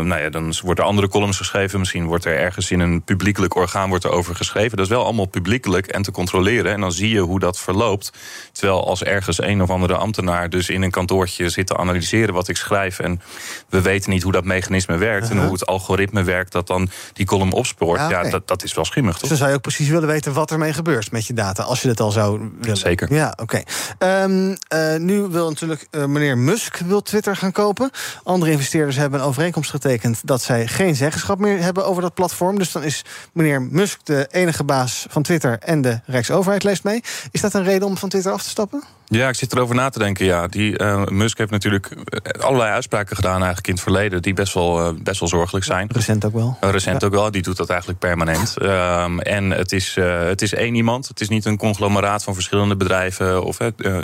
nou 0.02 0.22
ja, 0.22 0.30
dan 0.30 0.54
wordt 0.64 0.80
er 0.80 0.86
andere 0.86 1.08
columns 1.08 1.38
geschreven. 1.38 1.80
Misschien 1.80 2.06
wordt 2.06 2.26
er 2.26 2.38
ergens 2.38 2.72
in 2.72 2.80
een 2.80 3.02
publiekelijk 3.02 3.56
orgaan 3.56 3.90
wordt 3.90 4.04
er 4.04 4.12
over 4.12 4.36
geschreven. 4.36 4.78
Dat 4.78 4.86
is 4.86 4.92
wel 4.92 5.04
allemaal 5.04 5.26
publiekelijk 5.26 5.88
en 5.88 6.02
te 6.02 6.12
controleren. 6.12 6.74
En 6.74 6.82
dan 6.82 6.92
zie 6.92 7.10
je 7.10 7.20
hoe 7.20 7.40
dat 7.40 7.60
verloopt. 7.60 8.12
Terwijl 8.52 8.88
als 8.88 9.04
ergens 9.04 9.42
een 9.42 9.62
of 9.62 9.70
andere 9.70 9.96
ambtenaar 9.96 10.50
dus 10.50 10.70
in 10.70 10.82
een 10.82 10.92
kantoortje 10.92 11.50
zit 11.50 11.68
te 11.68 11.78
analyseren 11.78 12.34
wat 12.34 12.48
ik 12.48 12.58
schrijf. 12.58 13.00
En 13.00 13.22
we 13.70 13.82
weten 13.82 14.10
niet 14.10 14.24
hoe 14.24 14.32
dat 14.32 14.44
mechanisme 14.44 14.98
werkt. 14.98 15.30
En 15.30 15.44
hoe 15.44 15.52
het 15.52 15.66
algoritme 15.66 16.24
werkt 16.24 16.52
dat 16.52 16.68
dan 16.68 16.90
die 17.14 17.26
column 17.26 17.52
opspoort. 17.52 18.00
Ja, 18.00 18.24
dat, 18.24 18.48
dat 18.48 18.64
is 18.64 18.74
wel 18.74 18.86
schimmig, 18.86 19.12
Dus 19.12 19.20
toch? 19.20 19.30
dan 19.30 19.38
zou 19.38 19.50
je 19.50 19.56
ook 19.56 19.62
precies 19.62 19.88
willen 19.88 20.08
weten 20.08 20.34
wat 20.34 20.52
ermee 20.52 20.74
gebeurt 20.74 21.12
met 21.12 21.28
je 21.28 21.34
data. 21.34 21.64
Als 21.64 21.82
je 21.82 21.88
het 21.88 22.00
al 22.00 22.12
zou 22.12 22.50
willen. 22.60 22.78
Zeker. 22.78 23.14
Ja, 23.14 23.34
oké. 23.42 23.62
Ehm, 23.98 24.56
eh, 24.68 24.96
nu 24.96 25.22
wil 25.22 25.50
natuurlijk 25.50 25.88
eh, 25.92 26.06
meneer 26.06 26.38
Musk 26.38 26.78
wil 26.78 27.02
Twitter 27.02 27.36
gaan 27.36 27.52
kopen. 27.52 27.92
Andere 28.24 28.52
investeerders 28.52 28.96
hebben 28.96 29.20
een 29.20 29.26
overeenkomst 29.26 29.59
getekend... 29.68 30.22
dat 30.24 30.42
zij 30.42 30.68
geen 30.68 30.96
zeggenschap 30.96 31.40
meer 31.40 31.60
hebben 31.62 31.86
over 31.86 32.02
dat 32.02 32.14
platform. 32.14 32.58
Dus 32.58 32.72
dan 32.72 32.84
is 32.84 33.06
meneer 33.34 33.62
Musk 33.62 34.00
de 34.04 34.28
enige 34.32 34.64
baas 34.64 35.06
van 35.10 35.24
Twitter... 35.24 35.60
en 35.60 35.82
de 35.82 36.00
Rijksoverheid 36.06 36.64
leest 36.64 36.84
mee. 36.84 37.04
Is 37.32 37.42
dat 37.42 37.54
een 37.54 37.64
reden 37.64 37.88
om 37.88 37.98
van 37.98 38.10
Twitter 38.10 38.32
af 38.32 38.44
te 38.44 38.50
stappen? 38.50 38.84
Ja, 39.12 39.28
ik 39.30 39.36
zit 39.36 39.54
erover 39.54 39.76
na 39.76 39.90
te 39.90 40.00
denken. 40.00 40.26
Ja, 40.26 40.48
die, 40.48 40.78
eh, 40.78 41.06
Musk 41.06 41.38
heeft 41.38 41.52
natuurlijk 41.52 41.86
eh, 41.86 42.44
allerlei 42.44 42.72
uitspraken 42.72 43.16
gedaan 43.16 43.38
eigenlijk 43.38 43.68
in 43.68 43.74
het 43.74 43.82
verleden 43.84 44.22
die 44.22 44.34
best 44.34 44.54
wel, 44.54 44.80
eh, 44.80 44.94
best 45.04 45.20
wel 45.20 45.30
zorgelijk 45.30 45.66
zijn. 45.66 45.90
Recent 45.92 46.26
ook 46.26 46.34
wel. 46.34 46.58
Uh, 46.64 46.70
recent 46.70 47.02
Ja. 47.02 47.08
ook 47.08 47.14
wel, 47.14 47.32
die 47.32 47.42
doet 47.42 47.58
dat 47.58 47.70
eigenlijk 47.70 48.00
permanent. 48.00 48.58
Ehm, 48.58 49.20
en 49.20 49.52
het 49.52 49.72
is, 49.72 49.96
het 50.02 50.42
is 50.42 50.54
één 50.54 50.76
iemand. 50.76 51.08
Het 51.08 51.22
is 51.22 51.30
niet 51.30 51.46
een 51.46 51.58
conglomeraat 51.58 52.24
van 52.24 52.34
verschillende 52.34 52.76
bedrijven 52.76 53.44
of 53.44 53.58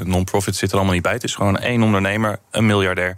non-profit 0.03 0.55
zit 0.55 0.69
er 0.69 0.75
allemaal 0.75 0.93
niet 0.93 1.03
bij. 1.03 1.13
Het 1.13 1.23
is 1.23 1.35
gewoon 1.35 1.57
één 1.57 1.83
ondernemer, 1.83 2.39
een 2.51 2.65
miljardair. 2.65 3.17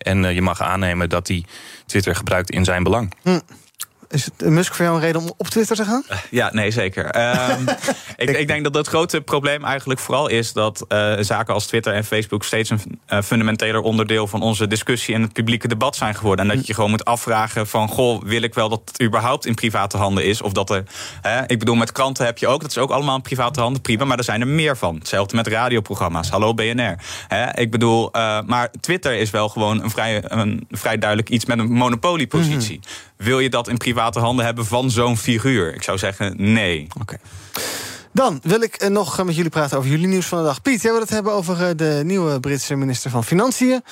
En 0.00 0.24
eh, 0.24 0.34
je 0.34 0.42
mag 0.42 0.60
aannemen 0.60 1.08
dat 1.08 1.28
hij 1.28 1.44
Twitter 1.86 2.14
gebruikt 2.14 2.50
in 2.50 2.64
zijn 2.64 2.82
belang. 2.82 3.12
Hm. 3.22 3.40
Is 4.10 4.24
het, 4.24 4.42
eh, 4.42 4.48
Musk 4.48 4.74
voor 4.74 4.84
jou 4.84 4.96
een 4.96 5.02
reden 5.02 5.20
om 5.20 5.32
op 5.36 5.46
Twitter 5.46 5.76
te 5.76 5.84
gaan? 5.84 6.04
Ja, 6.30 6.50
nee, 6.52 6.70
zeker. 6.70 7.04
Ehm, 7.04 7.62
ik, 8.16 8.30
ik 8.30 8.46
denk 8.46 8.64
dat 8.64 8.74
het 8.74 8.86
grote 8.86 9.20
probleem 9.20 9.64
eigenlijk 9.64 10.00
vooral 10.00 10.28
is 10.28 10.52
dat 10.52 10.84
eh, 10.88 11.14
zaken 11.20 11.54
als 11.54 11.66
Twitter 11.66 11.94
en 11.94 12.04
Facebook 12.04 12.44
steeds 12.44 12.70
een 12.70 13.00
eh, 13.06 13.22
fundamenteler 13.22 13.80
onderdeel 13.80 14.26
van 14.26 14.42
onze 14.42 14.66
discussie 14.66 15.14
en 15.14 15.22
het 15.22 15.32
publieke 15.32 15.68
debat 15.68 15.96
zijn 15.96 16.14
geworden. 16.14 16.44
En 16.44 16.50
dat 16.50 16.60
je 16.60 16.66
je 16.66 16.74
gewoon 16.74 16.90
moet 16.90 17.04
afvragen 17.04 17.66
van, 17.66 17.88
goh, 17.88 18.22
wil 18.22 18.42
ik 18.42 18.54
wel 18.54 18.68
dat 18.68 18.82
het 18.84 19.02
überhaupt 19.02 19.46
in 19.46 19.54
private 19.54 19.96
handen 19.96 20.24
is? 20.24 20.42
Of 20.42 20.52
dat 20.52 20.70
er, 20.70 20.84
hè, 21.20 21.42
ik 21.46 21.58
bedoel, 21.58 21.74
met 21.74 21.92
kranten 21.92 22.24
heb 22.24 22.38
je 22.38 22.46
ook, 22.46 22.60
dat 22.60 22.70
is 22.70 22.78
ook 22.78 22.90
allemaal 22.90 23.16
in 23.16 23.22
private 23.22 23.60
handen, 23.60 23.82
prima, 23.82 24.04
maar 24.04 24.18
er 24.18 24.24
zijn 24.24 24.40
er 24.40 24.46
meer 24.46 24.76
van. 24.76 24.94
Hetzelfde 24.94 25.36
met 25.36 25.46
radioprogramma's, 25.46 26.30
hallo 26.30 26.54
BNR. 26.54 26.94
Hè, 27.28 27.58
ik 27.58 27.70
bedoel, 27.70 28.12
eh, 28.12 28.40
maar 28.46 28.70
Twitter 28.80 29.12
is 29.12 29.30
wel 29.30 29.48
gewoon 29.48 29.82
een 29.82 29.90
vrij, 29.90 30.22
een 30.24 30.66
vrij 30.70 30.98
duidelijk 30.98 31.28
iets 31.28 31.44
met 31.44 31.58
een 31.58 31.72
monopoliepositie. 31.72 32.80
Wil 33.16 33.38
je 33.38 33.50
dat 33.50 33.68
in 33.68 33.76
private 33.76 33.99
handen 34.00 34.44
hebben 34.44 34.66
van 34.66 34.90
zo'n 34.90 35.16
figuur? 35.16 35.74
Ik 35.74 35.82
zou 35.82 35.98
zeggen 35.98 36.34
nee. 36.36 36.86
Oké. 37.00 37.16
Dan 38.12 38.38
wil 38.42 38.60
ik 38.62 38.74
eh, 38.74 38.88
nog 38.88 39.18
eh, 39.18 39.24
met 39.24 39.34
jullie 39.36 39.50
praten 39.50 39.78
over 39.78 39.90
jullie 39.90 40.06
nieuws 40.06 40.26
van 40.26 40.38
de 40.38 40.44
dag. 40.44 40.62
Piet, 40.62 40.82
jij 40.82 40.90
wil 40.92 41.00
het 41.00 41.10
hebben 41.10 41.32
over 41.32 41.62
eh, 41.68 41.70
de 41.76 42.00
nieuwe 42.04 42.40
Britse 42.40 42.74
minister 42.74 43.10
van 43.10 43.24
Financiën. 43.24 43.82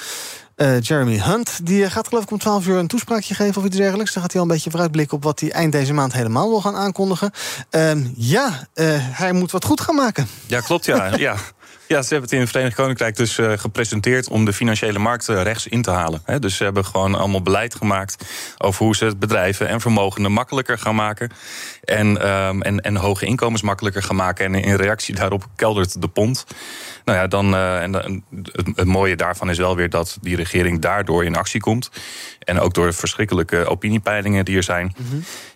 eh, 0.56 0.80
Jeremy 0.80 1.18
Hunt. 1.18 1.66
Die 1.66 1.90
gaat 1.90 2.08
geloof 2.08 2.22
ik 2.22 2.30
om 2.30 2.38
12 2.38 2.66
uur 2.66 2.76
een 2.76 2.86
toespraakje 2.86 3.34
geven 3.34 3.56
of 3.60 3.66
iets 3.66 3.76
dergelijks. 3.76 4.12
Dan 4.12 4.22
gaat 4.22 4.32
hij 4.32 4.40
al 4.40 4.46
een 4.46 4.52
beetje 4.54 4.70
vooruitblikken 4.70 5.16
op 5.16 5.22
wat 5.22 5.40
hij 5.40 5.50
eind 5.52 5.72
deze 5.72 5.92
maand 5.92 6.12
helemaal 6.12 6.48
wil 6.48 6.60
gaan 6.60 6.76
aankondigen. 6.76 7.30
Ehm, 7.70 8.04
ja, 8.16 8.68
eh, 8.74 8.86
hij 8.98 9.32
moet 9.32 9.50
wat 9.50 9.64
goed 9.64 9.80
gaan 9.80 9.94
maken. 9.94 10.28
Ja, 10.46 10.60
klopt, 10.60 10.84
ja. 10.84 11.16
ja. 11.16 11.36
Ja, 11.88 12.02
ze 12.02 12.08
hebben 12.08 12.22
het 12.22 12.32
in 12.32 12.40
het 12.40 12.50
Verenigd 12.50 12.76
Koninkrijk 12.76 13.16
dus 13.16 13.38
eh, 13.38 13.52
gepresenteerd 13.56 14.28
om 14.28 14.44
de 14.44 14.52
financiële 14.52 14.98
markten 14.98 15.42
rechts 15.42 15.66
in 15.66 15.82
te 15.82 15.90
halen. 15.90 16.22
Dus 16.40 16.56
ze 16.56 16.64
hebben 16.64 16.84
gewoon 16.84 17.14
allemaal 17.14 17.42
beleid 17.42 17.74
gemaakt 17.74 18.24
over 18.58 18.84
hoe 18.84 18.96
ze 18.96 19.04
het 19.04 19.18
bedrijven 19.18 19.68
en 19.68 19.80
vermogenden 19.80 20.32
makkelijker 20.32 20.78
gaan 20.78 20.94
maken. 20.94 21.30
En, 21.84 22.22
ehm, 22.22 22.60
en, 22.60 22.80
en 22.80 22.96
hoge 22.96 23.26
inkomens 23.26 23.62
makkelijker 23.62 24.02
gaan 24.02 24.16
maken. 24.16 24.44
En 24.44 24.54
in 24.54 24.74
reactie 24.74 25.14
daarop 25.14 25.46
keldert 25.56 26.00
de 26.00 26.08
pond. 26.08 26.44
Nou 27.04 27.18
ja, 27.18 27.26
dan, 27.26 27.54
eh, 27.54 27.82
en, 27.82 27.92
dan- 27.92 28.22
het, 28.52 28.66
het 28.74 28.86
mooie 28.86 29.16
daarvan 29.16 29.50
is 29.50 29.58
wel 29.58 29.76
weer 29.76 29.90
dat 29.90 30.18
die 30.20 30.36
regering 30.36 30.80
daardoor 30.80 31.24
in 31.24 31.36
actie 31.36 31.60
komt. 31.60 31.90
En 32.38 32.60
ook 32.60 32.74
door 32.74 32.94
verschrikkelijke 32.94 33.66
opiniepeilingen 33.66 34.44
die 34.44 34.56
er 34.56 34.62
zijn. 34.62 34.94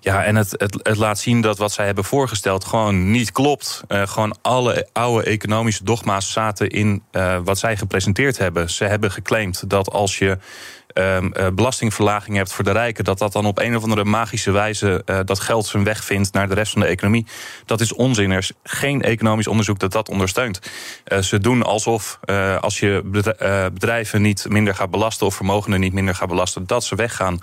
Ja, 0.00 0.24
en 0.24 0.36
het, 0.36 0.54
het, 0.56 0.80
het 0.82 0.96
laat 0.96 1.18
zien 1.18 1.40
dat 1.40 1.58
wat 1.58 1.72
zij 1.72 1.86
hebben 1.86 2.04
voorgesteld 2.04 2.64
gewoon 2.64 3.10
niet 3.10 3.32
klopt. 3.32 3.82
Eh, 3.88 4.06
gewoon 4.06 4.36
alle 4.42 4.88
oude 4.92 5.24
economische 5.24 5.84
dogma's 5.84 6.20
zaten 6.30 6.68
in 6.68 7.02
eh, 7.10 7.38
wat 7.44 7.58
zij 7.58 7.76
gepresenteerd 7.76 8.38
hebben. 8.38 8.70
Ze 8.70 8.84
hebben 8.84 9.10
geclaimd 9.10 9.70
dat 9.70 9.90
als 9.90 10.18
je 10.18 10.38
eh, 10.92 11.46
belastingverlaging 11.54 12.36
hebt 12.36 12.52
voor 12.52 12.64
de 12.64 12.70
rijken, 12.72 13.04
dat 13.04 13.18
dat 13.18 13.32
dan 13.32 13.46
op 13.46 13.58
een 13.58 13.76
of 13.76 13.82
andere 13.82 14.04
magische 14.04 14.50
wijze 14.50 15.02
eh, 15.04 15.18
dat 15.24 15.40
geld 15.40 15.66
zijn 15.66 15.84
weg 15.84 16.04
vindt 16.04 16.32
naar 16.32 16.48
de 16.48 16.54
rest 16.54 16.72
van 16.72 16.80
de 16.80 16.86
economie. 16.86 17.26
Dat 17.66 17.80
is 17.80 17.92
onzin. 17.94 18.30
Er 18.30 18.38
is 18.38 18.52
geen 18.62 19.02
economisch 19.02 19.46
onderzoek 19.46 19.78
dat 19.78 19.92
dat 19.92 20.08
ondersteunt. 20.08 20.60
Eh, 21.04 21.18
ze 21.18 21.38
doen 21.38 21.62
alsof 21.62 22.18
als 22.60 22.78
je 22.78 23.02
bedri- 23.04 23.70
bedrijven 23.72 24.22
niet 24.22 24.46
minder 24.48 24.74
gaat 24.74 24.90
belasten 24.90 25.26
of 25.26 25.34
vermogenden 25.34 25.80
niet 25.80 25.92
minder 25.92 26.14
gaat 26.14 26.28
belasten, 26.28 26.66
dat 26.66 26.84
ze 26.84 26.94
weggaan. 26.94 27.38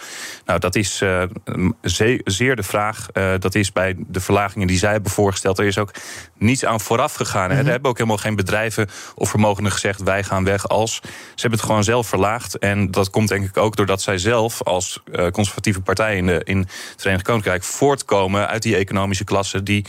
Nou, 0.46 0.60
dat 0.60 0.76
is 0.76 0.98
ze- 0.98 2.22
zeer 2.24 2.56
de 2.56 2.64
vraag. 2.64 3.08
Dat 3.40 3.56
is 3.56 3.72
bij 3.72 3.96
de 3.98 4.20
verlagingen 4.20 4.68
die 4.68 4.78
zij 4.78 4.92
hebben 4.92 5.12
voorgesteld. 5.12 5.60
Er 5.60 5.66
is 5.66 5.78
ook 5.78 5.92
niets 6.38 6.66
aan 6.66 6.80
vooraf 6.80 7.14
gegaan. 7.14 7.52
hè. 7.52 7.58
Er 7.58 7.66
hebben 7.66 7.90
ook 7.90 7.98
helemaal 7.98 8.18
geen 8.18 8.36
bedrijven 8.36 8.90
of 9.16 9.30
vermogenden 9.30 9.72
gezegd: 9.72 10.02
wij 10.04 10.24
gaan 10.24 10.44
weg 10.44 10.68
als. 10.68 10.94
Ze 11.04 11.42
hebben 11.42 11.60
het 11.60 11.68
gewoon 11.68 11.84
zelf 11.84 12.08
verlaagd. 12.08 12.58
En 12.58 12.92
dat 12.92 13.10
komt 13.10 13.32
denk 13.40 13.58
ik 13.58 13.64
ook 13.64 13.76
doordat 13.76 14.02
zij 14.02 14.18
zelf 14.18 14.64
als 14.64 15.04
eh, 15.12 15.28
conservatieve 15.28 15.82
partij 15.82 16.18
in, 16.18 16.26
de, 16.26 16.42
in 16.44 16.58
het 16.58 16.70
Verenigd 16.98 17.24
Koninkrijk 17.24 17.64
voortkomen 17.64 18.48
uit 18.48 18.62
die 18.62 18.76
economische 18.76 19.24
klasse 19.24 19.64
die 19.64 19.86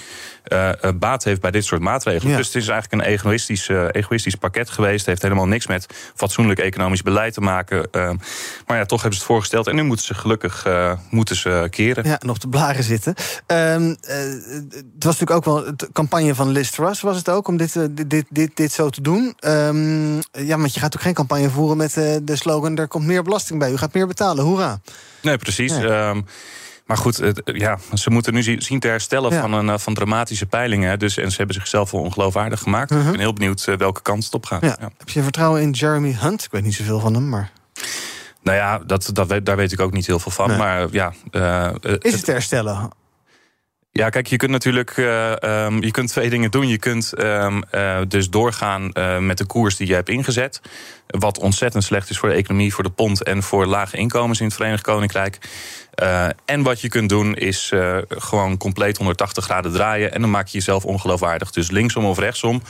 eh, 0.51 0.85
eh, 0.85 0.95
baat 0.95 1.25
heeft 1.25 1.41
bij 1.41 1.51
dit 1.51 1.65
soort 1.65 1.81
maatregelen. 1.81 2.31
Ja. 2.31 2.37
Dus 2.37 2.47
het 2.47 2.57
is 2.57 2.69
eigenlijk 2.69 3.03
een 3.03 3.09
egoïstisch, 3.13 3.69
egoïstisch 3.91 4.35
pakket 4.35 4.71
geweest. 4.71 4.99
Het 4.99 5.07
heeft 5.07 5.23
helemaal 5.23 5.47
niks 5.47 5.67
met 5.67 5.87
fatsoenlijk 6.15 6.59
economisch 6.59 7.03
beleid 7.03 7.35
te 7.35 7.41
maken. 7.41 7.89
Eh, 7.91 8.11
maar 8.67 8.77
ja, 8.77 8.85
toch 8.85 9.01
hebben 9.01 9.19
ze 9.19 9.25
het 9.25 9.33
voorgesteld. 9.33 9.67
En 9.67 9.75
nu 9.75 9.83
moeten 9.83 10.07
ze 10.07 10.15
gelukkig 10.15 10.67
moeten 11.11 11.37
ze 11.37 11.67
keren. 11.71 12.05
Ja, 12.05 12.19
en 12.19 12.31
op 12.31 12.41
de 12.41 12.49
blaren 12.49 12.85
zitten. 12.85 13.15
Ehm, 13.47 13.95
eh, 14.01 14.17
het 14.77 15.05
was 15.05 15.19
natuurlijk 15.19 15.31
ook 15.31 15.45
wel 15.45 15.77
de 15.77 15.89
campagne 15.93 16.35
van 16.35 16.49
Liz 16.51 16.71
Truss, 16.71 17.01
was 17.01 17.17
het 17.17 17.29
ook, 17.29 17.49
om 17.49 17.57
dit, 17.57 17.73
dit, 17.73 18.11
dit, 18.11 18.27
dit, 18.29 18.51
dit 18.55 18.73
zo 18.73 18.91
te 18.91 19.01
doen. 19.01 19.35
Ehm, 19.39 20.17
ja, 20.33 20.59
want 20.59 20.75
je 20.75 20.81
gaat 20.81 20.97
ook 20.97 21.03
geen 21.03 21.15
campagne 21.15 21.51
voeren 21.51 21.77
met 21.77 21.93
de 22.23 22.37
slogan: 22.37 22.77
er 22.77 22.89
komt 22.89 23.07
meer 23.07 23.23
belasting 23.23 23.40
bij, 23.49 23.73
u 23.73 23.77
gaat 23.77 23.95
meer 23.95 24.07
betalen, 24.07 24.45
hoera. 24.45 24.81
Nee, 25.23 25.37
precies. 25.37 25.73
Ehm, 25.73 26.21
Maar 26.87 26.99
goed, 26.99 27.17
het, 27.17 27.41
ja, 27.45 27.79
ze 27.95 28.11
moeten 28.11 28.35
nu 28.35 28.43
zien 28.63 28.81
te 28.81 28.89
herstellen 28.89 29.33
Ja. 29.33 29.41
van, 29.41 29.53
een, 29.53 29.69
eh, 29.69 29.79
van 29.79 29.95
dramatische 29.95 30.47
peilingen. 30.47 30.99
Dus, 30.99 31.17
en 31.17 31.31
ze 31.31 31.37
hebben 31.37 31.55
zichzelf 31.55 31.91
wel 31.91 32.01
ongeloofwaardig 32.01 32.61
gemaakt. 32.61 32.91
Ik 32.91 33.03
ben 33.11 33.19
heel 33.19 33.33
benieuwd 33.33 33.65
eh, 33.67 33.77
welke 33.77 34.03
kant 34.03 34.25
het 34.25 34.35
op 34.35 34.47
gaat. 34.47 34.63
Ja. 34.63 34.77
Heb 34.99 35.09
je 35.09 35.23
vertrouwen 35.23 35.63
in 35.63 35.71
Jeremy 35.71 36.17
Hunt? 36.21 36.45
Ik 36.45 36.51
weet 36.51 36.63
niet 36.63 36.75
zoveel 36.75 37.01
van 37.01 37.15
hem, 37.15 37.29
maar... 37.29 37.51
Nou 38.43 38.57
ja, 38.57 38.79
dat, 38.79 39.11
dat 39.13 39.45
daar 39.45 39.57
weet 39.57 39.73
ik 39.73 39.81
ook 39.81 39.93
niet 39.93 40.07
heel 40.07 40.19
veel 40.19 40.33
van. 40.33 40.49
Nee. 40.49 40.59
Maar 40.59 40.87
ja, 40.91 41.13
eh, 41.31 41.71
Is 41.99 42.13
het 42.13 42.25
te 42.25 42.31
herstellen? 42.31 42.91
Ja, 43.93 44.09
kijk, 44.09 44.27
je 44.27 44.37
kunt 44.37 44.51
natuurlijk 44.51 44.91
eh, 44.97 45.43
ehm, 45.43 45.83
je 45.83 45.91
kunt 45.91 46.09
twee 46.09 46.31
dingen 46.31 46.51
doen. 46.51 46.69
Je 46.69 46.79
kunt 46.79 47.13
ehm, 47.13 47.61
eh, 47.71 47.99
dus 48.09 48.31
doorgaan 48.31 48.93
eh, 48.93 49.19
met 49.19 49.39
de 49.39 49.45
koers 49.45 49.77
die 49.77 49.87
je 49.87 49.95
hebt 49.95 50.09
ingezet. 50.09 50.61
Wat 51.07 51.39
ontzettend 51.39 51.85
slecht 51.85 52.11
is 52.11 52.19
voor 52.19 52.29
de 52.29 52.35
economie, 52.35 52.75
voor 52.75 52.85
de 52.85 52.91
pond 52.91 53.23
en 53.23 53.43
voor 53.43 53.67
lage 53.67 53.97
inkomens 53.97 54.41
in 54.41 54.47
het 54.47 54.55
Verenigd 54.55 54.83
Koninkrijk. 54.83 55.39
En 56.45 56.63
wat 56.63 56.81
je 56.81 56.89
kunt 56.89 57.09
doen 57.09 57.35
is 57.35 57.73
gewoon 58.09 58.57
compleet 58.57 58.97
180 58.97 59.45
graden 59.45 59.73
draaien. 59.73 60.13
En 60.13 60.21
dan 60.21 60.31
maak 60.31 60.47
je 60.47 60.59
jezelf 60.59 60.85
ongeloofwaardig. 60.85 61.51
Dus 61.51 61.71
linksom 61.71 62.05
of 62.05 62.19
rechtsom 62.19 62.63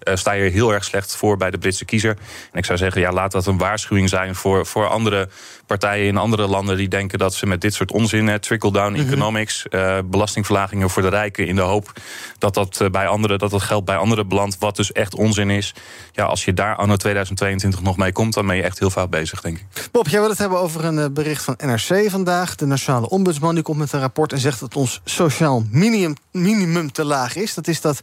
eh, 0.00 0.16
sta 0.16 0.32
je 0.32 0.50
heel 0.50 0.72
erg 0.72 0.84
slecht 0.84 1.16
voor 1.16 1.36
bij 1.36 1.50
de 1.50 1.58
Britse 1.58 1.84
kiezer. 1.84 2.16
En 2.52 2.58
ik 2.58 2.64
zou 2.64 2.78
zeggen, 2.78 3.00
ja, 3.00 3.12
laat 3.12 3.32
dat 3.32 3.46
een 3.46 3.58
waarschuwing 3.58 4.08
zijn 4.08 4.34
voor, 4.34 4.66
voor 4.66 4.88
andere 4.88 5.28
partijen 5.66 6.06
in 6.06 6.16
andere 6.16 6.46
landen 6.46 6.76
die 6.76 6.88
denken 6.88 7.18
dat 7.18 7.34
ze 7.34 7.46
met 7.46 7.60
dit 7.60 7.74
soort 7.74 7.92
onzin, 7.92 8.40
trickle-down 8.40 8.92
Mhm. 8.92 9.06
economics, 9.06 9.68
eh, 9.68 9.98
belastingverlagingen 10.04 10.90
voor 10.90 11.02
de 11.02 11.08
rijken, 11.08 11.46
in 11.46 11.56
de 11.56 11.62
hoop 11.62 11.92
dat 12.38 12.54
dat, 12.54 12.80
eh, 12.80 12.88
bij 12.90 13.06
anderen, 13.06 13.38
dat 13.38 13.50
dat 13.50 13.62
geld 13.62 13.84
bij 13.84 13.96
anderen 13.96 14.28
belandt, 14.28 14.56
wat 14.58 14.76
dus 14.76 14.92
echt 14.92 15.14
onzin 15.14 15.50
is. 15.50 15.74
Ja, 16.12 16.24
als 16.24 16.44
je 16.44 16.54
daar 16.54 16.76
anno 16.76 16.96
2022 16.96 17.82
nog 17.82 17.96
mee 17.96 18.12
komt, 18.12 18.34
dan 18.34 18.46
ben 18.46 18.56
je 18.56 18.62
echt 18.62 18.78
heel 18.78 18.90
fout 18.90 19.10
bezig, 19.10 19.40
denk 19.40 19.58
ik. 19.58 19.88
Bob, 19.92 20.08
jij 20.08 20.20
wil 20.20 20.28
het 20.28 20.38
hebben 20.38 20.58
over 20.58 20.84
een 20.84 21.12
bericht 21.12 21.44
van 21.44 21.54
NRC 21.56 22.10
vandaag. 22.10 22.54
De 22.54 22.66
Nationale 22.66 23.08
Ombudsman 23.08 23.54
die 23.54 23.62
komt 23.62 23.78
met 23.78 23.92
een 23.92 24.00
rapport 24.00 24.32
en 24.32 24.38
zegt 24.38 24.60
dat 24.60 24.76
ons 24.76 25.00
sociaal 25.04 25.64
minimum, 25.70 26.14
minimum 26.32 26.92
te 26.92 27.04
laag 27.04 27.36
is. 27.36 27.54
Dat 27.54 27.68
is 27.68 27.80
dat 27.80 28.00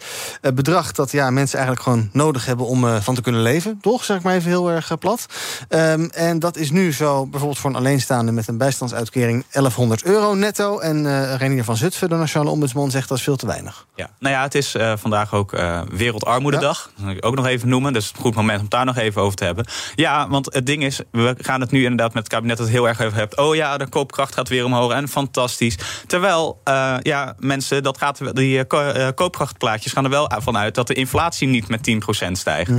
bedrag 0.54 0.92
dat 0.92 1.12
ja, 1.12 1.30
mensen 1.30 1.58
eigenlijk 1.58 1.85
gewoon 1.86 2.10
nodig 2.12 2.46
hebben 2.46 2.66
om 2.66 2.88
eh, 2.88 2.96
van 3.02 3.16
te 3.16 3.22
kunnen 3.22 3.42
leven. 3.42 3.78
Toch, 3.82 4.04
zeg 4.04 4.18
ik 4.18 4.24
maar 4.24 4.36
even 4.36 4.50
heel 4.50 4.70
erg 4.72 4.92
eh, 4.92 4.98
plat. 4.98 5.26
Ehm, 5.70 6.06
en 6.06 6.40
dat 6.40 6.58
is 6.58 6.72
nu 6.72 6.94
zo 6.94 7.26
bijvoorbeeld 7.26 7.60
voor 7.60 7.70
een 7.70 7.76
alleenstaande 7.76 8.32
met 8.32 8.48
een 8.48 8.58
bijstandsuitkering 8.58 9.46
1100 9.52 10.04
euro 10.04 10.34
netto. 10.34 10.80
En 10.80 11.06
eh 11.06 11.36
Renier 11.36 11.64
van 11.64 11.78
Zutphen, 11.78 12.10
de 12.10 12.16
Nationale 12.16 12.50
Ombudsman, 12.50 12.92
zegt 12.92 13.10
dat 13.10 13.18
is 13.18 13.24
veel 13.24 13.36
te 13.36 13.46
weinig. 13.46 13.86
Ja, 13.96 14.10
nou 14.20 14.36
ja, 14.36 14.42
het 14.42 14.56
is 14.56 14.76
vandaag 14.96 15.34
ook 15.34 15.52
Wereldarmoededag. 15.92 16.90
Dat 16.96 17.06
wil 17.06 17.16
ik 17.16 17.26
ook 17.26 17.36
nog 17.36 17.46
even 17.46 17.70
noemen. 17.70 17.94
Dus 17.94 18.04
het 18.04 18.12
is 18.14 18.18
een 18.20 18.26
goed 18.26 18.36
moment 18.36 18.62
om 18.62 18.70
daar 18.70 18.86
nog 18.86 18.98
even 18.98 19.22
over 19.22 19.36
te 19.38 19.44
hebben. 19.44 19.66
Ja, 19.96 20.30
want 20.30 20.54
het 20.54 20.66
ding 20.66 20.84
is, 20.84 21.02
we 21.12 21.36
gaan 21.38 21.62
het 21.62 21.72
nu 21.72 21.82
inderdaad 21.84 22.14
met 22.14 22.24
het 22.24 22.32
kabinet 22.34 22.58
het 22.58 22.70
heel 22.70 22.88
erg 22.88 23.02
over 23.02 23.18
hebben. 23.18 23.38
Oh 23.38 23.56
ja, 23.56 23.78
de 23.78 23.88
koopkracht 23.88 24.34
gaat 24.34 24.50
weer 24.50 24.66
omhoog 24.66 24.92
en 24.92 25.08
fantastisch. 25.08 25.78
Terwijl, 26.08 26.62
ja, 27.02 27.36
mensen, 27.40 27.84
dat 27.84 27.98
gaat, 27.98 28.36
die 28.36 28.66
ko- 28.66 29.12
koopkrachtplaatjes 29.16 29.92
gaan 29.92 30.04
er 30.04 30.10
wel 30.10 30.32
van 30.38 30.58
uit 30.58 30.76
dat 30.76 30.88
de 30.88 30.94
inflatie 30.94 31.48
niet 31.48 31.68
met 31.76 31.84
10% 32.28 32.32
stijgt. 32.38 32.72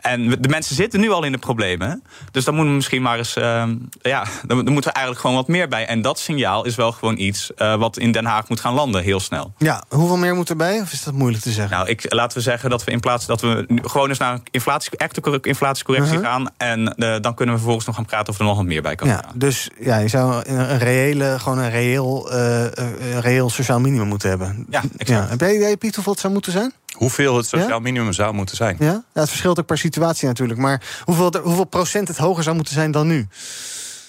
En 0.00 0.28
we- 0.28 0.40
de 0.40 0.48
mensen 0.48 0.74
zitten 0.76 1.00
nu 1.00 1.10
al 1.10 1.24
in 1.24 1.32
de 1.32 1.38
problemen. 1.38 2.02
Dus 2.30 2.44
dan 2.44 2.54
moeten 2.54 2.70
we 2.72 2.76
misschien 2.76 3.02
maar 3.02 3.18
eens. 3.18 3.36
eh, 3.36 3.64
ja, 4.02 4.24
dan, 4.46 4.56
moeten 4.56 4.74
we 4.74 4.90
eigenlijk 4.92 5.20
gewoon 5.20 5.36
wat 5.36 5.48
meer 5.48 5.68
bij. 5.68 5.86
En 5.86 6.02
dat 6.02 6.18
signaal 6.18 6.64
is 6.64 6.74
wel 6.74 6.92
gewoon 6.92 7.18
iets 7.18 7.54
eh, 7.54 7.74
wat 7.76 7.98
in 7.98 8.12
Den 8.12 8.24
Haag 8.24 8.48
moet 8.48 8.60
gaan 8.60 8.74
landen, 8.74 9.02
heel 9.02 9.20
snel. 9.20 9.52
Ja, 9.58 9.82
hoeveel 9.88 10.16
meer 10.16 10.34
moet 10.34 10.50
erbij? 10.50 10.80
Of 10.80 10.92
is 10.92 11.02
dat 11.04 11.14
moeilijk 11.14 11.42
te 11.42 11.50
zeggen? 11.50 11.76
Nou, 11.76 11.88
ik, 11.88 12.12
laten 12.14 12.36
we 12.36 12.42
zeggen 12.42 12.70
dat 12.70 12.84
we 12.84 12.90
in 12.90 13.00
plaats 13.00 13.26
dat 13.26 13.40
we 13.40 13.64
nu 13.68 13.78
gewoon 13.84 14.08
eens 14.08 14.18
naar 14.18 14.32
een 14.32 14.42
inflatie, 14.50 14.96
echte 14.96 15.20
cor- 15.20 15.38
inflatiecorrectie 15.46 16.16
Mhm. 16.18 16.24
gaan. 16.26 16.46
En 16.56 16.94
eh, 16.94 17.16
dan 17.20 17.34
kunnen 17.34 17.54
we 17.54 17.60
vervolgens 17.60 17.86
nog 17.86 17.94
gaan 17.96 18.04
praten 18.04 18.32
of 18.32 18.38
er 18.38 18.44
nog 18.44 18.56
wat 18.56 18.64
meer 18.64 18.82
bij 18.82 18.94
kan. 18.94 19.08
Ja, 19.08 19.24
dus 19.34 19.68
ja, 19.80 19.96
je 19.98 20.08
zou 20.08 20.42
een, 20.46 20.78
reële, 20.78 21.36
gewoon 21.38 21.58
een 21.58 21.70
reëel, 21.70 22.30
eh, 22.32 22.62
een 22.62 23.20
reëel 23.20 23.50
sociaal 23.50 23.80
minimum 23.80 24.06
moeten 24.08 24.28
hebben. 24.28 24.66
Ja, 24.70 24.82
ja. 24.96 25.26
Heb 25.28 25.40
jij 25.40 25.54
idee, 25.54 25.76
Piet, 25.76 25.94
hoeveel 25.94 26.12
het 26.12 26.20
zou 26.20 26.32
moeten 26.32 26.52
zijn? 26.52 26.72
Hoeveel 26.90 27.36
het 27.36 27.46
sociaal 27.46 27.68
Ja? 27.68 27.78
minimum 27.78 28.12
zou 28.12 28.34
moeten 28.34 28.56
zijn? 28.56 28.76
Ja? 28.78 29.02
ja, 29.14 29.20
het 29.20 29.28
verschilt 29.28 29.58
ook 29.58 29.66
per 29.66 29.78
situatie 29.78 30.26
natuurlijk. 30.28 30.60
Maar 30.60 30.82
hoeveel, 31.04 31.34
hoeveel 31.42 31.64
procent 31.64 32.08
het 32.08 32.16
hoger 32.16 32.42
zou 32.42 32.56
moeten 32.56 32.74
zijn 32.74 32.90
dan 32.90 33.06
nu? 33.06 33.28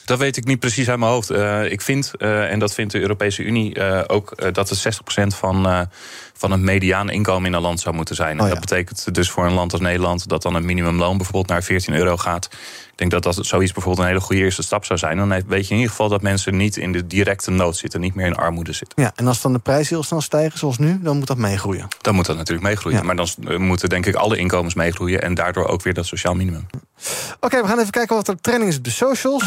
Dat 0.06 0.20
weet 0.20 0.38
ik 0.38 0.46
niet 0.46 0.60
precies 0.60 0.90
uit 0.90 1.00
mijn 1.00 1.12
hoofd. 1.12 1.30
Eh, 1.30 1.72
ik 1.72 1.82
vind, 1.82 2.12
eh, 2.18 2.52
en 2.52 2.60
dat 2.60 2.74
vindt 2.74 2.92
de 2.92 3.00
Europese 3.00 3.44
Unie 3.44 3.74
eh, 3.74 4.04
ook, 4.08 4.54
dat 4.54 4.70
het 4.70 4.78
60% 4.78 5.36
van, 5.36 5.88
van 6.34 6.52
het 6.52 6.62
mediaan 6.62 7.10
inkomen 7.10 7.46
in 7.46 7.54
een 7.54 7.62
land 7.62 7.80
zou 7.80 7.96
moeten 7.96 8.16
zijn. 8.16 8.32
En 8.38 8.40
Oh 8.40 8.48
ja. 8.48 8.52
dat 8.54 8.60
betekent 8.60 9.16
dus 9.16 9.30
voor 9.30 9.46
een 9.46 9.54
land 9.54 9.72
als 9.72 9.82
Nederland 9.82 10.28
dat 10.28 10.42
dan 10.42 10.56
een 10.56 10.66
minimumloon 10.66 11.18
bijvoorbeeld 11.18 11.48
naar 11.48 11.64
14 11.64 11.94
euro 11.94 12.18
gaat. 12.18 12.50
Ik 13.02 13.10
denk 13.10 13.24
dat 13.24 13.36
dat 13.36 13.46
zoiets 13.46 13.72
bijvoorbeeld 13.72 14.04
een 14.06 14.12
hele 14.14 14.26
goede 14.26 14.42
eerste 14.42 14.64
stap 14.64 14.86
zou 14.86 15.00
zijn. 15.00 15.18
Dan 15.18 15.30
weet 15.30 15.68
je 15.68 15.70
in 15.70 15.76
ieder 15.76 15.90
geval 15.90 16.10
dat 16.10 16.22
mensen 16.22 16.58
niet 16.58 16.78
in 16.78 16.92
de 16.92 17.08
directe 17.08 17.52
nood 17.52 17.78
zitten, 17.78 18.00
niet 18.00 18.16
meer 18.16 18.26
in 18.26 18.36
armoede 18.36 18.74
zitten. 18.74 19.04
Ja, 19.04 19.12
en 19.16 19.28
als 19.28 19.42
dan 19.42 19.54
de 19.54 19.60
prijzen 19.60 19.96
heel 19.96 20.04
snel 20.04 20.22
stijgen, 20.22 20.60
zoals 20.60 20.78
nu, 20.78 21.00
dan 21.02 21.18
moet 21.18 21.28
dat 21.28 21.38
meegroeien. 21.38 21.88
Dan 22.02 22.16
moet 22.16 22.26
dat 22.26 22.36
natuurlijk 22.36 22.68
meegroeien. 22.68 23.06
Maar 23.06 23.16
dan 23.16 23.28
eh, 23.48 23.58
moeten 23.58 23.90
denk 23.90 24.06
ik 24.06 24.16
alle 24.16 24.38
inkomens 24.38 24.74
meegroeien 24.74 25.22
en 25.22 25.34
daardoor 25.34 25.68
ook 25.68 25.82
weer 25.82 25.94
dat 25.94 26.06
sociaal 26.06 26.34
minimum. 26.34 26.68
Oké, 27.40 27.62
we 27.62 27.68
gaan 27.68 27.80
even 27.80 27.92
kijken 27.92 28.16
wat 28.16 28.28
er 28.28 28.42
trending 28.42 28.70
is 28.70 28.78
op 28.78 28.84
de 28.84 28.92
socials. 28.92 29.44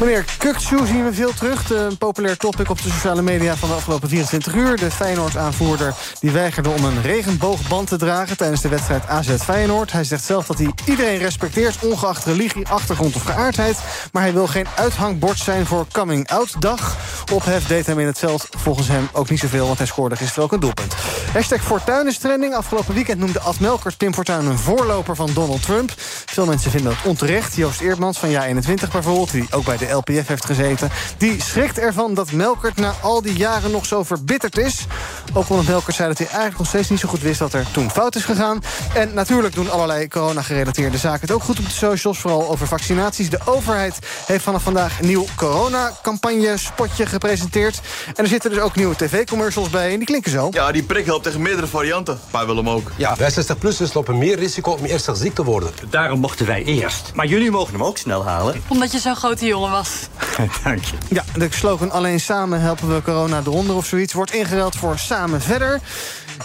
Meneer 0.00 0.24
Kukçu 0.38 0.86
zien 0.86 1.04
we 1.04 1.12
veel 1.12 1.34
terug. 1.34 1.70
Een 1.70 1.98
populair 1.98 2.36
topic 2.36 2.70
op 2.70 2.82
de 2.82 2.90
sociale 2.90 3.22
media 3.22 3.56
van 3.56 3.68
de 3.68 3.74
afgelopen 3.74 4.08
24 4.08 4.54
uur. 4.54 4.76
De 4.76 4.90
Feyenoord-aanvoerder 4.90 5.94
die 6.20 6.30
weigerde 6.30 6.68
om 6.68 6.84
een 6.84 7.02
regenboogband 7.02 7.88
te 7.88 7.96
dragen... 7.96 8.36
tijdens 8.36 8.60
de 8.60 8.68
wedstrijd 8.68 9.06
AZ 9.08 9.36
Feyenoord. 9.36 9.92
Hij 9.92 10.04
zegt 10.04 10.24
zelf 10.24 10.46
dat 10.46 10.58
hij 10.58 10.70
iedereen 10.86 11.18
respecteert... 11.18 11.78
ongeacht 11.80 12.24
religie, 12.24 12.68
achtergrond 12.68 13.14
of 13.14 13.22
geaardheid. 13.22 13.78
Maar 14.12 14.22
hij 14.22 14.32
wil 14.32 14.46
geen 14.46 14.66
uithangbord 14.76 15.38
zijn 15.38 15.66
voor 15.66 15.86
coming-out-dag. 15.92 16.96
Ophef 17.32 17.66
deed 17.66 17.86
hem 17.86 17.98
in 17.98 18.06
het 18.06 18.18
veld 18.18 18.48
volgens 18.50 18.88
hem 18.88 19.08
ook 19.12 19.30
niet 19.30 19.40
zoveel... 19.40 19.66
want 19.66 19.78
hij 19.78 19.86
scoorde 19.86 20.16
gisteren 20.16 20.44
ook 20.44 20.52
een 20.52 20.60
doelpunt. 20.60 20.94
Hashtag 21.32 22.06
is 22.06 22.18
trending. 22.18 22.54
Afgelopen 22.54 22.94
weekend 22.94 23.18
noemde 23.18 23.40
Ad 23.40 23.56
Pim 23.96 24.14
Fortuyn... 24.14 24.46
een 24.46 24.58
voorloper 24.58 25.16
van 25.16 25.30
Donald 25.34 25.62
Trump. 25.62 25.92
Veel 26.26 26.46
mensen 26.46 26.70
vinden 26.70 26.92
dat 26.92 27.10
onterecht. 27.10 27.56
Joost 27.56 27.80
Eerdmans 27.80 28.18
van 28.18 28.28
Ja21 28.28 28.90
bijvoorbeeld... 28.92 29.30
die 29.30 29.46
ook 29.50 29.64
bij 29.64 29.76
de 29.76 29.83
LPF 29.92 30.26
heeft 30.26 30.44
gezeten... 30.44 30.90
die 31.16 31.42
schrikt 31.42 31.78
ervan 31.78 32.14
dat 32.14 32.32
Melkert 32.32 32.76
na 32.76 32.94
al 33.02 33.22
die 33.22 33.36
jaren 33.36 33.70
nog 33.70 33.86
zo 33.86 34.02
verbitterd 34.02 34.58
is. 34.58 34.86
Ook 35.32 35.48
omdat 35.48 35.66
Melkert 35.66 35.96
zei 35.96 36.08
dat 36.08 36.18
hij 36.18 36.26
eigenlijk 36.26 36.58
nog 36.58 36.68
steeds 36.68 36.88
niet 36.88 37.00
zo 37.00 37.08
goed 37.08 37.20
wist... 37.20 37.40
wat 37.40 37.52
er 37.52 37.66
toen 37.70 37.90
fout 37.90 38.16
is 38.16 38.24
gegaan. 38.24 38.62
En 38.94 39.14
natuurlijk 39.14 39.54
doen 39.54 39.70
allerlei 39.70 40.08
corona-gerelateerde 40.08 40.98
zaken 40.98 41.20
het 41.20 41.32
ook 41.32 41.42
goed 41.42 41.58
op 41.58 41.64
de 41.64 41.70
socials. 41.70 42.18
Vooral 42.18 42.48
over 42.48 42.66
vaccinaties. 42.66 43.30
De 43.30 43.40
overheid 43.44 43.98
heeft 44.26 44.44
vanaf 44.44 44.62
vandaag 44.62 45.00
een 45.00 45.06
nieuw 45.06 45.26
corona-campagne-spotje 45.36 47.06
gepresenteerd. 47.06 47.80
En 48.14 48.24
er 48.24 48.26
zitten 48.26 48.50
dus 48.50 48.58
ook 48.58 48.74
nieuwe 48.76 48.96
tv-commercials 48.96 49.70
bij. 49.70 49.92
En 49.92 49.96
die 49.98 50.06
klinken 50.06 50.30
zo. 50.30 50.48
Ja, 50.50 50.72
die 50.72 50.82
prik 50.82 51.06
helpt 51.06 51.24
tegen 51.24 51.42
meerdere 51.42 51.66
varianten. 51.66 52.20
Wij 52.30 52.46
willen 52.46 52.64
hem 52.64 52.74
ook. 52.74 52.90
Ja, 52.96 53.16
wij 53.16 53.32
60-plussers 53.32 53.92
lopen 53.92 54.18
meer 54.18 54.38
risico 54.38 54.70
om 54.70 54.84
ernstig 54.84 55.16
ziek 55.16 55.34
te 55.34 55.44
worden. 55.44 55.70
Daarom 55.90 56.20
mochten 56.20 56.46
wij 56.46 56.64
eerst. 56.64 57.10
Maar 57.14 57.26
jullie 57.26 57.50
mogen 57.50 57.72
hem 57.72 57.84
ook 57.84 57.98
snel 57.98 58.24
halen. 58.24 58.62
Omdat 58.68 58.92
je 58.92 58.98
zo'n 58.98 59.16
grote 59.16 59.46
jongen 59.46 59.70
was. 59.74 60.08
Dank 60.64 60.84
je. 60.84 60.96
Ja, 61.08 61.24
de 61.36 61.48
slogan 61.50 61.90
Alleen 61.90 62.20
samen 62.20 62.60
helpen 62.60 62.94
we 62.94 63.02
corona 63.02 63.40
eronder 63.46 63.76
of 63.76 63.86
zoiets... 63.86 64.12
wordt 64.12 64.32
ingeruild 64.32 64.76
voor 64.76 64.98
Samen 64.98 65.40
Verder. 65.40 65.80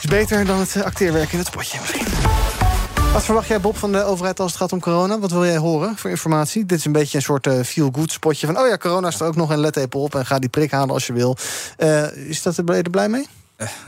Is 0.02 0.10
beter 0.10 0.46
dan 0.46 0.60
het 0.60 0.84
acteerwerk 0.84 1.32
in 1.32 1.38
het 1.38 1.48
spotje 1.48 1.80
misschien. 1.80 2.06
Wat 3.14 3.24
verwacht 3.24 3.48
jij, 3.48 3.60
Bob, 3.60 3.78
van 3.78 3.92
de 3.92 4.04
overheid 4.04 4.40
als 4.40 4.52
het 4.52 4.62
gaat 4.62 4.72
om 4.72 4.80
corona? 4.80 5.20
Wat 5.20 5.32
wil 5.32 5.46
jij 5.46 5.58
horen 5.58 5.98
voor 5.98 6.10
informatie? 6.10 6.66
Dit 6.66 6.78
is 6.78 6.86
een 6.86 6.92
beetje 6.92 7.18
een 7.18 7.24
soort 7.24 7.48
eh, 7.48 7.60
feel-good 7.60 8.12
spotje 8.12 8.46
van... 8.46 8.60
oh 8.60 8.68
ja, 8.68 8.78
corona 8.78 9.08
is 9.08 9.20
er 9.20 9.28
ook 9.28 9.36
nog 9.36 9.52
en 9.52 9.60
let 9.60 9.78
even 9.78 10.00
op 10.00 10.16
en 10.16 10.26
ga 10.26 10.40
die 10.40 10.50
prik 10.50 10.72
halen 10.72 10.94
als 10.94 11.08
je 11.08 11.14
wil. 11.14 11.38
Eh, 11.78 12.16
is 12.16 12.42
dat 12.42 12.58
er 12.58 12.70
er 12.70 12.90
blij 12.90 13.10
mee? 13.10 13.28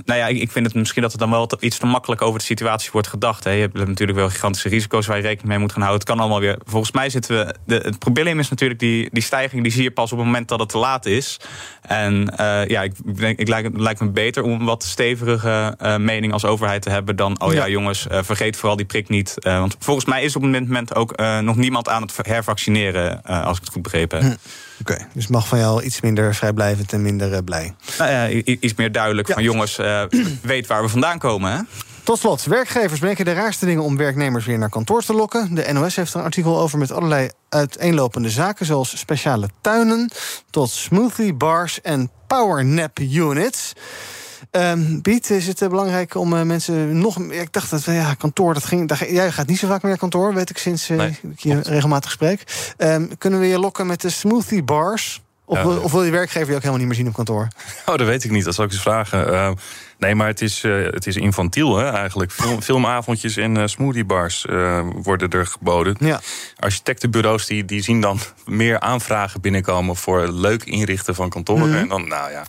Nou 0.05 0.19
ja, 0.19 0.27
ik, 0.27 0.51
vind 0.51 0.65
het 0.65 0.75
misschien 0.75 1.01
dat 1.01 1.11
het 1.11 1.19
dan 1.19 1.29
wel 1.29 1.49
iets 1.59 1.77
te 1.77 1.85
makkelijk 1.85 2.21
over 2.21 2.39
de 2.39 2.45
situatie 2.45 2.89
wordt 2.91 3.07
gedacht. 3.07 3.43
Hè. 3.43 3.51
Je 3.51 3.61
hebt 3.61 3.73
natuurlijk 3.73 4.17
wel 4.17 4.29
gigantische 4.29 4.69
risico's 4.69 5.05
waar 5.07 5.17
je 5.17 5.23
rekening 5.23 5.49
mee 5.49 5.57
moet 5.57 5.71
gaan 5.71 5.81
houden. 5.81 5.99
Het 6.01 6.09
kan 6.09 6.19
allemaal 6.19 6.39
weer. 6.39 6.57
Volgens 6.65 6.91
mij 6.91 7.09
zitten 7.09 7.37
we. 7.37 7.55
De, 7.65 7.75
het 7.75 7.99
probleem 7.99 8.39
is 8.39 8.49
natuurlijk 8.49 8.79
die, 8.79 9.09
die 9.11 9.23
stijging, 9.23 9.63
die 9.63 9.71
zie 9.71 9.83
je 9.83 9.91
pas 9.91 10.11
op 10.11 10.17
het 10.17 10.27
moment 10.27 10.47
dat 10.47 10.59
het 10.59 10.69
te 10.69 10.77
laat 10.77 11.05
is. 11.05 11.39
En 11.81 12.37
eh, 12.37 12.67
ja, 12.67 12.81
ik, 12.81 13.17
denk, 13.17 13.39
ik 13.39 13.47
lijkt, 13.47 13.67
het 13.71 13.81
lijkt 13.81 13.99
me 13.99 14.09
beter 14.09 14.43
om 14.43 14.51
een 14.51 14.65
wat 14.65 14.83
stevige 14.83 15.75
eh, 15.77 15.97
mening 15.97 16.33
als 16.33 16.45
overheid 16.45 16.81
te 16.81 16.89
hebben 16.89 17.15
dan. 17.15 17.41
Oh 17.41 17.53
ja, 17.53 17.59
Ja. 17.65 17.67
jongens, 17.71 18.07
eh, 18.07 18.19
vergeet 18.23 18.57
vooral 18.57 18.75
die 18.77 18.85
prik 18.85 19.09
niet. 19.09 19.39
Eh, 19.39 19.59
want 19.59 19.75
volgens 19.79 20.05
mij 20.05 20.23
is 20.23 20.35
op 20.35 20.41
dit 20.41 20.51
moment 20.51 20.95
ook 20.95 21.11
eh, 21.11 21.39
nog 21.39 21.55
niemand 21.55 21.89
aan 21.89 22.01
het 22.01 22.13
hervaccineren, 22.21 23.23
eh, 23.23 23.45
als 23.45 23.57
ik 23.57 23.63
het 23.63 23.73
goed 23.73 23.81
begrepen 23.81 24.23
heb. 24.23 24.37
Oké, 24.81 24.97
dus 25.13 25.27
mag 25.27 25.47
van 25.47 25.59
jou 25.59 25.83
iets 25.83 26.01
minder 26.01 26.35
vrijblijvend 26.35 26.93
en 26.93 27.01
minder 27.01 27.33
eh, 27.33 27.39
blij. 27.45 27.73
Nou 27.97 28.11
ja, 28.11 28.29
iets 28.43 28.75
meer 28.75 28.91
duidelijk 28.91 29.31
van 29.31 29.43
jongens, 29.43 29.60
eh, 29.69 30.03
weet 30.41 30.67
waar 30.67 30.81
we 30.81 30.89
vandaan 30.89 31.19
komen. 31.19 31.51
Hè? 31.51 31.59
Tot 32.03 32.19
slot, 32.19 32.43
werkgevers 32.43 32.99
bedenken 32.99 33.25
de 33.25 33.33
raarste 33.33 33.65
dingen 33.65 33.83
om 33.83 33.97
werknemers 33.97 34.45
weer 34.45 34.57
naar 34.57 34.69
kantoor 34.69 35.01
te 35.03 35.13
lokken. 35.13 35.55
De 35.55 35.73
NOS 35.73 35.95
heeft 35.95 36.13
er 36.13 36.19
een 36.19 36.25
artikel 36.25 36.59
over 36.59 36.77
met 36.77 36.91
allerlei 36.91 37.29
uiteenlopende 37.49 38.29
zaken... 38.29 38.65
zoals 38.65 38.99
speciale 38.99 39.49
tuinen 39.61 40.09
tot 40.49 40.69
smoothie 40.69 41.33
bars 41.33 41.81
en 41.81 42.11
powernap 42.27 42.99
units. 42.99 43.73
Ehm 44.51 44.99
Piet, 45.01 45.29
is 45.29 45.47
het 45.47 45.61
eh, 45.61 45.69
belangrijk 45.69 46.15
om 46.15 46.33
eh, 46.33 46.41
mensen 46.41 46.97
nog... 46.99 47.17
meer- 47.17 47.41
Ik 47.41 47.53
dacht 47.53 47.69
dat 47.69 47.83
ja, 47.83 48.13
kantoor, 48.13 48.53
dat 48.53 48.65
ging, 48.65 48.87
daar, 48.87 49.11
jij 49.11 49.31
gaat 49.31 49.47
niet 49.47 49.59
zo 49.59 49.67
vaak 49.67 49.81
meer 49.81 49.89
naar 49.91 49.99
kantoor... 49.99 50.33
weet 50.33 50.49
ik 50.49 50.57
sinds 50.57 50.87
Nee, 50.87 51.19
ik 51.31 51.39
je 51.39 51.59
regelmatig 51.59 52.11
spreek. 52.11 52.43
Ehm, 52.77 53.07
kunnen 53.17 53.39
we 53.39 53.47
je 53.47 53.59
lokken 53.59 53.87
met 53.87 54.01
de 54.01 54.09
smoothie 54.09 54.63
bars... 54.63 55.21
Of, 55.51 55.57
Ja. 55.57 55.67
of 55.67 55.91
wil 55.91 56.01
die 56.01 56.11
werkgever 56.11 56.47
je 56.49 56.55
ook 56.55 56.61
helemaal 56.61 56.77
niet 56.77 56.87
meer 56.87 56.95
zien 56.95 57.07
op 57.07 57.13
kantoor? 57.13 57.47
Oh, 57.85 57.97
dat 57.97 58.07
weet 58.07 58.23
ik 58.23 58.31
niet. 58.31 58.43
Dat 58.43 58.55
zal 58.55 58.65
ik 58.65 58.71
eens 58.71 58.81
vragen. 58.81 59.33
Eh, 59.33 59.51
nee, 59.97 60.15
maar 60.15 60.27
het 60.27 60.41
is, 60.41 60.63
eh, 60.63 60.83
het 60.83 61.07
is 61.07 61.15
infantiel 61.15 61.77
hè, 61.77 61.89
eigenlijk. 61.89 62.31
Film, 62.31 62.61
filmavondjes 62.71 63.37
en 63.37 63.57
eh 63.57 63.67
smoothiebars 63.67 64.45
eh, 64.45 64.79
worden 64.93 65.29
er 65.29 65.45
geboden. 65.45 65.95
Ja. 65.99 66.21
Architectenbureaus 66.59 67.45
die, 67.45 67.65
die 67.65 67.81
zien 67.81 68.01
dan 68.01 68.19
meer 68.45 68.79
aanvragen 68.79 69.41
binnenkomen... 69.41 69.95
voor 69.95 70.27
leuk 70.27 70.63
inrichten 70.63 71.15
van 71.15 71.29
kantoren. 71.29 71.69
Mhm. 71.69 71.77
En 71.77 71.87
dan, 71.87 72.07
nou 72.07 72.31
ja... 72.31 72.43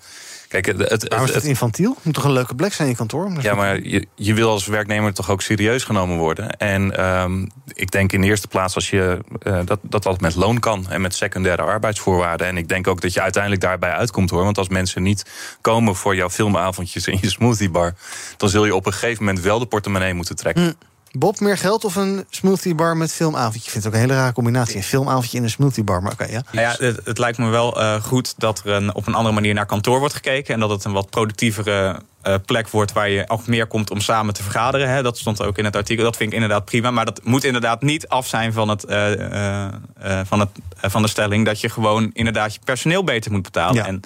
Kijk, 0.53 0.67
het, 0.67 0.91
het, 0.91 1.09
Waarom 1.09 1.29
is 1.29 1.35
het- 1.35 1.45
infantiel? 1.45 1.97
Moet 2.03 2.15
toch 2.15 2.25
een 2.25 2.33
leuke 2.33 2.55
plek 2.55 2.73
zijn 2.73 2.89
in 2.89 2.93
je 2.93 2.99
kantoor? 2.99 3.33
ja, 3.41 3.55
maar 3.55 3.83
je, 3.83 4.07
je 4.15 4.35
wil 4.35 4.51
als 4.51 4.67
werknemer 4.67 5.15
toch 5.15 5.31
ook 5.31 5.43
serieus 5.43 5.85
genomen 5.85 6.17
worden. 6.19 6.57
En 6.57 6.97
ehm, 6.97 7.47
ik 7.67 7.91
denk 7.91 8.13
in 8.13 8.21
de 8.21 8.27
eerste 8.27 8.49
plaats 8.49 8.75
als 8.75 8.91
je, 8.91 9.19
eh, 9.43 9.59
dat, 9.65 9.79
dat 9.83 10.03
dat 10.03 10.21
met 10.21 10.35
loon 10.35 10.59
kan 10.59 10.87
en 10.91 11.01
met 11.01 11.15
secundaire 11.15 11.63
arbeidsvoorwaarden. 11.63 12.47
En 12.47 12.57
ik 12.57 12.69
denk 12.69 12.87
ook 12.87 13.01
dat 13.01 13.13
je 13.13 13.21
uiteindelijk 13.21 13.63
daarbij 13.63 13.91
uitkomt 13.91 14.31
hoor. 14.31 14.45
Want 14.45 14.59
als 14.59 14.69
mensen 14.69 15.03
niet 15.03 15.25
komen 15.61 15.97
voor 15.97 16.15
jouw 16.17 16.31
filmavondjes 16.31 17.07
en 17.07 17.19
je 17.21 17.31
smoothiebar, 17.31 17.95
dan 18.37 18.49
zul 18.49 18.65
je 18.65 18.75
op 18.75 18.87
een 18.87 18.93
gegeven 18.93 19.25
moment 19.25 19.45
wel 19.45 19.59
de 19.59 19.67
portemonnee 19.67 20.15
moeten 20.15 20.37
trekken. 20.37 20.63
Hm. 20.65 20.73
Bob, 21.19 21.41
meer 21.41 21.59
geld 21.59 21.85
of 21.85 21.97
een 21.97 22.25
smoothiebar 22.31 22.97
met 22.97 23.13
filmavondje? 23.13 23.61
Ik 23.61 23.71
vind 23.71 23.85
het 23.85 23.87
ook 23.87 24.01
een 24.01 24.07
hele 24.07 24.21
rare 24.21 24.33
combinatie. 24.33 24.77
Een 24.77 24.83
filmavondje 24.83 25.37
in 25.37 25.45
een 25.45 25.51
smoothiebar, 25.51 26.03
maar 26.03 26.13
oké, 26.13 26.25
ja. 26.25 26.43
Nou 26.53 26.67
ja, 26.67 26.75
het, 26.79 27.01
het 27.05 27.19
lijkt 27.19 27.39
me 27.39 27.49
wel 27.49 27.81
eh, 27.81 28.03
goed 28.03 28.35
dat 28.37 28.63
er 28.65 28.71
een, 28.71 28.95
op 28.95 29.07
een 29.07 29.15
andere 29.15 29.35
manier 29.35 29.55
naar 29.55 29.67
kantoor 29.67 29.99
wordt 29.99 30.15
gekeken. 30.15 30.55
En 30.55 30.61
dat 30.61 30.71
het 30.71 30.85
een 30.85 30.93
wat 30.93 31.11
productievere 31.11 32.01
eh, 32.23 32.35
plek 32.47 32.69
wordt 32.69 32.93
waar 32.93 33.09
je 33.09 33.25
ook 33.29 33.47
meer 33.47 33.67
komt 33.67 33.91
om 33.91 34.01
samen 34.01 34.35
te 34.35 34.43
vergaderen. 34.43 34.89
Hè. 34.89 35.03
Dat 35.03 35.19
stond 35.19 35.43
ook 35.43 35.59
in 35.59 35.65
het 35.65 35.77
artikel. 35.77 36.05
Dat 36.05 36.17
vind 36.17 36.29
ik 36.29 36.35
inderdaad 36.35 36.65
prima. 36.65 36.91
Maar 36.91 37.05
dat 37.05 37.21
moet 37.25 37.45
inderdaad 37.45 37.83
niet 37.83 38.09
af 38.09 38.27
zijn 38.27 38.53
van, 38.53 38.69
het, 38.69 38.85
eh, 38.85 39.13
eh, 39.13 39.73
eh, 40.01 40.21
van, 40.27 40.41
het, 40.41 40.49
van 40.81 41.03
de 41.03 41.09
stelling 41.09 41.47
dat 41.47 41.61
je 41.61 41.69
gewoon 41.69 42.11
inderdaad 42.13 42.55
je 42.55 42.61
personeel 42.65 43.05
beter 43.05 43.33
moet 43.33 43.43
betalen. 43.43 43.75
Ja, 43.75 43.87
en, 43.87 44.01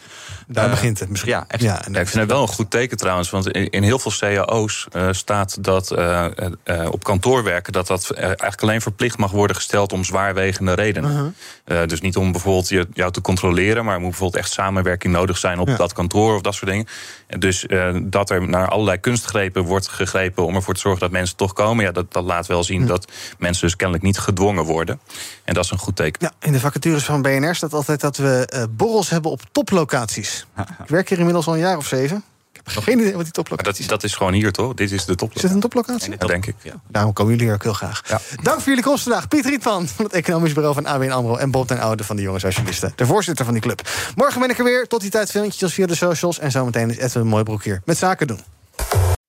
daar 0.46 0.70
begint 0.70 0.98
het 0.98 1.08
misschien. 1.08 1.32
Ja, 1.32 1.44
echt. 1.48 1.62
Ja, 1.62 1.82
Ja, 1.92 2.00
ik 2.00 2.08
vind 2.08 2.22
het 2.22 2.30
wel 2.30 2.42
een 2.42 2.48
goed 2.48 2.70
teken 2.70 2.96
trouwens. 2.96 3.30
Want 3.30 3.50
in, 3.50 3.70
in 3.70 3.82
heel 3.82 3.98
veel 3.98 4.12
cao's 4.18 4.86
eh, 4.92 5.08
staat 5.10 5.64
dat 5.64 5.90
eh, 5.90 6.24
eh, 6.24 6.52
eh, 6.64 6.92
op 6.92 7.04
kantoor 7.04 7.44
werken... 7.44 7.72
dat 7.72 7.86
dat 7.86 8.10
eigenlijk 8.10 8.62
alleen 8.62 8.80
verplicht 8.80 9.18
mag 9.18 9.30
worden 9.30 9.56
gesteld 9.56 9.92
om 9.92 10.04
zwaarwegende 10.04 10.72
redenen. 10.72 11.10
Uh-huh. 11.10 11.82
Eh, 11.82 11.88
dus 11.88 12.00
niet 12.00 12.16
om 12.16 12.32
bijvoorbeeld 12.32 12.68
je, 12.68 12.86
jou 12.92 13.12
te 13.12 13.20
controleren... 13.20 13.84
maar 13.84 13.94
er 13.94 14.00
moet 14.00 14.10
bijvoorbeeld 14.10 14.42
echt 14.42 14.52
samenwerking 14.52 15.12
nodig 15.12 15.38
zijn 15.38 15.58
op 15.58 15.76
dat 15.76 15.92
kantoor 15.92 16.34
of 16.34 16.40
dat 16.40 16.54
soort 16.54 16.70
dingen. 16.70 16.86
Dus 17.26 17.66
eh, 17.66 17.96
dat 18.02 18.30
er 18.30 18.48
naar 18.48 18.68
allerlei 18.68 18.98
kunstgrepen 18.98 19.62
wordt 19.62 19.88
gegrepen... 19.88 20.44
om 20.46 20.54
ervoor 20.54 20.74
te 20.74 20.80
zorgen 20.80 21.00
dat 21.00 21.10
mensen 21.10 21.36
toch 21.36 21.52
komen... 21.52 21.84
Ja, 21.84 21.92
dat, 21.92 22.12
dat 22.12 22.24
laat 22.24 22.46
wel 22.46 22.64
zien 22.64 22.86
dat 22.86 23.12
mensen 23.38 23.66
dus 23.66 23.76
kennelijk 23.76 24.04
niet 24.04 24.18
gedwongen 24.18 24.64
worden. 24.64 25.00
En 25.44 25.54
dat 25.54 25.64
is 25.64 25.70
een 25.70 25.78
goed 25.78 25.96
teken. 25.96 26.20
Ja, 26.20 26.46
in 26.46 26.52
de 26.52 26.60
vacatures 26.60 27.04
van 27.04 27.22
BNR 27.22 27.54
staat 27.54 27.72
altijd 27.72 28.00
dat 28.00 28.16
we 28.16 28.46
eh, 28.46 28.62
borrels 28.70 29.10
hebben 29.10 29.30
op 29.30 29.40
toplocaties. 29.52 30.46
Ik 30.58 30.88
werk 30.88 31.08
hier 31.08 31.18
inmiddels 31.18 31.46
al 31.46 31.52
een 31.52 31.58
jaar 31.58 31.76
of 31.76 31.86
zeven. 31.86 32.24
Ik 32.66 32.72
heb 32.72 32.82
geen 32.82 32.98
idee 32.98 33.14
wat 33.14 33.22
die 33.22 33.32
toplocatie 33.32 33.80
dat, 33.80 33.88
dat 33.88 34.04
is 34.04 34.14
gewoon 34.14 34.32
hier, 34.32 34.52
toch? 34.52 34.74
Dit 34.74 34.92
is 34.92 35.04
de 35.04 35.14
top. 35.14 35.34
Is 35.34 35.40
dit 35.40 35.50
een 35.50 35.60
toplocatie? 35.60 36.10
Ja, 36.18 36.26
denk 36.26 36.46
ik. 36.46 36.54
Daarom 36.88 37.12
komen 37.12 37.32
jullie 37.32 37.46
hier 37.46 37.54
ook 37.54 37.62
heel 37.62 37.72
graag. 37.72 38.02
Dank 38.42 38.58
voor 38.58 38.68
jullie 38.68 38.82
komst 38.82 39.02
vandaag. 39.02 39.28
Piet 39.28 39.44
Rietman 39.44 39.88
van 39.88 40.04
het 40.04 40.14
Economisch 40.14 40.52
Bureau 40.52 40.74
van 40.74 40.86
ABN 40.86 41.10
AMRO... 41.10 41.36
en 41.36 41.50
Bob 41.50 41.66
ten 41.66 41.80
Oude 41.80 42.04
van 42.04 42.16
de 42.16 42.22
Jonge 42.22 42.38
Socialisten. 42.38 42.92
De 42.96 43.06
voorzitter 43.06 43.44
van 43.44 43.54
die 43.54 43.62
club. 43.62 43.88
Morgen 44.14 44.40
ben 44.40 44.50
ik 44.50 44.58
er 44.58 44.64
weer. 44.64 44.86
Tot 44.86 45.00
die 45.00 45.10
tijd 45.10 45.30
filmpjes 45.30 45.74
via 45.74 45.86
de 45.86 45.94
socials. 45.94 46.38
En 46.38 46.50
zometeen 46.50 46.90
is 46.90 46.96
Edwin 46.96 47.26
Mooibroek 47.26 47.64
hier 47.64 47.80
met 47.84 47.98
Zaken 47.98 48.26
doen. 48.26 48.40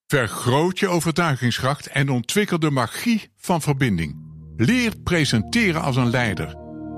Vergroot 0.07 0.79
je 0.79 0.87
overtuigingskracht 0.87 1.87
en 1.87 2.09
ontwikkel 2.09 2.59
de 2.59 2.71
magie 2.71 3.29
van 3.37 3.61
verbinding. 3.61 4.15
Leer 4.57 4.93
presenteren 5.03 5.81
als 5.81 5.95
een 5.95 6.09
leider. 6.09 6.55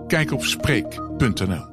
Kijk 0.08 0.32
op 0.32 0.44
Spreek.nl. 0.46 1.69